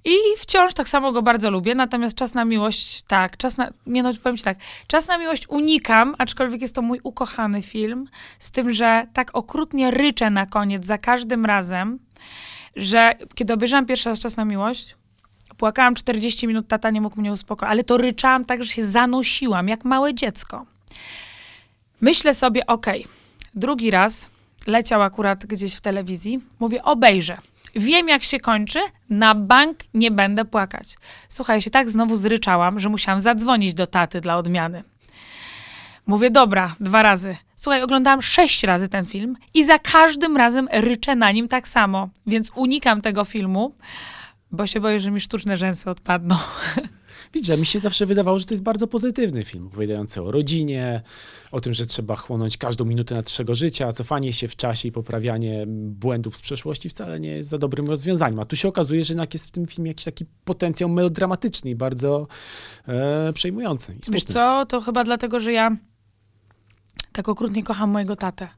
I 0.04 0.16
wciąż 0.38 0.74
tak 0.74 0.88
samo 0.88 1.12
go 1.12 1.22
bardzo 1.22 1.50
lubię, 1.50 1.74
natomiast 1.74 2.16
czas 2.16 2.34
na 2.34 2.44
miłość, 2.44 3.02
tak, 3.02 3.36
czas 3.36 3.56
na, 3.56 3.70
nie 3.86 4.02
no, 4.02 4.10
powiem 4.22 4.36
ci 4.36 4.44
tak, 4.44 4.58
czas 4.86 5.08
na 5.08 5.18
miłość 5.18 5.48
unikam, 5.48 6.14
aczkolwiek 6.18 6.60
jest 6.60 6.74
to 6.74 6.82
mój 6.82 7.00
ukochany 7.02 7.62
film, 7.62 8.08
z 8.38 8.50
tym, 8.50 8.72
że 8.72 9.06
tak 9.12 9.30
okrutnie 9.32 9.90
ryczę 9.90 10.30
na 10.30 10.46
koniec 10.46 10.86
za 10.86 10.98
każdym 10.98 11.46
razem, 11.46 11.98
że 12.76 13.14
kiedy 13.34 13.52
obejrzałam 13.52 13.86
pierwszy 13.86 14.08
raz 14.08 14.18
czas 14.18 14.36
na 14.36 14.44
miłość, 14.44 14.96
płakałam 15.56 15.94
40 15.94 16.46
minut, 16.46 16.68
tata 16.68 16.90
nie 16.90 17.00
mógł 17.00 17.20
mnie 17.20 17.32
uspokoić, 17.32 17.70
ale 17.70 17.84
to 17.84 17.96
ryczałam 17.96 18.44
tak, 18.44 18.64
że 18.64 18.72
się 18.72 18.84
zanosiłam, 18.84 19.68
jak 19.68 19.84
małe 19.84 20.14
dziecko. 20.14 20.66
Myślę 22.00 22.34
sobie, 22.34 22.66
okej, 22.66 23.06
drugi 23.54 23.90
raz 23.90 24.30
leciał 24.66 25.02
akurat 25.02 25.46
gdzieś 25.46 25.74
w 25.74 25.80
telewizji, 25.80 26.40
mówię, 26.60 26.82
obejrzę. 26.82 27.38
Wiem, 27.76 28.08
jak 28.08 28.24
się 28.24 28.40
kończy, 28.40 28.78
na 29.10 29.34
bank 29.34 29.78
nie 29.94 30.10
będę 30.10 30.44
płakać. 30.44 30.96
Słuchaj, 31.28 31.62
się 31.62 31.70
tak 31.70 31.90
znowu 31.90 32.16
zryczałam, 32.16 32.80
że 32.80 32.88
musiałam 32.88 33.20
zadzwonić 33.20 33.74
do 33.74 33.86
taty 33.86 34.20
dla 34.20 34.36
odmiany. 34.36 34.82
Mówię, 36.06 36.30
dobra, 36.30 36.74
dwa 36.80 37.02
razy. 37.02 37.36
Słuchaj, 37.56 37.82
oglądałam 37.82 38.22
sześć 38.22 38.64
razy 38.64 38.88
ten 38.88 39.04
film 39.04 39.36
i 39.54 39.64
za 39.64 39.78
każdym 39.78 40.36
razem 40.36 40.68
ryczę 40.72 41.16
na 41.16 41.32
nim 41.32 41.48
tak 41.48 41.68
samo, 41.68 42.08
więc 42.26 42.50
unikam 42.54 43.00
tego 43.00 43.24
filmu, 43.24 43.74
bo 44.50 44.66
się 44.66 44.80
boję, 44.80 45.00
że 45.00 45.10
mi 45.10 45.20
sztuczne 45.20 45.56
rzęsy 45.56 45.90
odpadną. 45.90 46.36
Widzisz, 47.34 47.58
mi 47.58 47.66
się 47.66 47.80
zawsze 47.80 48.06
wydawało, 48.06 48.38
że 48.38 48.44
to 48.44 48.54
jest 48.54 48.62
bardzo 48.62 48.86
pozytywny 48.86 49.44
film, 49.44 49.66
opowiadający 49.66 50.22
o 50.22 50.30
rodzinie, 50.30 51.02
o 51.52 51.60
tym, 51.60 51.74
że 51.74 51.86
trzeba 51.86 52.16
chłonąć 52.16 52.56
każdą 52.56 52.84
minutę 52.84 53.14
naszego 53.14 53.54
życia, 53.54 53.92
cofanie 53.92 54.32
się 54.32 54.48
w 54.48 54.56
czasie 54.56 54.88
i 54.88 54.92
poprawianie 54.92 55.64
błędów 55.66 56.36
z 56.36 56.40
przeszłości 56.40 56.88
wcale 56.88 57.20
nie 57.20 57.28
jest 57.28 57.50
za 57.50 57.58
dobrym 57.58 57.86
rozwiązaniem. 57.86 58.40
A 58.40 58.44
tu 58.44 58.56
się 58.56 58.68
okazuje, 58.68 59.04
że 59.04 59.12
jednak 59.12 59.34
jest 59.34 59.46
w 59.46 59.50
tym 59.50 59.66
filmie 59.66 59.90
jakiś 59.90 60.04
taki 60.04 60.24
potencjał 60.44 60.88
melodramatyczny 60.88 61.70
i 61.70 61.74
bardzo 61.74 62.26
e, 62.88 63.32
przejmujący. 63.32 63.92
I 63.92 64.12
Wiesz 64.12 64.24
co, 64.24 64.66
to 64.66 64.80
chyba 64.80 65.04
dlatego, 65.04 65.40
że 65.40 65.52
ja 65.52 65.76
tak 67.12 67.28
okrutnie 67.28 67.62
kocham 67.62 67.90
mojego 67.90 68.16
tatę. 68.16 68.48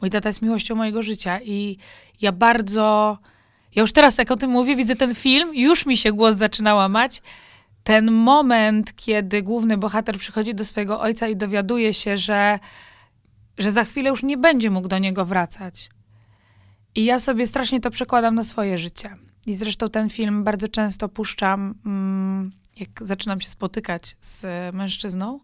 Mój 0.00 0.10
tata 0.10 0.28
jest 0.28 0.42
miłością 0.42 0.74
mojego 0.74 1.02
życia 1.02 1.40
i 1.40 1.76
ja 2.20 2.32
bardzo... 2.32 3.18
Ja 3.74 3.82
już 3.82 3.92
teraz, 3.92 4.18
jak 4.18 4.30
o 4.30 4.36
tym 4.36 4.50
mówię, 4.50 4.76
widzę 4.76 4.96
ten 4.96 5.14
film, 5.14 5.54
już 5.54 5.86
mi 5.86 5.96
się 5.96 6.12
głos 6.12 6.36
zaczyna 6.36 6.74
łamać. 6.74 7.22
Ten 7.84 8.10
moment, 8.10 8.96
kiedy 8.96 9.42
główny 9.42 9.76
bohater 9.76 10.18
przychodzi 10.18 10.54
do 10.54 10.64
swojego 10.64 11.00
ojca 11.00 11.28
i 11.28 11.36
dowiaduje 11.36 11.94
się, 11.94 12.16
że, 12.16 12.58
że 13.58 13.72
za 13.72 13.84
chwilę 13.84 14.10
już 14.10 14.22
nie 14.22 14.36
będzie 14.36 14.70
mógł 14.70 14.88
do 14.88 14.98
niego 14.98 15.24
wracać. 15.24 15.90
I 16.94 17.04
ja 17.04 17.20
sobie 17.20 17.46
strasznie 17.46 17.80
to 17.80 17.90
przekładam 17.90 18.34
na 18.34 18.42
swoje 18.42 18.78
życie. 18.78 19.10
I 19.46 19.54
zresztą 19.54 19.88
ten 19.88 20.10
film 20.10 20.44
bardzo 20.44 20.68
często 20.68 21.08
puszczam, 21.08 21.74
mm, 21.86 22.52
jak 22.76 22.88
zaczynam 23.00 23.40
się 23.40 23.48
spotykać 23.48 24.16
z 24.20 24.46
mężczyzną, 24.74 25.40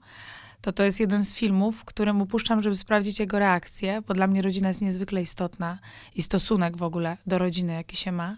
to 0.61 0.73
to 0.73 0.83
jest 0.85 1.01
jeden 1.01 1.25
z 1.25 1.35
filmów, 1.35 1.85
któremu 1.85 2.27
puszczam, 2.27 2.63
żeby 2.63 2.77
sprawdzić 2.77 3.21
jego 3.21 3.39
reakcję, 3.39 4.03
bo 4.07 4.15
dla 4.15 4.27
mnie 4.27 4.43
rodzina 4.43 4.69
jest 4.69 4.81
niezwykle 4.81 5.23
istotna 5.23 5.79
i 6.15 6.23
stosunek 6.23 6.77
w 6.77 6.83
ogóle 6.83 7.17
do 7.27 7.39
rodziny, 7.39 7.73
jaki 7.73 7.97
się 7.97 8.13
ma. 8.13 8.37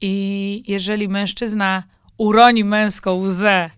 I 0.00 0.62
jeżeli 0.66 1.08
mężczyzna 1.08 1.82
uroni 2.18 2.64
męską 2.64 3.12
łzę, 3.14 3.70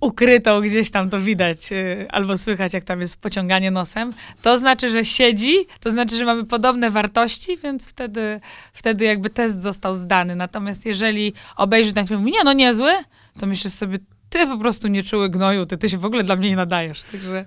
ukrytą 0.00 0.60
gdzieś 0.60 0.90
tam 0.90 1.10
to 1.10 1.20
widać, 1.20 1.72
y, 1.72 2.06
albo 2.10 2.38
słychać, 2.38 2.72
jak 2.72 2.84
tam 2.84 3.00
jest 3.00 3.20
pociąganie 3.20 3.70
nosem, 3.70 4.12
to 4.42 4.58
znaczy, 4.58 4.90
że 4.90 5.04
siedzi, 5.04 5.56
to 5.80 5.90
znaczy, 5.90 6.16
że 6.16 6.24
mamy 6.24 6.44
podobne 6.44 6.90
wartości, 6.90 7.56
więc 7.56 7.88
wtedy, 7.88 8.40
wtedy 8.72 9.04
jakby 9.04 9.30
test 9.30 9.60
został 9.60 9.94
zdany. 9.94 10.36
Natomiast 10.36 10.86
jeżeli 10.86 11.32
obejrzy 11.56 11.92
ten 11.92 12.06
film 12.06 12.24
nie, 12.24 12.44
no 12.44 12.52
niezły, 12.52 12.92
to 13.40 13.46
myślisz 13.46 13.72
sobie, 13.72 13.98
ty 14.30 14.46
po 14.46 14.58
prostu 14.58 14.88
nie 14.88 15.02
czuły 15.02 15.30
gnoju, 15.30 15.66
ty, 15.66 15.76
ty 15.76 15.88
się 15.88 15.98
w 15.98 16.04
ogóle 16.04 16.22
dla 16.22 16.36
mnie 16.36 16.50
nie 16.50 16.56
nadajesz. 16.56 17.02
Także 17.02 17.44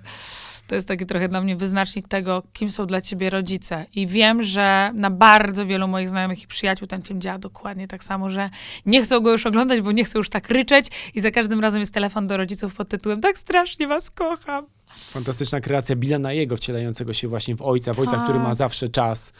to 0.68 0.74
jest 0.74 0.88
taki 0.88 1.06
trochę 1.06 1.28
dla 1.28 1.40
mnie 1.40 1.56
wyznacznik 1.56 2.08
tego, 2.08 2.42
kim 2.52 2.70
są 2.70 2.86
dla 2.86 3.00
ciebie 3.00 3.30
rodzice. 3.30 3.86
I 3.94 4.06
wiem, 4.06 4.42
że 4.42 4.90
na 4.94 5.10
bardzo 5.10 5.66
wielu 5.66 5.88
moich 5.88 6.08
znajomych 6.08 6.42
i 6.42 6.46
przyjaciół 6.46 6.88
ten 6.88 7.02
film 7.02 7.20
działa 7.20 7.38
dokładnie 7.38 7.88
tak 7.88 8.04
samo, 8.04 8.30
że 8.30 8.50
nie 8.86 9.02
chcą 9.02 9.20
go 9.20 9.32
już 9.32 9.46
oglądać, 9.46 9.80
bo 9.80 9.92
nie 9.92 10.04
chcą 10.04 10.18
już 10.18 10.28
tak 10.30 10.48
ryczeć 10.48 10.86
i 11.14 11.20
za 11.20 11.30
każdym 11.30 11.60
razem 11.60 11.80
jest 11.80 11.94
telefon 11.94 12.26
do 12.26 12.36
rodziców 12.36 12.74
pod 12.74 12.88
tytułem 12.88 13.20
tak 13.20 13.38
strasznie 13.38 13.86
was 13.86 14.10
kocham. 14.10 14.66
Fantastyczna 15.10 15.60
kreacja 15.60 15.96
Billa 15.96 16.18
na 16.18 16.32
jego 16.32 16.56
wcielającego 16.56 17.14
się 17.14 17.28
właśnie 17.28 17.56
w 17.56 17.62
ojca, 17.62 17.92
w 17.94 18.00
ojca, 18.00 18.12
Tak. 18.12 18.24
który 18.24 18.38
ma 18.38 18.54
zawsze 18.54 18.88
czas 18.88 19.32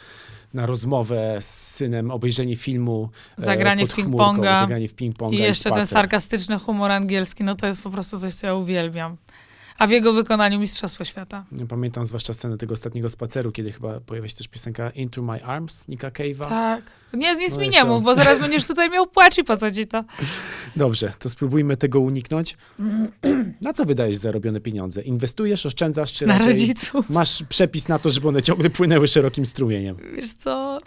na 0.53 0.65
rozmowę 0.65 1.37
z 1.41 1.75
synem, 1.75 2.11
obejrzenie 2.11 2.55
filmu, 2.55 3.09
e, 3.39 3.41
Zagranie 3.41 3.87
w 3.87 3.95
ping-ponga. 3.95 4.59
zagranie 4.59 4.87
w 4.89 4.95
ping-ponga 4.95 5.33
I 5.33 5.37
jeszcze 5.37 5.63
ten 5.63 5.73
spacer. 5.73 5.93
sarkastyczny 5.93 6.59
humor 6.59 6.91
angielski, 6.91 7.43
no 7.43 7.55
to 7.55 7.67
jest 7.67 7.83
po 7.83 7.89
prostu 7.89 8.19
coś, 8.19 8.33
co 8.33 8.47
ja 8.47 8.53
uwielbiam. 8.55 9.17
A 9.79 9.87
w 9.87 9.91
jego 9.91 10.13
wykonaniu 10.13 10.59
Mistrzostwo 10.59 11.03
Świata. 11.03 11.45
Pamiętam 11.69 12.05
zwłaszcza 12.05 12.33
scenę 12.33 12.57
tego 12.57 12.73
ostatniego 12.73 13.09
spaceru, 13.09 13.51
kiedy 13.51 13.71
chyba 13.71 13.99
pojawia 13.99 14.29
się 14.29 14.35
też 14.35 14.47
piosenka 14.47 14.89
Into 14.89 15.21
My 15.21 15.43
Arms 15.45 15.87
Nika 15.87 16.09
Cave'a. 16.09 16.49
Tak. 16.49 16.81
Nie, 17.13 17.35
nic 17.35 17.53
No 17.53 17.59
mi 17.59 17.69
nie 17.69 17.83
mów, 17.85 18.03
bo 18.03 18.15
zaraz 18.15 18.39
będziesz 18.39 18.67
tutaj 18.67 18.89
miał 18.89 19.07
płacz 19.07 19.37
i 19.37 19.43
po 19.43 19.57
co 19.57 19.71
ci 19.71 19.87
to? 19.87 20.03
Dobrze, 20.75 21.13
to 21.19 21.29
spróbujmy 21.29 21.77
tego 21.77 21.99
uniknąć. 21.99 22.57
Na 23.61 23.73
co 23.73 23.85
wydajesz 23.85 24.17
zarobione 24.17 24.59
pieniądze? 24.61 25.01
Inwestujesz, 25.01 25.65
oszczędzasz, 25.65 26.13
czy 26.13 26.25
Na 26.27 26.33
raczej 26.37 26.47
rodziców. 26.53 27.09
masz 27.09 27.43
przepis 27.49 27.87
na 27.87 27.99
to, 27.99 28.11
żeby 28.11 28.27
one 28.27 28.41
ciągle 28.41 28.69
płynęły 28.69 29.07
szerokim 29.07 29.45
strumieniem? 29.45 29.95
Wiesz 30.15 30.33
co, 30.33 30.77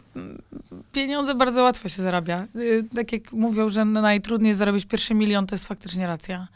pieniądze 0.92 1.34
bardzo 1.34 1.62
łatwo 1.62 1.88
się 1.88 2.02
zarabia. 2.02 2.46
Y, 2.56 2.84
Tak 2.94 3.12
jak 3.12 3.32
mówią, 3.32 3.68
że 3.68 3.84
najtrudniej 3.84 4.54
zarobić 4.54 4.84
pierwszy 4.86 5.14
milion, 5.14 5.46
to 5.46 5.54
jest 5.54 5.66
faktycznie 5.66 6.06
racja. 6.06 6.48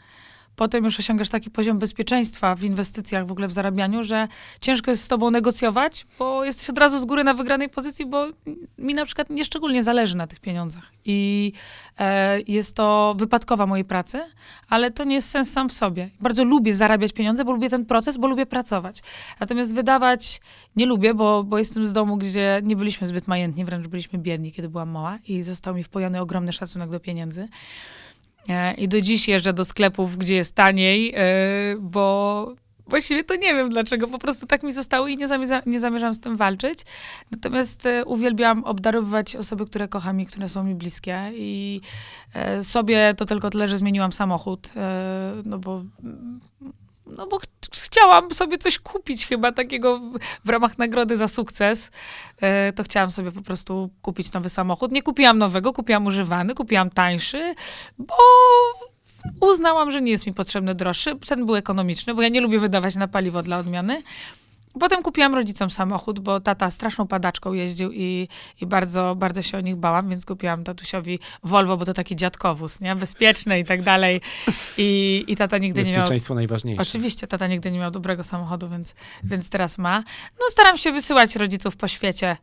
Potem 0.57 0.83
już 0.83 0.99
osiągasz 0.99 1.29
taki 1.29 1.51
poziom 1.51 1.79
bezpieczeństwa 1.79 2.55
w 2.55 2.63
inwestycjach, 2.63 3.27
w 3.27 3.31
ogóle 3.31 3.47
w 3.47 3.51
zarabianiu, 3.51 4.03
że 4.03 4.27
ciężko 4.61 4.91
jest 4.91 5.03
z 5.03 5.07
tobą 5.07 5.31
negocjować, 5.31 6.05
bo 6.19 6.43
jesteś 6.43 6.69
od 6.69 6.77
razu 6.77 6.99
z 6.99 7.05
góry 7.05 7.23
na 7.23 7.33
wygranej 7.33 7.69
pozycji, 7.69 8.05
bo 8.05 8.25
mi 8.77 8.93
na 8.93 9.05
przykład 9.05 9.29
nieszczególnie 9.29 9.83
zależy 9.83 10.17
na 10.17 10.27
tych 10.27 10.39
pieniądzach. 10.39 10.91
I 11.05 11.51
e, 11.99 12.39
jest 12.41 12.75
to 12.75 13.15
wypadkowa 13.17 13.65
mojej 13.65 13.85
pracy, 13.85 14.19
ale 14.69 14.91
to 14.91 15.03
nie 15.03 15.15
jest 15.15 15.29
sens 15.29 15.51
sam 15.51 15.69
w 15.69 15.73
sobie. 15.73 16.09
Bardzo 16.19 16.43
lubię 16.43 16.75
zarabiać 16.75 17.13
pieniądze, 17.13 17.45
bo 17.45 17.51
lubię 17.51 17.69
ten 17.69 17.85
proces, 17.85 18.17
bo 18.17 18.27
lubię 18.27 18.45
pracować. 18.45 19.01
Natomiast 19.39 19.75
wydawać 19.75 20.41
nie 20.75 20.85
lubię, 20.85 21.13
bo, 21.13 21.43
bo 21.43 21.57
jestem 21.57 21.87
z 21.87 21.93
domu, 21.93 22.17
gdzie 22.17 22.61
nie 22.63 22.75
byliśmy 22.75 23.07
zbyt 23.07 23.27
majętni, 23.27 23.65
wręcz 23.65 23.87
byliśmy 23.87 24.19
biedni, 24.19 24.51
kiedy 24.51 24.69
byłam 24.69 24.89
mała 24.89 25.19
i 25.27 25.43
został 25.43 25.75
mi 25.75 25.83
wpojony 25.83 26.21
ogromny 26.21 26.53
szacunek 26.53 26.89
do 26.89 26.99
pieniędzy. 26.99 27.47
E, 28.49 28.73
I 28.73 28.87
do 28.87 29.01
dziś 29.01 29.27
jeżdżę 29.27 29.53
do 29.53 29.65
sklepów, 29.65 30.17
gdzie 30.17 30.35
jest 30.35 30.55
taniej, 30.55 31.13
e, 31.15 31.21
bo 31.79 32.55
właściwie 32.87 33.23
to 33.23 33.35
nie 33.35 33.53
wiem 33.53 33.69
dlaczego, 33.69 34.07
po 34.07 34.19
prostu 34.19 34.47
tak 34.47 34.63
mi 34.63 34.73
zostało 34.73 35.07
i 35.07 35.17
nie, 35.17 35.27
zamierza, 35.27 35.61
nie 35.65 35.79
zamierzam 35.79 36.13
z 36.13 36.19
tym 36.19 36.37
walczyć. 36.37 36.79
Natomiast 37.31 37.85
e, 37.85 38.05
uwielbiam 38.05 38.63
obdarowywać 38.63 39.35
osoby, 39.35 39.65
które 39.65 39.87
kocham 39.87 40.21
i 40.21 40.25
które 40.25 40.49
są 40.49 40.63
mi 40.63 40.75
bliskie 40.75 41.31
i 41.33 41.81
e, 42.33 42.63
sobie 42.63 43.13
to 43.17 43.25
tylko 43.25 43.49
tyle, 43.49 43.67
że 43.67 43.77
zmieniłam 43.77 44.11
samochód, 44.11 44.71
no 45.45 45.59
bo 45.59 45.83
no 47.17 47.27
bo 47.27 47.39
ch- 47.39 47.43
chciałam 47.81 48.31
sobie 48.31 48.57
coś 48.57 48.79
kupić 48.79 49.25
chyba 49.27 49.51
takiego 49.51 50.01
w, 50.45 50.49
ramach 50.49 50.77
nagrody 50.77 51.17
za 51.17 51.27
sukces. 51.27 51.91
E, 52.41 52.73
to 52.73 52.83
chciałam 52.83 53.11
sobie 53.11 53.31
po 53.31 53.41
prostu 53.41 53.89
kupić 54.01 54.31
nowy 54.33 54.49
samochód. 54.49 54.91
Nie 54.91 55.03
kupiłam 55.03 55.37
nowego, 55.37 55.73
kupiłam 55.73 56.05
używany, 56.05 56.55
kupiłam 56.55 56.89
tańszy, 56.89 57.55
bo 57.97 58.15
uznałam, 59.41 59.91
że 59.91 60.01
nie 60.01 60.11
jest 60.11 60.27
mi 60.27 60.33
potrzebny 60.33 60.75
droższy. 60.75 61.15
Ten 61.27 61.45
był 61.45 61.55
ekonomiczny, 61.55 62.13
bo 62.13 62.21
ja 62.21 62.29
nie 62.29 62.41
lubię 62.41 62.59
wydawać 62.59 62.95
na 62.95 63.07
paliwo 63.07 63.43
dla 63.43 63.57
odmiany. 63.57 64.01
Potem 64.79 65.03
kupiłam 65.03 65.35
rodzicom 65.35 65.71
samochód, 65.71 66.19
bo 66.19 66.39
tata 66.39 66.71
straszną 66.71 67.07
padaczką 67.07 67.53
jeździł 67.53 67.91
i, 67.91 68.27
i 68.61 68.65
bardzo, 68.65 69.15
bardzo 69.15 69.41
się 69.41 69.57
o 69.57 69.61
nich 69.61 69.75
bałam, 69.75 70.09
więc 70.09 70.25
kupiłam 70.25 70.63
tatusiowi 70.63 71.19
Volvo, 71.43 71.77
bo 71.77 71.85
to 71.85 71.93
taki 71.93 72.15
dziadkowóz, 72.15 72.81
nie? 72.81 72.95
Bezpieczny 72.95 73.59
i 73.59 73.63
tak 73.63 73.83
dalej. 73.83 74.21
I, 74.77 75.23
i 75.27 75.35
tata 75.35 75.57
nigdy 75.57 75.81
nie 75.81 75.91
miał... 75.91 76.01
Bezpieczeństwo 76.01 76.35
najważniejsze. 76.35 76.81
Oczywiście, 76.81 77.27
tata 77.27 77.47
nigdy 77.47 77.71
nie 77.71 77.79
miał 77.79 77.91
dobrego 77.91 78.23
samochodu, 78.23 78.69
więc, 78.69 78.95
więc 79.23 79.49
teraz 79.49 79.77
ma. 79.77 80.03
No 80.39 80.45
staram 80.49 80.77
się 80.77 80.91
wysyłać 80.91 81.35
rodziców 81.35 81.77
po 81.77 81.87
świecie. 81.87 82.37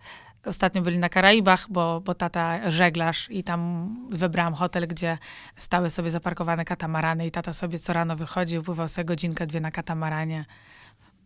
Ostatnio 0.47 0.83
byli 0.83 0.99
na 0.99 1.09
Karaibach, 1.09 1.67
bo, 1.71 2.01
bo 2.01 2.15
tata 2.15 2.71
żeglarz 2.71 3.31
i 3.31 3.45
tam 3.45 3.89
wybrałam 4.11 4.55
hotel, 4.55 4.87
gdzie 4.89 5.19
stały 5.57 5.91
sobie 5.91 6.11
zaparkowane 6.11 6.65
katamarany 6.65 7.27
i 7.27 7.31
tata 7.31 7.53
sobie 7.53 7.79
co 7.79 7.93
rano 7.93 8.17
wychodził, 8.17 8.63
pływał 8.63 8.89
sobie 8.89 9.05
godzinkę, 9.05 9.47
dwie 9.47 9.61
na 9.61 9.71
katamaranie. 9.71 10.45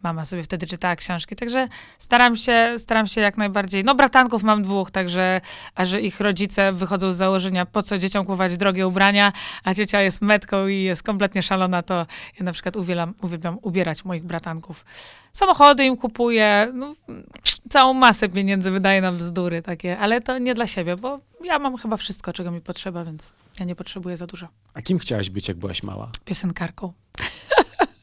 Mama 0.03 0.25
sobie 0.25 0.43
wtedy 0.43 0.67
czytała 0.67 0.97
książki, 0.97 1.37
także 1.37 1.69
staram 1.99 2.37
się, 2.37 2.75
staram 2.79 3.07
się 3.07 3.21
jak 3.21 3.37
najbardziej. 3.37 3.85
No, 3.85 3.95
bratanków 3.95 4.43
mam 4.43 4.63
dwóch, 4.63 4.91
także, 4.91 5.41
a 5.75 5.85
że 5.85 6.01
ich 6.01 6.21
rodzice 6.21 6.73
wychodzą 6.73 7.11
z 7.11 7.17
założenia, 7.17 7.67
po 7.67 7.83
co 7.83 7.99
dzieciom 7.99 8.25
kupować 8.25 8.57
drogie 8.57 8.87
ubrania, 8.87 9.33
a 9.65 9.75
ciocia 9.75 10.01
jest 10.01 10.23
metką 10.23 10.67
i 10.67 10.83
jest 10.83 11.03
kompletnie 11.03 11.43
szalona, 11.43 11.83
to 11.83 12.07
ja 12.39 12.45
na 12.45 12.53
przykład 12.53 12.77
uwielbiam, 12.77 13.15
uwielbiam 13.23 13.59
ubierać 13.63 14.05
moich 14.05 14.25
bratanków. 14.25 14.85
Samochody 15.33 15.85
im 15.85 15.97
kupuję, 15.97 16.73
no, 16.75 16.95
całą 17.71 17.95
masę 17.95 18.29
pieniędzy 18.29 18.71
wydaję 18.71 19.01
na 19.01 19.13
bzdury 19.13 19.63
takie, 19.63 19.99
ale 19.99 20.21
to 20.21 20.39
nie 20.39 20.55
dla 20.55 20.67
siebie, 20.67 20.97
bo 20.97 21.19
ja 21.45 21.59
mam 21.59 21.77
chyba 21.77 21.97
wszystko, 21.97 22.33
czego 22.33 22.51
mi 22.51 22.61
potrzeba, 22.61 23.05
więc 23.05 23.33
ja 23.61 23.67
nie 23.67 23.77
potrzebuję 23.77 24.17
za 24.17 24.27
dużo. 24.27 24.49
A 24.75 24.83
kim 24.83 24.99
chciałaś 24.99 25.31
być, 25.31 25.49
jak 25.49 25.57
byłaś 25.57 25.83
mała? 25.83 26.11
Piosenkarką. 26.25 26.93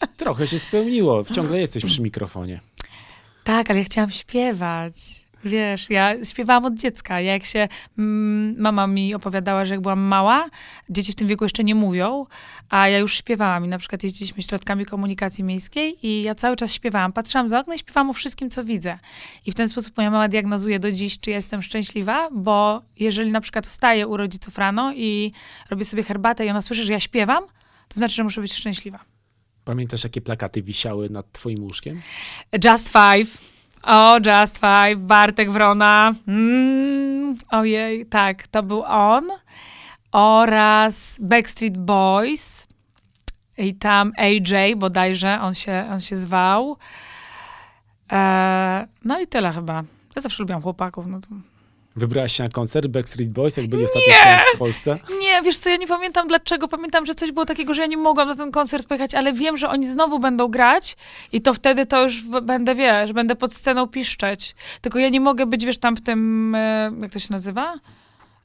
Trochę 0.07 0.47
się 0.47 0.59
spełniło. 0.59 1.23
Ciągle 1.23 1.59
jesteś 1.59 1.85
przy 1.85 2.01
mikrofonie. 2.01 2.59
Tak, 3.43 3.69
ale 3.69 3.79
ja 3.79 3.85
chciałam 3.85 4.09
śpiewać. 4.09 5.25
Wiesz, 5.45 5.89
ja 5.89 6.25
śpiewałam 6.25 6.65
od 6.65 6.73
dziecka. 6.73 7.21
Ja 7.21 7.33
jak 7.33 7.43
się, 7.43 7.67
mm, 7.97 8.55
mama 8.61 8.87
mi 8.87 9.15
opowiadała, 9.15 9.65
że 9.65 9.73
jak 9.73 9.81
byłam 9.81 9.99
mała, 9.99 10.49
dzieci 10.89 11.11
w 11.11 11.15
tym 11.15 11.27
wieku 11.27 11.45
jeszcze 11.45 11.63
nie 11.63 11.75
mówią, 11.75 12.25
a 12.69 12.89
ja 12.89 12.99
już 12.99 13.17
śpiewałam 13.17 13.65
i 13.65 13.67
na 13.67 13.77
przykład 13.77 14.03
jeździliśmy 14.03 14.43
środkami 14.43 14.85
komunikacji 14.85 15.43
miejskiej 15.43 16.07
i 16.07 16.23
ja 16.23 16.35
cały 16.35 16.55
czas 16.55 16.73
śpiewałam. 16.73 17.13
Patrzyłam 17.13 17.47
za 17.47 17.59
okno 17.59 17.73
i 17.73 17.79
śpiewałam 17.79 18.09
o 18.09 18.13
wszystkim, 18.13 18.49
co 18.49 18.63
widzę. 18.63 18.99
I 19.45 19.51
w 19.51 19.55
ten 19.55 19.69
sposób 19.69 19.97
moja 19.97 20.11
mama 20.11 20.27
diagnozuje 20.27 20.79
do 20.79 20.91
dziś, 20.91 21.19
czy 21.19 21.31
jestem 21.31 21.63
szczęśliwa, 21.63 22.29
bo 22.31 22.81
jeżeli 22.99 23.31
na 23.31 23.41
przykład 23.41 23.67
wstaję 23.67 24.07
u 24.07 24.17
rodziców 24.17 24.57
rano 24.57 24.93
i 24.93 25.31
robię 25.69 25.85
sobie 25.85 26.03
herbatę 26.03 26.45
i 26.45 26.49
ona 26.49 26.61
słyszy, 26.61 26.83
że 26.83 26.93
ja 26.93 26.99
śpiewam, 26.99 27.43
to 27.87 27.95
znaczy, 27.95 28.15
że 28.15 28.23
muszę 28.23 28.41
być 28.41 28.53
szczęśliwa. 28.53 29.14
Pamiętasz, 29.65 30.03
jakie 30.03 30.21
plakaty 30.21 30.61
wisiały 30.61 31.09
nad 31.09 31.31
twoim 31.31 31.63
łóżkiem? 31.63 32.01
Just 32.65 32.89
Five. 32.89 33.55
O, 33.83 34.17
Just 34.17 34.57
Five, 34.57 34.97
Bartek 34.97 35.51
Wrona. 35.51 36.13
Mm, 36.27 37.37
ojej, 37.49 38.05
tak, 38.05 38.47
to 38.47 38.63
był 38.63 38.83
on. 38.83 39.27
Oraz 40.11 41.17
Backstreet 41.21 41.77
Boys. 41.77 42.67
I 43.57 43.75
tam 43.75 44.11
AJ 44.17 44.75
bodajże, 44.75 45.39
on 45.41 45.53
się, 45.53 45.87
on 45.91 45.99
się 45.99 46.15
zwał. 46.15 46.77
E, 48.11 48.87
no 49.05 49.19
i 49.19 49.27
tyle 49.27 49.51
chyba. 49.51 49.83
Ja 50.15 50.21
zawsze 50.21 50.43
lubiłam 50.43 50.61
chłopaków. 50.61 51.07
No 51.07 51.19
to... 51.19 51.27
Wybrałaś 51.95 52.33
się 52.37 52.43
na 52.43 52.49
koncert 52.49 52.87
Backstreet 52.87 53.29
Boys, 53.29 53.57
jak 53.57 53.67
byli 53.67 53.83
ostatnio 53.83 54.13
w 54.55 54.57
Polsce? 54.57 54.99
Nie, 55.21 55.41
wiesz 55.41 55.57
co, 55.57 55.69
ja 55.69 55.77
nie 55.77 55.87
pamiętam 55.87 56.27
dlaczego. 56.27 56.67
Pamiętam, 56.67 57.05
że 57.05 57.15
coś 57.15 57.31
było 57.31 57.45
takiego, 57.45 57.73
że 57.73 57.81
ja 57.81 57.87
nie 57.87 57.97
mogłam 57.97 58.27
na 58.27 58.35
ten 58.35 58.51
koncert 58.51 58.87
pojechać, 58.87 59.15
ale 59.15 59.33
wiem, 59.33 59.57
że 59.57 59.69
oni 59.69 59.87
znowu 59.87 60.19
będą 60.19 60.47
grać 60.47 60.95
i 61.31 61.41
to 61.41 61.53
wtedy 61.53 61.85
to 61.85 62.03
już 62.03 62.23
będę, 62.23 62.75
wiesz, 62.75 63.13
będę 63.13 63.35
pod 63.35 63.53
sceną 63.53 63.87
piszczeć. 63.87 64.55
Tylko 64.81 64.99
ja 64.99 65.09
nie 65.09 65.19
mogę 65.19 65.45
być, 65.45 65.65
wiesz, 65.65 65.77
tam 65.77 65.95
w 65.95 66.01
tym, 66.01 66.55
e, 66.55 66.91
jak 67.01 67.11
to 67.11 67.19
się 67.19 67.27
nazywa? 67.31 67.73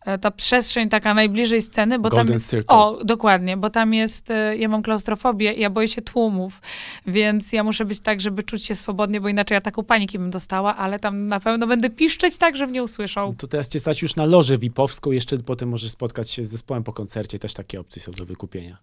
E, 0.07 0.19
Ta 0.19 0.31
przestrzeń 0.31 0.89
taka 0.89 1.15
najbliżej 1.15 1.63
sceny, 1.63 1.99
bo 1.99 2.09
Golden 2.09 2.27
tam 2.27 2.33
jest, 2.33 2.51
Circle. 2.51 2.77
O, 2.77 3.05
dokładnie, 3.05 3.57
bo 3.57 3.71
tam 3.71 3.95
jest, 3.95 4.31
e, 4.31 4.57
ja 4.57 4.69
mam 4.69 4.83
klaustrofobię 4.83 5.53
ja 5.53 5.71
boję 5.71 5.89
się 5.89 6.03
tłumów, 6.03 6.61
więc 7.07 7.53
ja 7.53 7.65
muszę 7.65 7.85
być 7.85 8.01
tak, 8.01 8.21
żeby 8.21 8.43
czuć 8.43 8.65
się 8.65 8.75
swobodnie, 8.75 9.21
bo 9.21 9.29
inaczej 9.29 9.55
ja 9.55 9.61
taką 9.61 9.83
paniki 9.83 10.19
bym 10.19 10.31
dostała, 10.31 10.77
ale 10.77 10.99
tam 10.99 11.27
na 11.27 11.41
pewno 11.41 11.67
będę 11.67 11.91
piszczeć 11.91 12.39
tak, 12.39 12.57
że 12.57 12.67
mnie 12.67 12.83
usłyszą. 12.83 13.35
To 13.39 13.47
teraz 13.47 13.69
cię 13.69 13.81
stać 13.81 14.03
już 14.03 14.17
na 14.17 14.25
lożę 14.25 14.59
VIP-owską, 14.59 15.11
jeszcze 15.11 15.39
potem 15.39 15.69
możesz 15.69 15.91
spotkać 15.91 16.31
się 16.31 16.45
z 16.45 16.49
zespołem 16.51 16.85
po 16.85 16.93
koncercie. 16.93 17.39
Też 17.39 17.55
takie 17.55 17.81
opcje 17.81 18.03
są 18.03 18.13
do 18.13 18.27
wykupienia. 18.27 18.77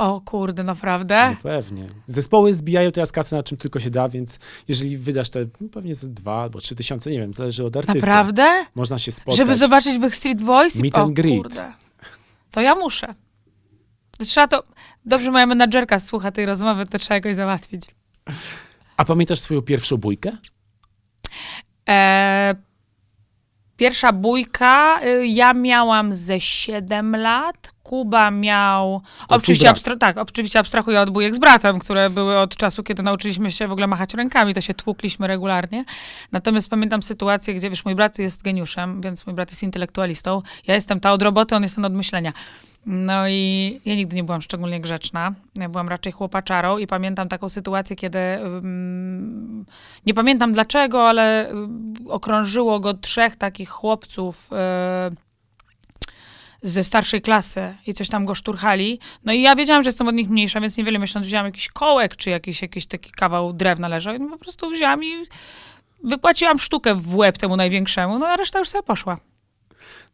O 0.00 0.20
kurde, 0.20 0.62
naprawdę? 0.62 1.30
No 1.30 1.36
pewnie. 1.42 1.88
Zespoły 2.06 2.54
zbijają 2.54 2.92
teraz 2.92 3.12
kasę 3.12 3.36
na 3.36 3.42
czym 3.42 3.58
tylko 3.58 3.80
się 3.80 3.90
da, 3.90 4.08
więc 4.08 4.38
jeżeli 4.68 4.98
wydasz 4.98 5.30
te 5.30 5.44
no 5.60 5.68
pewnie 5.68 5.94
z 5.94 6.10
dwa 6.10 6.42
albo 6.42 6.60
trzy 6.60 6.74
tysiące, 6.74 7.10
nie 7.10 7.18
wiem, 7.18 7.34
zależy 7.34 7.64
od 7.64 7.76
artysty. 7.76 8.00
Naprawdę? 8.00 8.64
Można 8.74 8.98
się 8.98 9.12
spotkać. 9.12 9.36
Żeby 9.36 9.54
zobaczyć 9.54 9.98
Backstreet 9.98 10.42
Boys? 10.42 10.76
Meet 10.76 10.98
o 10.98 11.02
and 11.02 11.12
greet. 11.12 11.42
kurde. 11.42 11.72
To 12.50 12.60
ja 12.60 12.74
muszę. 12.74 13.14
Trzeba 14.18 14.48
to... 14.48 14.62
Dobrze, 15.04 15.30
moja 15.30 15.46
menadżerka 15.46 15.98
słucha 15.98 16.32
tej 16.32 16.46
rozmowy, 16.46 16.86
to 16.86 16.98
trzeba 16.98 17.14
jakoś 17.14 17.34
załatwić. 17.34 17.84
A 18.96 19.04
pamiętasz 19.04 19.40
swoją 19.40 19.62
pierwszą 19.62 19.96
bójkę? 19.96 20.36
E, 21.88 22.54
pierwsza 23.76 24.12
bójka, 24.12 25.00
y, 25.04 25.26
ja 25.26 25.54
miałam 25.54 26.12
ze 26.12 26.40
7 26.40 27.16
lat, 27.16 27.69
Kuba 27.90 28.30
miał... 28.30 29.02
Oczywiście, 29.28 29.70
abstra- 29.70 29.98
tak, 29.98 30.18
oczywiście 30.18 30.58
abstrahuję 30.58 31.00
od 31.00 31.10
bójek 31.10 31.34
z 31.34 31.38
bratem, 31.38 31.78
które 31.78 32.10
były 32.10 32.38
od 32.38 32.56
czasu, 32.56 32.82
kiedy 32.82 33.02
nauczyliśmy 33.02 33.50
się 33.50 33.68
w 33.68 33.72
ogóle 33.72 33.86
machać 33.86 34.14
rękami, 34.14 34.54
to 34.54 34.60
się 34.60 34.74
tłukliśmy 34.74 35.26
regularnie. 35.26 35.84
Natomiast 36.32 36.70
pamiętam 36.70 37.02
sytuację, 37.02 37.54
gdzie, 37.54 37.70
wiesz, 37.70 37.84
mój 37.84 37.94
brat 37.94 38.18
jest 38.18 38.42
geniuszem, 38.42 39.00
więc 39.00 39.26
mój 39.26 39.34
brat 39.34 39.50
jest 39.50 39.62
intelektualistą. 39.62 40.42
Ja 40.66 40.74
jestem 40.74 41.00
ta 41.00 41.12
od 41.12 41.22
roboty, 41.22 41.56
on 41.56 41.62
jest 41.62 41.74
ten 41.74 41.84
od 41.84 41.92
myślenia. 41.92 42.32
No 42.86 43.28
i 43.28 43.80
ja 43.84 43.94
nigdy 43.94 44.16
nie 44.16 44.24
byłam 44.24 44.42
szczególnie 44.42 44.80
grzeczna. 44.80 45.32
Ja 45.54 45.68
byłam 45.68 45.88
raczej 45.88 46.12
chłopaczarą 46.12 46.78
i 46.78 46.86
pamiętam 46.86 47.28
taką 47.28 47.48
sytuację, 47.48 47.96
kiedy 47.96 48.18
ym, 48.18 49.66
nie 50.06 50.14
pamiętam 50.14 50.52
dlaczego, 50.52 51.08
ale 51.08 51.50
ym, 51.50 51.94
okrążyło 52.08 52.80
go 52.80 52.94
trzech 52.94 53.36
takich 53.36 53.68
chłopców 53.68 54.50
y, 55.12 55.29
ze 56.62 56.84
starszej 56.84 57.22
klasy 57.22 57.74
i 57.86 57.94
coś 57.94 58.08
tam 58.08 58.24
go 58.24 58.34
szturchali. 58.34 58.98
No 59.24 59.32
i 59.32 59.42
ja 59.42 59.54
wiedziałam, 59.54 59.82
że 59.82 59.88
jestem 59.88 60.08
od 60.08 60.14
nich 60.14 60.30
mniejsza, 60.30 60.60
więc 60.60 60.76
niewiele 60.76 60.98
myśląc 60.98 61.26
wzięłam 61.26 61.46
jakiś 61.46 61.68
kołek, 61.68 62.16
czy 62.16 62.30
jakiś, 62.30 62.62
jakiś 62.62 62.86
taki 62.86 63.10
kawał 63.10 63.52
drewna 63.52 63.88
leżał. 63.88 64.14
I 64.14 64.18
po 64.18 64.38
prostu 64.38 64.70
wzięłam 64.70 65.04
i 65.04 65.24
wypłaciłam 66.04 66.58
sztukę 66.58 66.94
w 66.94 67.16
łeb 67.16 67.38
temu 67.38 67.56
największemu, 67.56 68.18
no 68.18 68.26
a 68.26 68.36
reszta 68.36 68.58
już 68.58 68.68
sobie 68.68 68.82
poszła. 68.82 69.29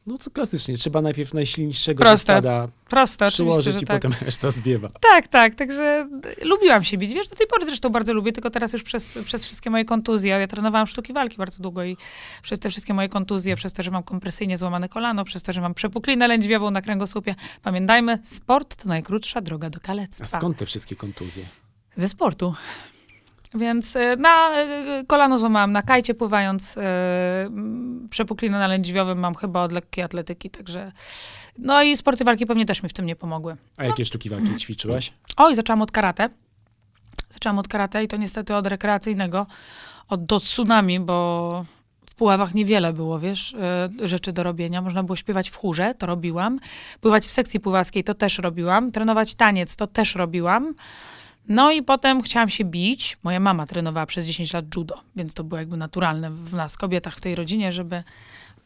No 0.06 0.18
to 0.18 0.30
klasycznie, 0.30 0.76
trzeba 0.76 1.02
najpierw 1.02 1.34
najsilniejszego 1.34 1.98
Proste. 2.04 2.68
Proste, 2.88 3.28
przyłożyć 3.28 3.82
i 3.82 3.86
tak. 3.86 3.96
potem 3.96 4.12
reszta 4.24 4.50
zwiewa. 4.50 4.88
Tak, 5.00 5.28
tak, 5.28 5.54
także 5.54 6.08
lubiłam 6.42 6.84
się 6.84 6.98
bić. 6.98 7.14
Wiesz, 7.14 7.28
do 7.28 7.36
tej 7.36 7.46
pory 7.46 7.66
zresztą 7.66 7.90
bardzo 7.90 8.12
lubię, 8.12 8.32
tylko 8.32 8.50
teraz 8.50 8.72
już 8.72 8.82
przez, 8.82 9.18
przez 9.24 9.44
wszystkie 9.44 9.70
moje 9.70 9.84
kontuzje. 9.84 10.30
Ja 10.30 10.46
trenowałam 10.46 10.86
sztuki 10.86 11.12
walki 11.12 11.36
bardzo 11.36 11.62
długo 11.62 11.84
i 11.84 11.96
przez 12.42 12.58
te 12.58 12.70
wszystkie 12.70 12.94
moje 12.94 13.08
kontuzje, 13.08 13.56
przez 13.56 13.72
to, 13.72 13.82
że 13.82 13.90
mam 13.90 14.02
kompresyjnie 14.02 14.58
złamane 14.58 14.88
kolano, 14.88 15.24
przez 15.24 15.42
to, 15.42 15.52
że 15.52 15.60
mam 15.60 15.74
przepuklinę 15.74 16.28
lędźwiową 16.28 16.70
na 16.70 16.82
kręgosłupie. 16.82 17.34
Pamiętajmy, 17.62 18.18
sport 18.24 18.76
to 18.82 18.88
najkrótsza 18.88 19.40
droga 19.40 19.70
do 19.70 19.78
A 19.82 19.86
kalectwa. 19.86 20.38
skąd 20.38 20.56
te 20.56 20.66
wszystkie 20.66 20.96
kontuzje? 20.96 21.44
Ze 21.96 22.08
sportu. 22.08 22.54
Więc 23.54 23.96
y, 23.96 24.16
na 24.18 24.62
y, 25.00 25.04
kolano 25.06 25.38
złamałam 25.38 25.72
na 25.72 25.82
kajcie 25.82 26.14
pływając, 26.14 26.78
mm, 26.78 28.08
przepuklinę 28.10 28.58
na 28.58 28.66
lędźwiowym 28.66 29.18
mam 29.18 29.34
chyba 29.34 29.62
od 29.62 29.72
lekkiej 29.72 30.04
atletyki, 30.04 30.50
także... 30.50 30.92
No 31.58 31.82
i 31.82 31.96
sporty 31.96 32.24
walki 32.24 32.46
pewnie 32.46 32.66
też 32.66 32.82
mi 32.82 32.88
w 32.88 32.92
tym 32.92 33.06
nie 33.06 33.16
pomogły. 33.16 33.56
A 33.76 33.84
jakie 33.84 34.04
sztuki 34.04 34.28
walki 34.28 34.56
ćwiczyłaś? 34.56 35.12
Oj, 35.36 35.54
zaczęłam 35.54 35.82
od 35.82 35.92
karate. 35.92 36.28
Zaczęłam 37.30 37.58
od 37.58 37.68
karate 37.68 38.04
i 38.04 38.08
to 38.08 38.16
niestety 38.16 38.54
od 38.54 38.66
rekreacyjnego, 38.66 39.46
od 40.08 40.24
do 40.24 40.40
tsunami, 40.40 41.00
bo 41.00 41.64
w 42.10 42.14
Puławach 42.14 42.54
niewiele 42.54 42.92
było, 42.92 43.18
wiesz, 43.18 43.56
rzeczy 44.02 44.32
do 44.32 44.42
robienia. 44.42 44.82
Można 44.82 45.02
było 45.02 45.16
śpiewać 45.16 45.50
w 45.50 45.56
chórze, 45.56 45.94
to 45.98 46.06
robiłam. 46.06 46.58
Pływać 47.00 47.26
w 47.26 47.30
sekcji 47.30 47.60
pływackiej, 47.60 48.04
to 48.04 48.14
też 48.14 48.38
robiłam. 48.38 48.92
Trenować 48.92 49.34
taniec, 49.34 49.76
to 49.76 49.86
też 49.86 50.14
robiłam. 50.14 50.74
No 51.48 51.70
i 51.70 51.82
potem 51.82 52.22
chciałam 52.22 52.48
się 52.48 52.64
bić. 52.64 53.16
Moja 53.22 53.40
mama 53.40 53.66
trenowała 53.66 54.06
przez 54.06 54.26
10 54.26 54.52
lat 54.52 54.64
judo, 54.76 55.00
więc 55.16 55.34
to 55.34 55.44
było 55.44 55.58
jakby 55.58 55.76
naturalne 55.76 56.30
w 56.30 56.54
nas, 56.54 56.76
kobietach 56.76 57.16
w 57.16 57.20
tej 57.20 57.34
rodzinie, 57.34 57.72
żeby 57.72 58.02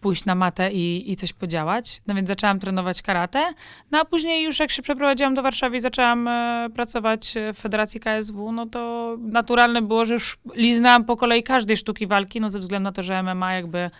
pójść 0.00 0.24
na 0.24 0.34
matę 0.34 0.72
i, 0.72 1.12
i 1.12 1.16
coś 1.16 1.32
podziałać. 1.32 2.02
No 2.06 2.14
więc 2.14 2.28
zaczęłam 2.28 2.60
trenować 2.60 3.02
karate. 3.02 3.52
No 3.90 4.00
a 4.00 4.04
później 4.04 4.44
już 4.44 4.58
jak 4.58 4.70
się 4.70 4.82
przeprowadziłam 4.82 5.34
do 5.34 5.42
Warszawy 5.42 5.76
i 5.76 5.80
zaczęłam 5.80 6.28
e, 6.28 6.68
pracować 6.74 7.34
w 7.54 7.58
Federacji 7.58 8.00
KSW, 8.00 8.52
no 8.52 8.66
to 8.66 9.16
naturalne 9.20 9.82
było, 9.82 10.04
że 10.04 10.14
już 10.14 10.38
liznęłam 10.54 11.04
po 11.04 11.16
kolei 11.16 11.42
każdej 11.42 11.76
sztuki 11.76 12.06
walki, 12.06 12.40
no 12.40 12.48
ze 12.48 12.58
względu 12.58 12.84
na 12.84 12.92
to, 12.92 13.02
że 13.02 13.22
MMA 13.22 13.54
jakby 13.54 13.90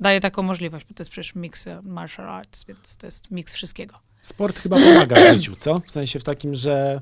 daje 0.00 0.20
taką 0.20 0.42
możliwość, 0.42 0.86
bo 0.88 0.94
to 0.94 1.00
jest 1.00 1.10
przecież 1.10 1.34
mix 1.34 1.66
e, 1.66 1.82
martial 1.82 2.28
arts, 2.28 2.64
więc 2.64 2.96
to 2.96 3.06
jest 3.06 3.30
miks 3.30 3.54
wszystkiego. 3.54 3.94
Sport 4.22 4.58
chyba 4.58 4.76
pomaga 4.76 5.16
w 5.16 5.34
życiu, 5.34 5.56
co? 5.56 5.78
W 5.78 5.90
sensie 5.90 6.18
w 6.18 6.24
takim, 6.24 6.54
że 6.54 7.00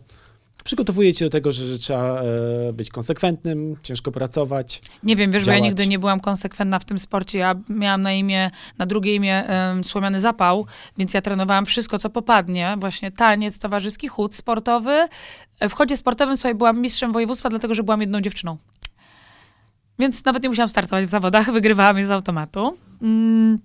przygotowuje 0.65 1.15
cię 1.15 1.25
do 1.25 1.31
tego, 1.31 1.53
że, 1.53 1.67
że 1.67 1.79
trzeba 1.79 2.21
e, 2.21 2.73
być 2.73 2.91
konsekwentnym, 2.91 3.77
ciężko 3.83 4.13
pracować. 4.13 4.81
Nie 5.03 5.17
wiem, 5.17 5.33
wiesz, 5.33 5.45
bo 5.45 5.51
ja 5.51 5.57
działać. 5.57 5.69
nigdy 5.69 5.87
nie 5.87 5.99
byłam 5.99 6.21
konsekwentna 6.21 6.79
w 6.79 6.85
tym 6.85 6.99
sporcie. 6.99 7.39
Ja 7.39 7.55
miałam 7.69 8.01
na 8.01 8.13
imię, 8.13 8.51
na 8.79 8.87
drugie 8.87 9.15
imię 9.15 9.47
em, 9.47 9.85
Słomiany 9.85 10.21
Zapał, 10.21 10.67
więc 10.99 11.15
ja 11.15 11.23
trenowałam 11.23 11.67
wszystko, 11.67 11.99
co 11.99 12.11
popadnie. 12.11 12.77
Właśnie 12.81 13.13
taniec, 13.13 13.59
towarzyski 13.59 14.09
chód 14.09 14.35
sportowy. 14.35 15.09
W 15.61 15.73
chodzie 15.73 15.97
sportowym 15.97 16.37
sobie 16.37 16.55
byłam 16.55 16.81
mistrzem 16.81 17.13
województwa, 17.13 17.51
dlatego, 17.51 17.75
że 17.75 17.83
byłam 17.83 18.01
jedną 18.01 18.21
dziewczyną. 18.21 18.57
Więc 19.99 20.25
nawet 20.25 20.43
nie 20.43 20.49
musiałam 20.49 20.69
startować 20.69 21.05
w 21.05 21.09
zawodach, 21.09 21.53
wygrywałam 21.53 21.99
je 21.99 22.07
z 22.07 22.11
automatu. 22.11 22.77
Mm. 23.03 23.57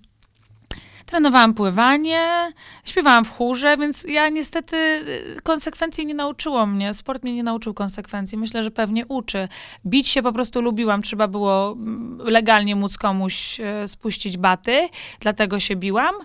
Trenowałam 1.12 1.54
pływanie, 1.54 2.54
śpiewałam 2.84 3.26
w 3.26 3.32
chórze, 3.32 3.78
więc 3.78 4.04
ja 4.04 4.30
niestety 4.30 4.78
y, 4.78 5.42
konsekwencji 5.44 6.06
nie 6.06 6.14
nauczyło 6.14 6.66
mnie. 6.66 6.94
Sport 6.94 7.24
mnie 7.24 7.36
nie 7.36 7.44
nauczył 7.44 7.74
konsekwencji. 7.74 8.38
Myślę, 8.38 8.64
że 8.64 8.72
pewnie 8.72 9.06
uczy. 9.06 9.48
Bić 9.86 10.08
się 10.08 10.24
po 10.24 10.32
prostu 10.32 10.62
lubiłam. 10.62 11.02
Trzeba 11.02 11.28
było 11.28 11.72
mm, 11.72 12.18
legalnie 12.24 12.76
móc 12.76 12.98
komuś 12.98 13.60
e, 13.60 13.88
spuścić 13.88 14.38
baty, 14.38 14.90
dlatego 15.20 15.60
się 15.60 15.76
biłam. 15.76 16.16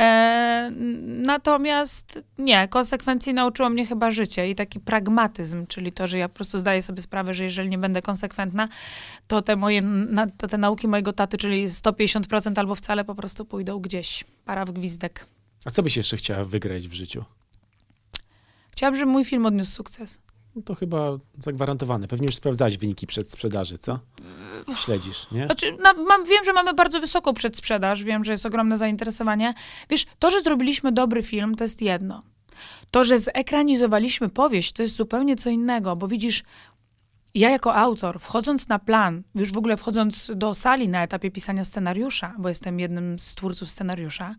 E, 0.00 0.70
natomiast 1.06 2.18
nie, 2.38 2.68
konsekwencji 2.68 3.34
nauczyło 3.34 3.70
mnie 3.70 3.86
chyba 3.86 4.10
życie 4.10 4.50
i 4.50 4.54
taki 4.54 4.80
pragmatyzm, 4.80 5.66
czyli 5.66 5.92
to, 5.92 6.06
że 6.06 6.18
ja 6.18 6.28
po 6.28 6.34
prostu 6.34 6.58
zdaję 6.58 6.82
sobie 6.82 7.02
sprawę, 7.02 7.34
że 7.34 7.44
jeżeli 7.44 7.68
nie 7.68 7.78
będę 7.78 8.02
konsekwentna, 8.02 8.68
to 9.26 9.42
te 9.42 9.56
moje, 9.56 9.82
to 10.36 10.48
te 10.48 10.58
nauki 10.58 10.88
mojego 10.88 11.12
taty, 11.12 11.38
czyli 11.38 11.68
150% 11.68 12.58
albo 12.58 12.74
wcale 12.74 13.04
po 13.04 13.14
prostu 13.14 13.44
pójdą 13.44 13.78
gdzieś. 13.78 14.24
Para 14.44 14.64
w 14.64 14.72
gwizdek. 14.72 15.26
A 15.64 15.70
co 15.70 15.82
byś 15.82 15.96
jeszcze 15.96 16.16
chciała 16.16 16.44
wygrać 16.44 16.88
w 16.88 16.92
życiu? 16.92 17.24
Chciałabym, 18.72 19.00
żeby 19.00 19.12
mój 19.12 19.24
film 19.24 19.46
odniósł 19.46 19.72
sukces. 19.72 20.20
No 20.56 20.62
to 20.62 20.74
chyba 20.74 21.18
zagwarantowane. 21.38 22.08
Pewnie 22.08 22.26
już 22.26 22.34
sprawdzałeś 22.34 22.78
wyniki 22.78 23.06
przedsprzedaży, 23.06 23.78
co? 23.78 23.98
Śledzisz, 24.76 25.30
nie? 25.30 25.46
Znaczy, 25.46 25.76
no, 25.82 26.04
mam, 26.04 26.24
wiem, 26.24 26.44
że 26.44 26.52
mamy 26.52 26.74
bardzo 26.74 27.00
wysoką 27.00 27.34
przedsprzedaż, 27.34 28.04
wiem, 28.04 28.24
że 28.24 28.32
jest 28.32 28.46
ogromne 28.46 28.78
zainteresowanie. 28.78 29.54
Wiesz, 29.90 30.06
to, 30.18 30.30
że 30.30 30.40
zrobiliśmy 30.40 30.92
dobry 30.92 31.22
film, 31.22 31.54
to 31.54 31.64
jest 31.64 31.82
jedno. 31.82 32.22
To, 32.90 33.04
że 33.04 33.18
zekranizowaliśmy 33.18 34.28
powieść, 34.28 34.72
to 34.72 34.82
jest 34.82 34.96
zupełnie 34.96 35.36
co 35.36 35.50
innego, 35.50 35.96
bo 35.96 36.08
widzisz, 36.08 36.44
ja 37.34 37.50
jako 37.50 37.74
autor, 37.74 38.20
wchodząc 38.20 38.68
na 38.68 38.78
plan, 38.78 39.22
już 39.34 39.52
w 39.52 39.58
ogóle 39.58 39.76
wchodząc 39.76 40.32
do 40.34 40.54
sali 40.54 40.88
na 40.88 41.02
etapie 41.02 41.30
pisania 41.30 41.64
scenariusza, 41.64 42.34
bo 42.38 42.48
jestem 42.48 42.80
jednym 42.80 43.18
z 43.18 43.34
twórców 43.34 43.70
scenariusza, 43.70 44.34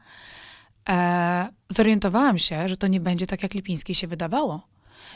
e, 0.90 1.50
zorientowałam 1.70 2.38
się, 2.38 2.70
że 2.70 2.78
to 2.78 2.88
nie 2.88 3.00
będzie 3.00 3.28
tak, 3.28 3.44
jak 3.44 3.54
Lipiński 3.54 3.96
się 3.96 4.08
wydawało. 4.08 4.71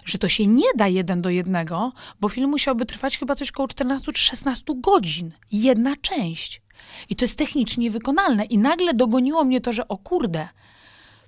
Że 0.05 0.17
to 0.17 0.29
się 0.29 0.47
nie 0.47 0.67
da 0.75 0.87
jeden 0.87 1.21
do 1.21 1.29
jednego, 1.29 1.91
bo 2.21 2.29
film 2.29 2.49
musiałby 2.49 2.85
trwać 2.85 3.17
chyba 3.17 3.35
coś 3.35 3.49
około 3.49 3.67
14 3.67 4.11
czy 4.11 4.21
16 4.21 4.63
godzin. 4.77 5.31
Jedna 5.51 5.95
część. 6.01 6.61
I 7.09 7.15
to 7.15 7.25
jest 7.25 7.37
technicznie 7.37 7.91
wykonalne. 7.91 8.45
I 8.45 8.57
nagle 8.57 8.93
dogoniło 8.93 9.43
mnie 9.43 9.61
to, 9.61 9.73
że 9.73 9.87
o 9.87 9.97
kurde, 9.97 10.47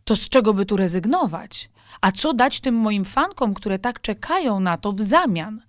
to 0.04 0.16
z 0.16 0.30
czego 0.30 0.54
by 0.54 0.66
tu 0.66 0.78
rezygnować? 0.78 1.70
A 2.02 2.12
co 2.12 2.34
dać 2.34 2.60
tym 2.60 2.76
moim 2.76 3.06
fankom, 3.06 3.54
które 3.54 3.80
tak 3.80 4.02
czekają 4.02 4.60
na 4.60 4.78
to 4.78 4.92
w 4.92 5.02
zamian? 5.02 5.62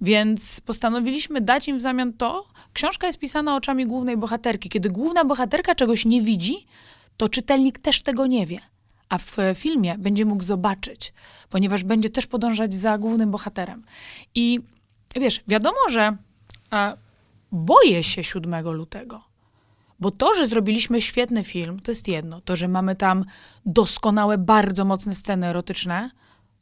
Więc 0.00 0.60
postanowiliśmy 0.60 1.40
dać 1.40 1.68
im 1.68 1.78
w 1.78 1.80
zamian 1.80 2.12
to. 2.12 2.46
Książka 2.72 3.06
jest 3.06 3.18
pisana 3.18 3.56
oczami 3.56 3.86
głównej 3.86 4.16
bohaterki. 4.16 4.68
Kiedy 4.68 4.90
główna 4.90 5.24
bohaterka 5.24 5.74
czegoś 5.74 6.04
nie 6.04 6.22
widzi, 6.22 6.66
to 7.16 7.28
czytelnik 7.28 7.78
też 7.78 8.02
tego 8.02 8.26
nie 8.26 8.46
wie. 8.46 8.60
A 9.08 9.18
w 9.18 9.36
filmie 9.54 9.98
będzie 9.98 10.24
mógł 10.24 10.42
zobaczyć, 10.42 11.12
ponieważ 11.50 11.84
będzie 11.84 12.10
też 12.10 12.26
podążać 12.26 12.74
za 12.74 12.98
głównym 12.98 13.30
bohaterem. 13.30 13.82
I 14.34 14.60
wiesz, 15.16 15.40
wiadomo, 15.48 15.78
że 15.88 16.16
e, 16.72 16.96
boję 17.52 18.02
się 18.02 18.24
7 18.24 18.70
lutego. 18.70 19.20
Bo 20.00 20.10
to, 20.10 20.34
że 20.34 20.46
zrobiliśmy 20.46 21.00
świetny 21.00 21.44
film, 21.44 21.80
to 21.80 21.90
jest 21.90 22.08
jedno. 22.08 22.40
To, 22.40 22.56
że 22.56 22.68
mamy 22.68 22.96
tam 22.96 23.24
doskonałe, 23.66 24.38
bardzo 24.38 24.84
mocne 24.84 25.14
sceny 25.14 25.46
erotyczne, 25.46 26.10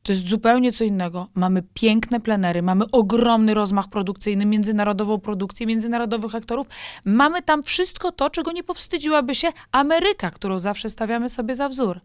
to 0.02 0.12
jest 0.12 0.28
zupełnie 0.28 0.72
co 0.72 0.84
innego. 0.84 1.28
Mamy 1.34 1.62
piękne 1.74 2.20
plenery, 2.20 2.62
mamy 2.62 2.84
ogromny 2.92 3.54
rozmach 3.54 3.88
produkcyjny, 3.88 4.46
międzynarodową 4.46 5.20
produkcję, 5.20 5.66
międzynarodowych 5.66 6.34
aktorów. 6.34 6.66
Mamy 7.04 7.42
tam 7.42 7.62
wszystko 7.62 8.12
to, 8.12 8.30
czego 8.30 8.52
nie 8.52 8.64
powstydziłaby 8.64 9.34
się 9.34 9.48
Ameryka, 9.72 10.30
którą 10.30 10.58
zawsze 10.58 10.90
stawiamy 10.90 11.28
sobie 11.28 11.54
za 11.54 11.68
wzór. 11.68 12.00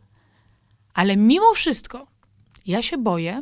Ale 0.99 1.17
mimo 1.17 1.53
wszystko, 1.53 2.07
ja 2.65 2.81
się 2.81 2.97
boję, 2.97 3.41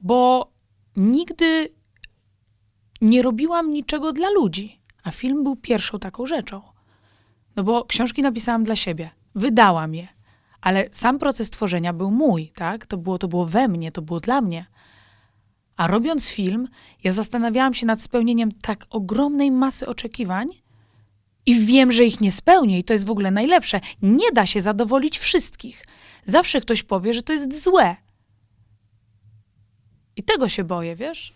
bo 0.00 0.50
nigdy 0.96 1.68
nie 3.00 3.22
robiłam 3.22 3.72
niczego 3.72 4.12
dla 4.12 4.30
ludzi, 4.30 4.80
a 5.02 5.10
film 5.10 5.44
był 5.44 5.56
pierwszą 5.56 5.98
taką 5.98 6.26
rzeczą. 6.26 6.62
No 7.56 7.62
bo 7.62 7.84
książki 7.84 8.22
napisałam 8.22 8.64
dla 8.64 8.76
siebie, 8.76 9.10
wydałam 9.34 9.94
je, 9.94 10.08
ale 10.60 10.88
sam 10.90 11.18
proces 11.18 11.50
tworzenia 11.50 11.92
był 11.92 12.10
mój, 12.10 12.48
tak? 12.48 12.86
To 12.86 12.96
było, 12.96 13.18
to 13.18 13.28
było 13.28 13.46
we 13.46 13.68
mnie, 13.68 13.92
to 13.92 14.02
było 14.02 14.20
dla 14.20 14.40
mnie. 14.40 14.66
A 15.76 15.86
robiąc 15.86 16.28
film, 16.28 16.68
ja 17.04 17.12
zastanawiałam 17.12 17.74
się 17.74 17.86
nad 17.86 18.02
spełnieniem 18.02 18.52
tak 18.52 18.86
ogromnej 18.90 19.50
masy 19.50 19.86
oczekiwań 19.86 20.46
i 21.46 21.60
wiem, 21.60 21.92
że 21.92 22.04
ich 22.04 22.20
nie 22.20 22.32
spełnię 22.32 22.78
i 22.78 22.84
to 22.84 22.92
jest 22.92 23.06
w 23.06 23.10
ogóle 23.10 23.30
najlepsze. 23.30 23.80
Nie 24.02 24.32
da 24.32 24.46
się 24.46 24.60
zadowolić 24.60 25.18
wszystkich. 25.18 25.86
Zawsze 26.26 26.60
ktoś 26.60 26.82
powie, 26.82 27.14
że 27.14 27.22
to 27.22 27.32
jest 27.32 27.62
złe. 27.62 27.96
I 30.16 30.22
tego 30.22 30.48
się 30.48 30.64
boję, 30.64 30.96
wiesz? 30.96 31.34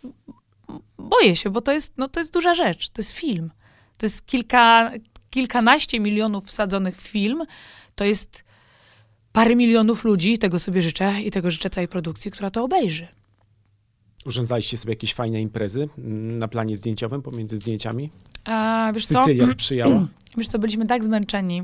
Boję 0.98 1.36
się, 1.36 1.50
bo 1.50 1.60
to 1.60 1.72
jest, 1.72 1.92
no, 1.96 2.08
to 2.08 2.20
jest 2.20 2.32
duża 2.32 2.54
rzecz. 2.54 2.90
To 2.90 3.02
jest 3.02 3.12
film. 3.12 3.50
To 3.98 4.06
jest 4.06 4.26
kilka, 4.26 4.92
kilkanaście 5.30 6.00
milionów 6.00 6.46
wsadzonych 6.46 6.96
w 6.96 7.08
film. 7.08 7.42
To 7.94 8.04
jest 8.04 8.44
parę 9.32 9.56
milionów 9.56 10.04
ludzi, 10.04 10.38
tego 10.38 10.58
sobie 10.58 10.82
życzę 10.82 11.22
i 11.22 11.30
tego 11.30 11.50
życzę 11.50 11.70
całej 11.70 11.88
produkcji, 11.88 12.30
która 12.30 12.50
to 12.50 12.64
obejrzy. 12.64 13.08
Urządzaliście 14.24 14.78
sobie 14.78 14.92
jakieś 14.92 15.14
fajne 15.14 15.40
imprezy 15.40 15.88
mm, 15.98 16.38
na 16.38 16.48
planie 16.48 16.76
zdjęciowym 16.76 17.22
pomiędzy 17.22 17.56
zdjęciami? 17.56 18.10
A, 18.44 18.90
wiesz 18.94 19.06
co? 19.06 19.20
Sycylia 19.20 19.46
sprzyjała? 19.52 20.06
Wiesz 20.36 20.48
co, 20.48 20.58
byliśmy 20.58 20.86
tak 20.86 21.04
zmęczeni. 21.04 21.62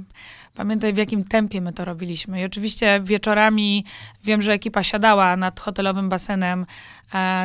Pamiętaj, 0.55 0.93
w 0.93 0.97
jakim 0.97 1.25
tempie 1.25 1.61
my 1.61 1.73
to 1.73 1.85
robiliśmy. 1.85 2.41
I 2.41 2.45
oczywiście 2.45 3.01
wieczorami 3.05 3.85
wiem, 4.25 4.43
że 4.43 4.53
ekipa 4.53 4.83
siadała 4.83 5.37
nad 5.37 5.61
hotelowym 5.61 6.09
basenem 6.09 6.67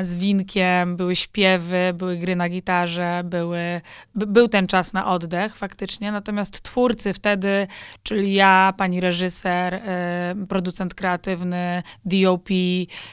z 0.02 0.16
winkiem, 0.16 0.96
były 0.96 1.16
śpiewy, 1.16 1.94
były 1.94 2.18
gry 2.18 2.36
na 2.36 2.50
gitarze, 2.50 3.22
były, 3.26 3.82
by, 4.16 4.28
był 4.28 4.48
ten 4.48 4.68
czas 4.68 4.94
na 4.94 5.08
oddech 5.08 5.56
faktycznie. 5.56 6.12
Natomiast 6.12 6.62
twórcy 6.62 7.14
wtedy, 7.14 7.68
czyli 8.04 8.34
ja, 8.34 8.74
pani 8.78 9.02
reżyser, 9.02 9.74
e, 9.74 10.36
producent 10.50 10.94
kreatywny, 10.94 11.84
DOP, 12.06 12.50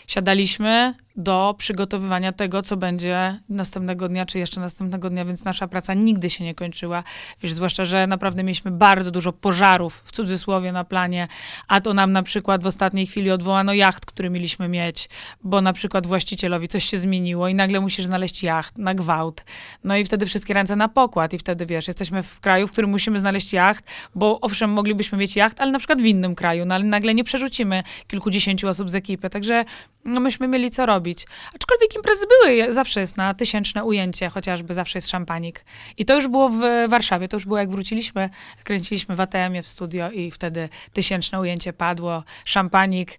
siadaliśmy 0.07 0.95
do 1.19 1.55
przygotowywania 1.59 2.33
tego, 2.33 2.63
co 2.63 2.77
będzie 2.77 3.41
następnego 3.49 4.09
dnia, 4.09 4.27
czy 4.27 4.39
jeszcze 4.39 4.61
następnego 4.61 5.11
dnia, 5.11 5.25
więc 5.25 5.45
nasza 5.45 5.69
praca 5.69 5.95
nigdy 5.95 6.31
się 6.31 6.45
nie 6.45 6.55
kończyła. 6.55 7.05
Wiesz, 7.43 7.53
zwłaszcza, 7.53 7.85
że 7.85 8.07
naprawdę 8.07 8.43
mieliśmy 8.43 8.71
bardzo 8.71 9.11
dużo 9.11 9.33
pożarów, 9.33 10.03
w 10.05 10.13
cudzysłowie, 10.13 10.73
na 10.73 10.85
planie, 10.85 11.29
a 11.69 11.81
to 11.81 11.95
nam 11.95 12.13
na 12.13 12.23
przykład 12.23 12.63
w 12.63 12.67
ostatniej 12.67 13.07
chwili 13.07 13.31
odwołano 13.31 13.73
jacht, 13.73 14.07
który 14.07 14.31
mieliśmy 14.31 14.69
mieć, 14.69 15.09
bo 15.45 15.61
na 15.61 15.73
przykład 15.73 16.07
właścicielowi 16.39 16.69
coś 16.69 16.85
się 16.85 16.99
zmieniło 16.99 17.49
i 17.49 17.55
nagle 17.55 17.81
musisz 17.81 18.07
znaleźć 18.07 18.43
jacht 18.43 18.79
na 18.79 18.95
gwałt. 18.95 19.45
No 19.85 19.97
i 19.97 20.05
wtedy 20.05 20.27
wszystkie 20.27 20.55
ręce 20.55 20.77
na 20.77 20.89
pokład 20.89 21.33
i 21.33 21.39
wtedy, 21.39 21.67
wiesz, 21.67 21.89
jesteśmy 21.89 22.23
w 22.23 22.41
kraju, 22.41 22.67
w 22.67 22.73
którym 22.73 22.91
musimy 22.91 23.19
znaleźć 23.19 23.53
jacht, 23.53 23.85
bo 24.15 24.41
owszem, 24.41 24.71
moglibyśmy 24.71 25.19
mieć 25.19 25.37
jacht, 25.37 25.61
ale 25.61 25.71
na 25.71 25.79
przykład 25.79 26.03
w 26.03 26.05
innym 26.05 26.35
kraju, 26.35 26.65
no 26.65 26.75
ale 26.75 26.85
nagle 26.85 27.15
nie 27.15 27.25
przerzucimy 27.25 27.83
kilkudziesięciu 28.07 28.69
osób 28.69 28.91
z 28.91 28.95
ekipy, 28.95 29.31
także 29.31 29.65
no 30.05 30.21
myśmy 30.21 30.49
mieli 30.49 30.71
co 30.71 30.87
robić. 30.87 31.27
Aczkolwiek 31.55 31.95
imprezy 31.97 32.25
były, 32.27 32.73
zawsze 32.73 33.01
jest 33.01 33.17
na 33.17 33.35
tysięczne 33.35 33.85
ujęcie, 33.85 34.29
chociażby 34.29 34.75
zawsze 34.75 34.99
jest 34.99 35.09
szampanik. 35.09 35.65
I 35.97 36.05
to 36.05 36.15
już 36.15 36.29
było 36.29 36.49
w 36.49 36.61
Warszawie, 36.89 37.29
to 37.29 37.37
już 37.37 37.47
było 37.47 37.59
jak 37.59 37.71
wróciliśmy, 37.71 38.31
kręciliśmy 38.65 39.17
w 39.17 39.21
ATM-ie 39.21 39.63
w 39.63 39.67
studio 39.67 40.11
i 40.11 40.31
wtedy 40.31 40.69
tysięczne 40.93 41.41
ujęcie 41.41 41.73
padło, 41.73 42.25
szampanik, 42.45 43.19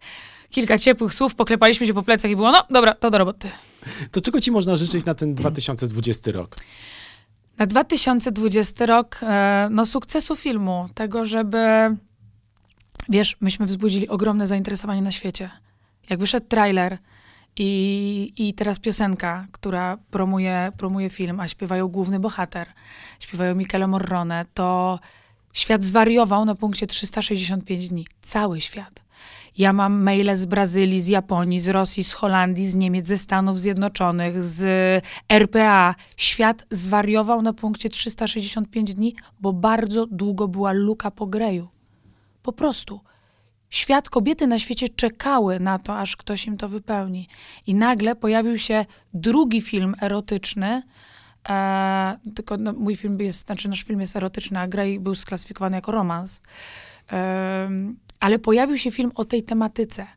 kilka 0.49 0.77
ciepłych 0.77 1.13
słów, 1.13 1.35
poklepaliśmy 1.35 1.87
się 1.87 1.93
po 1.93 2.03
plecach 2.03 2.31
i 2.31 2.35
było, 2.35 2.51
no 2.51 2.63
dobra, 2.69 2.93
to 2.93 3.11
do 3.11 3.17
roboty. 3.17 3.49
To 4.11 4.21
czego 4.21 4.41
ci 4.41 4.51
można 4.51 4.75
życzyć 4.75 5.05
na 5.05 5.15
ten 5.15 5.35
2020 5.35 6.31
rok? 6.31 6.55
Na 7.57 7.65
2020 7.65 8.85
rok, 8.85 9.19
e, 9.23 9.67
no 9.71 9.85
sukcesu 9.85 10.35
filmu, 10.35 10.89
tego, 10.93 11.25
żeby, 11.25 11.57
wiesz, 13.09 13.37
myśmy 13.41 13.65
wzbudzili 13.65 14.07
ogromne 14.07 14.47
zainteresowanie 14.47 15.01
na 15.01 15.11
świecie. 15.11 15.49
Jak 16.09 16.19
wyszedł 16.19 16.47
trailer 16.47 16.97
i, 17.57 18.33
i 18.37 18.53
teraz 18.53 18.79
piosenka, 18.79 19.47
która 19.51 19.97
promuje, 20.11 20.71
promuje 20.77 21.09
film, 21.09 21.39
a 21.39 21.47
śpiewają 21.47 21.87
główny 21.87 22.19
bohater, 22.19 22.67
śpiewają 23.19 23.55
Michele 23.55 23.87
Morrone, 23.87 24.45
to 24.53 24.99
świat 25.53 25.83
zwariował 25.83 26.45
na 26.45 26.55
punkcie 26.55 26.87
365 26.87 27.89
dni. 27.89 28.07
Cały 28.21 28.61
świat. 28.61 29.08
Ja 29.59 29.73
mam 29.73 30.03
maile 30.03 30.35
z 30.35 30.45
Brazylii, 30.45 31.01
z 31.01 31.07
Japonii, 31.07 31.59
z 31.59 31.67
Rosji, 31.67 32.03
z 32.03 32.13
Holandii, 32.13 32.67
z 32.67 32.75
Niemiec, 32.75 33.07
ze 33.07 33.17
Stanów 33.17 33.59
Zjednoczonych, 33.59 34.43
z 34.43 34.63
RPA. 35.29 35.95
Świat 36.17 36.65
zwariował 36.71 37.41
na 37.41 37.53
punkcie 37.53 37.89
365 37.89 38.93
dni, 38.93 39.15
bo 39.41 39.53
bardzo 39.53 40.05
długo 40.05 40.47
była 40.47 40.71
luka 40.71 41.11
po 41.11 41.27
greju. 41.27 41.67
Po 42.43 42.53
prostu. 42.53 42.99
Świat, 43.69 44.09
kobiety 44.09 44.47
na 44.47 44.59
świecie 44.59 44.89
czekały 44.89 45.59
na 45.59 45.79
to, 45.79 45.99
aż 45.99 46.15
ktoś 46.15 46.45
im 46.45 46.57
to 46.57 46.69
wypełni. 46.69 47.27
I 47.67 47.75
nagle 47.75 48.15
pojawił 48.15 48.57
się 48.57 48.85
drugi 49.13 49.61
film 49.61 49.95
erotyczny, 50.01 50.83
E, 51.49 52.17
tylko 52.35 52.57
no, 52.57 52.73
mój 52.73 52.95
film 52.95 53.19
jest, 53.19 53.45
znaczy 53.45 53.69
nasz 53.69 53.83
film 53.83 54.01
jest 54.01 54.15
erotyczny, 54.15 54.59
a 54.59 54.67
Grey 54.67 54.99
był 54.99 55.15
sklasyfikowany 55.15 55.77
jako 55.77 55.91
romans. 55.91 56.41
Em, 57.07 57.97
ale 58.19 58.39
pojawił 58.39 58.77
się 58.77 58.91
film 58.91 59.11
o 59.15 59.25
tej 59.25 59.43
tematyce. 59.43 60.07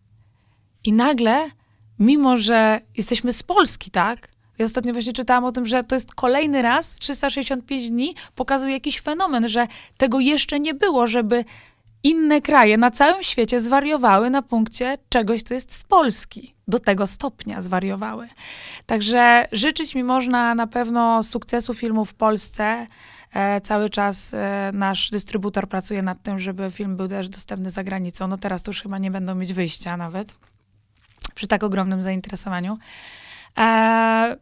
I 0.84 0.92
nagle, 0.92 1.50
mimo 1.98 2.36
że 2.36 2.80
jesteśmy 2.96 3.32
z 3.32 3.42
Polski, 3.42 3.90
tak? 3.90 4.28
Ja 4.58 4.64
ostatnio 4.64 4.92
właśnie 4.92 5.12
czytałam 5.12 5.44
o 5.44 5.52
tym, 5.52 5.66
że 5.66 5.84
to 5.84 5.94
jest 5.94 6.14
kolejny 6.14 6.62
raz, 6.62 6.94
365 6.94 7.90
dni, 7.90 8.14
pokazuje 8.34 8.74
jakiś 8.74 9.00
fenomen, 9.00 9.48
że 9.48 9.66
tego 9.96 10.20
jeszcze 10.20 10.60
nie 10.60 10.74
było, 10.74 11.06
żeby 11.06 11.44
inne 12.02 12.40
kraje 12.40 12.78
na 12.78 12.90
całym 12.90 13.22
świecie 13.22 13.60
zwariowały 13.60 14.30
na 14.30 14.42
punkcie 14.42 14.96
czegoś, 15.08 15.42
co 15.42 15.54
jest 15.54 15.74
z 15.74 15.84
Polski. 15.84 16.54
Do 16.68 16.78
tego 16.78 17.06
stopnia 17.06 17.60
zwariowały. 17.60 18.28
Także 18.86 19.48
życzyć 19.52 19.94
mi 19.94 20.04
można 20.04 20.54
na 20.54 20.66
pewno 20.66 21.22
sukcesu 21.22 21.74
filmu 21.74 22.04
w 22.04 22.14
Polsce. 22.14 22.86
E, 23.32 23.60
cały 23.60 23.90
czas 23.90 24.34
e, 24.34 24.70
nasz 24.74 25.10
dystrybutor 25.10 25.68
pracuje 25.68 26.02
nad 26.02 26.22
tym, 26.22 26.38
żeby 26.38 26.70
film 26.70 26.96
był 26.96 27.08
też 27.08 27.28
dostępny 27.28 27.70
za 27.70 27.84
granicą. 27.84 28.26
No 28.26 28.36
teraz 28.36 28.62
to 28.62 28.70
już 28.70 28.82
chyba 28.82 28.98
nie 28.98 29.10
będą 29.10 29.34
mieć 29.34 29.52
wyjścia 29.52 29.96
nawet 29.96 30.34
przy 31.34 31.46
tak 31.46 31.62
ogromnym 31.62 32.02
zainteresowaniu. 32.02 32.78
E, 33.58 34.36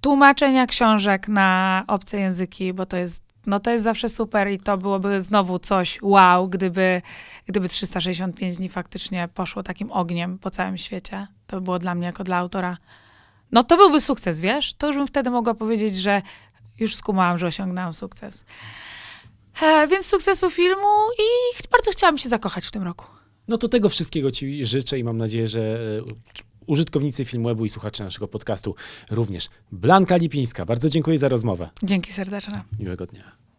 tłumaczenia 0.00 0.66
książek 0.66 1.28
na 1.28 1.84
obce 1.86 2.20
języki, 2.20 2.72
bo 2.72 2.86
to 2.86 2.96
jest, 2.96 3.22
no 3.46 3.60
to 3.60 3.70
jest 3.70 3.84
zawsze 3.84 4.08
super 4.08 4.48
i 4.48 4.58
to 4.58 4.78
byłoby 4.78 5.20
znowu 5.20 5.58
coś 5.58 5.98
wow, 6.02 6.48
gdyby, 6.48 7.02
gdyby 7.46 7.68
365 7.68 8.56
dni 8.56 8.68
faktycznie 8.68 9.28
poszło 9.34 9.62
takim 9.62 9.92
ogniem 9.92 10.38
po 10.38 10.50
całym 10.50 10.76
świecie. 10.76 11.26
To 11.46 11.56
by 11.56 11.62
było 11.62 11.78
dla 11.78 11.94
mnie 11.94 12.06
jako 12.06 12.24
dla 12.24 12.36
autora. 12.36 12.76
No 13.52 13.64
to 13.64 13.76
byłby 13.76 14.00
sukces, 14.00 14.40
wiesz? 14.40 14.74
To 14.74 14.86
już 14.86 14.96
bym 14.96 15.06
wtedy 15.06 15.30
mogła 15.30 15.54
powiedzieć, 15.54 15.96
że 15.96 16.22
już 16.80 16.96
skumałam, 16.96 17.38
że 17.38 17.46
osiągnęłam 17.46 17.94
sukces. 17.94 18.44
E, 19.62 19.88
więc 19.88 20.06
sukcesu 20.06 20.50
filmu 20.50 21.08
i 21.18 21.22
bardzo 21.72 21.90
chciałam 21.90 22.18
się 22.18 22.28
zakochać 22.28 22.66
w 22.66 22.70
tym 22.70 22.82
roku. 22.82 23.06
No 23.48 23.58
to 23.58 23.68
tego 23.68 23.88
wszystkiego 23.88 24.30
Ci 24.30 24.66
życzę 24.66 24.98
i 24.98 25.04
mam 25.04 25.16
nadzieję, 25.16 25.48
że 25.48 25.60
e, 25.60 26.02
użytkownicy 26.66 27.24
Filmwebu 27.24 27.64
i 27.64 27.68
słuchacze 27.68 28.04
naszego 28.04 28.28
podcastu 28.28 28.74
również. 29.10 29.48
Blanka 29.72 30.16
Lipińska, 30.16 30.64
bardzo 30.66 30.88
dziękuję 30.88 31.18
za 31.18 31.28
rozmowę. 31.28 31.70
Dzięki 31.82 32.12
serdeczne. 32.12 32.64
Miłego 32.78 33.06
dnia. 33.06 33.49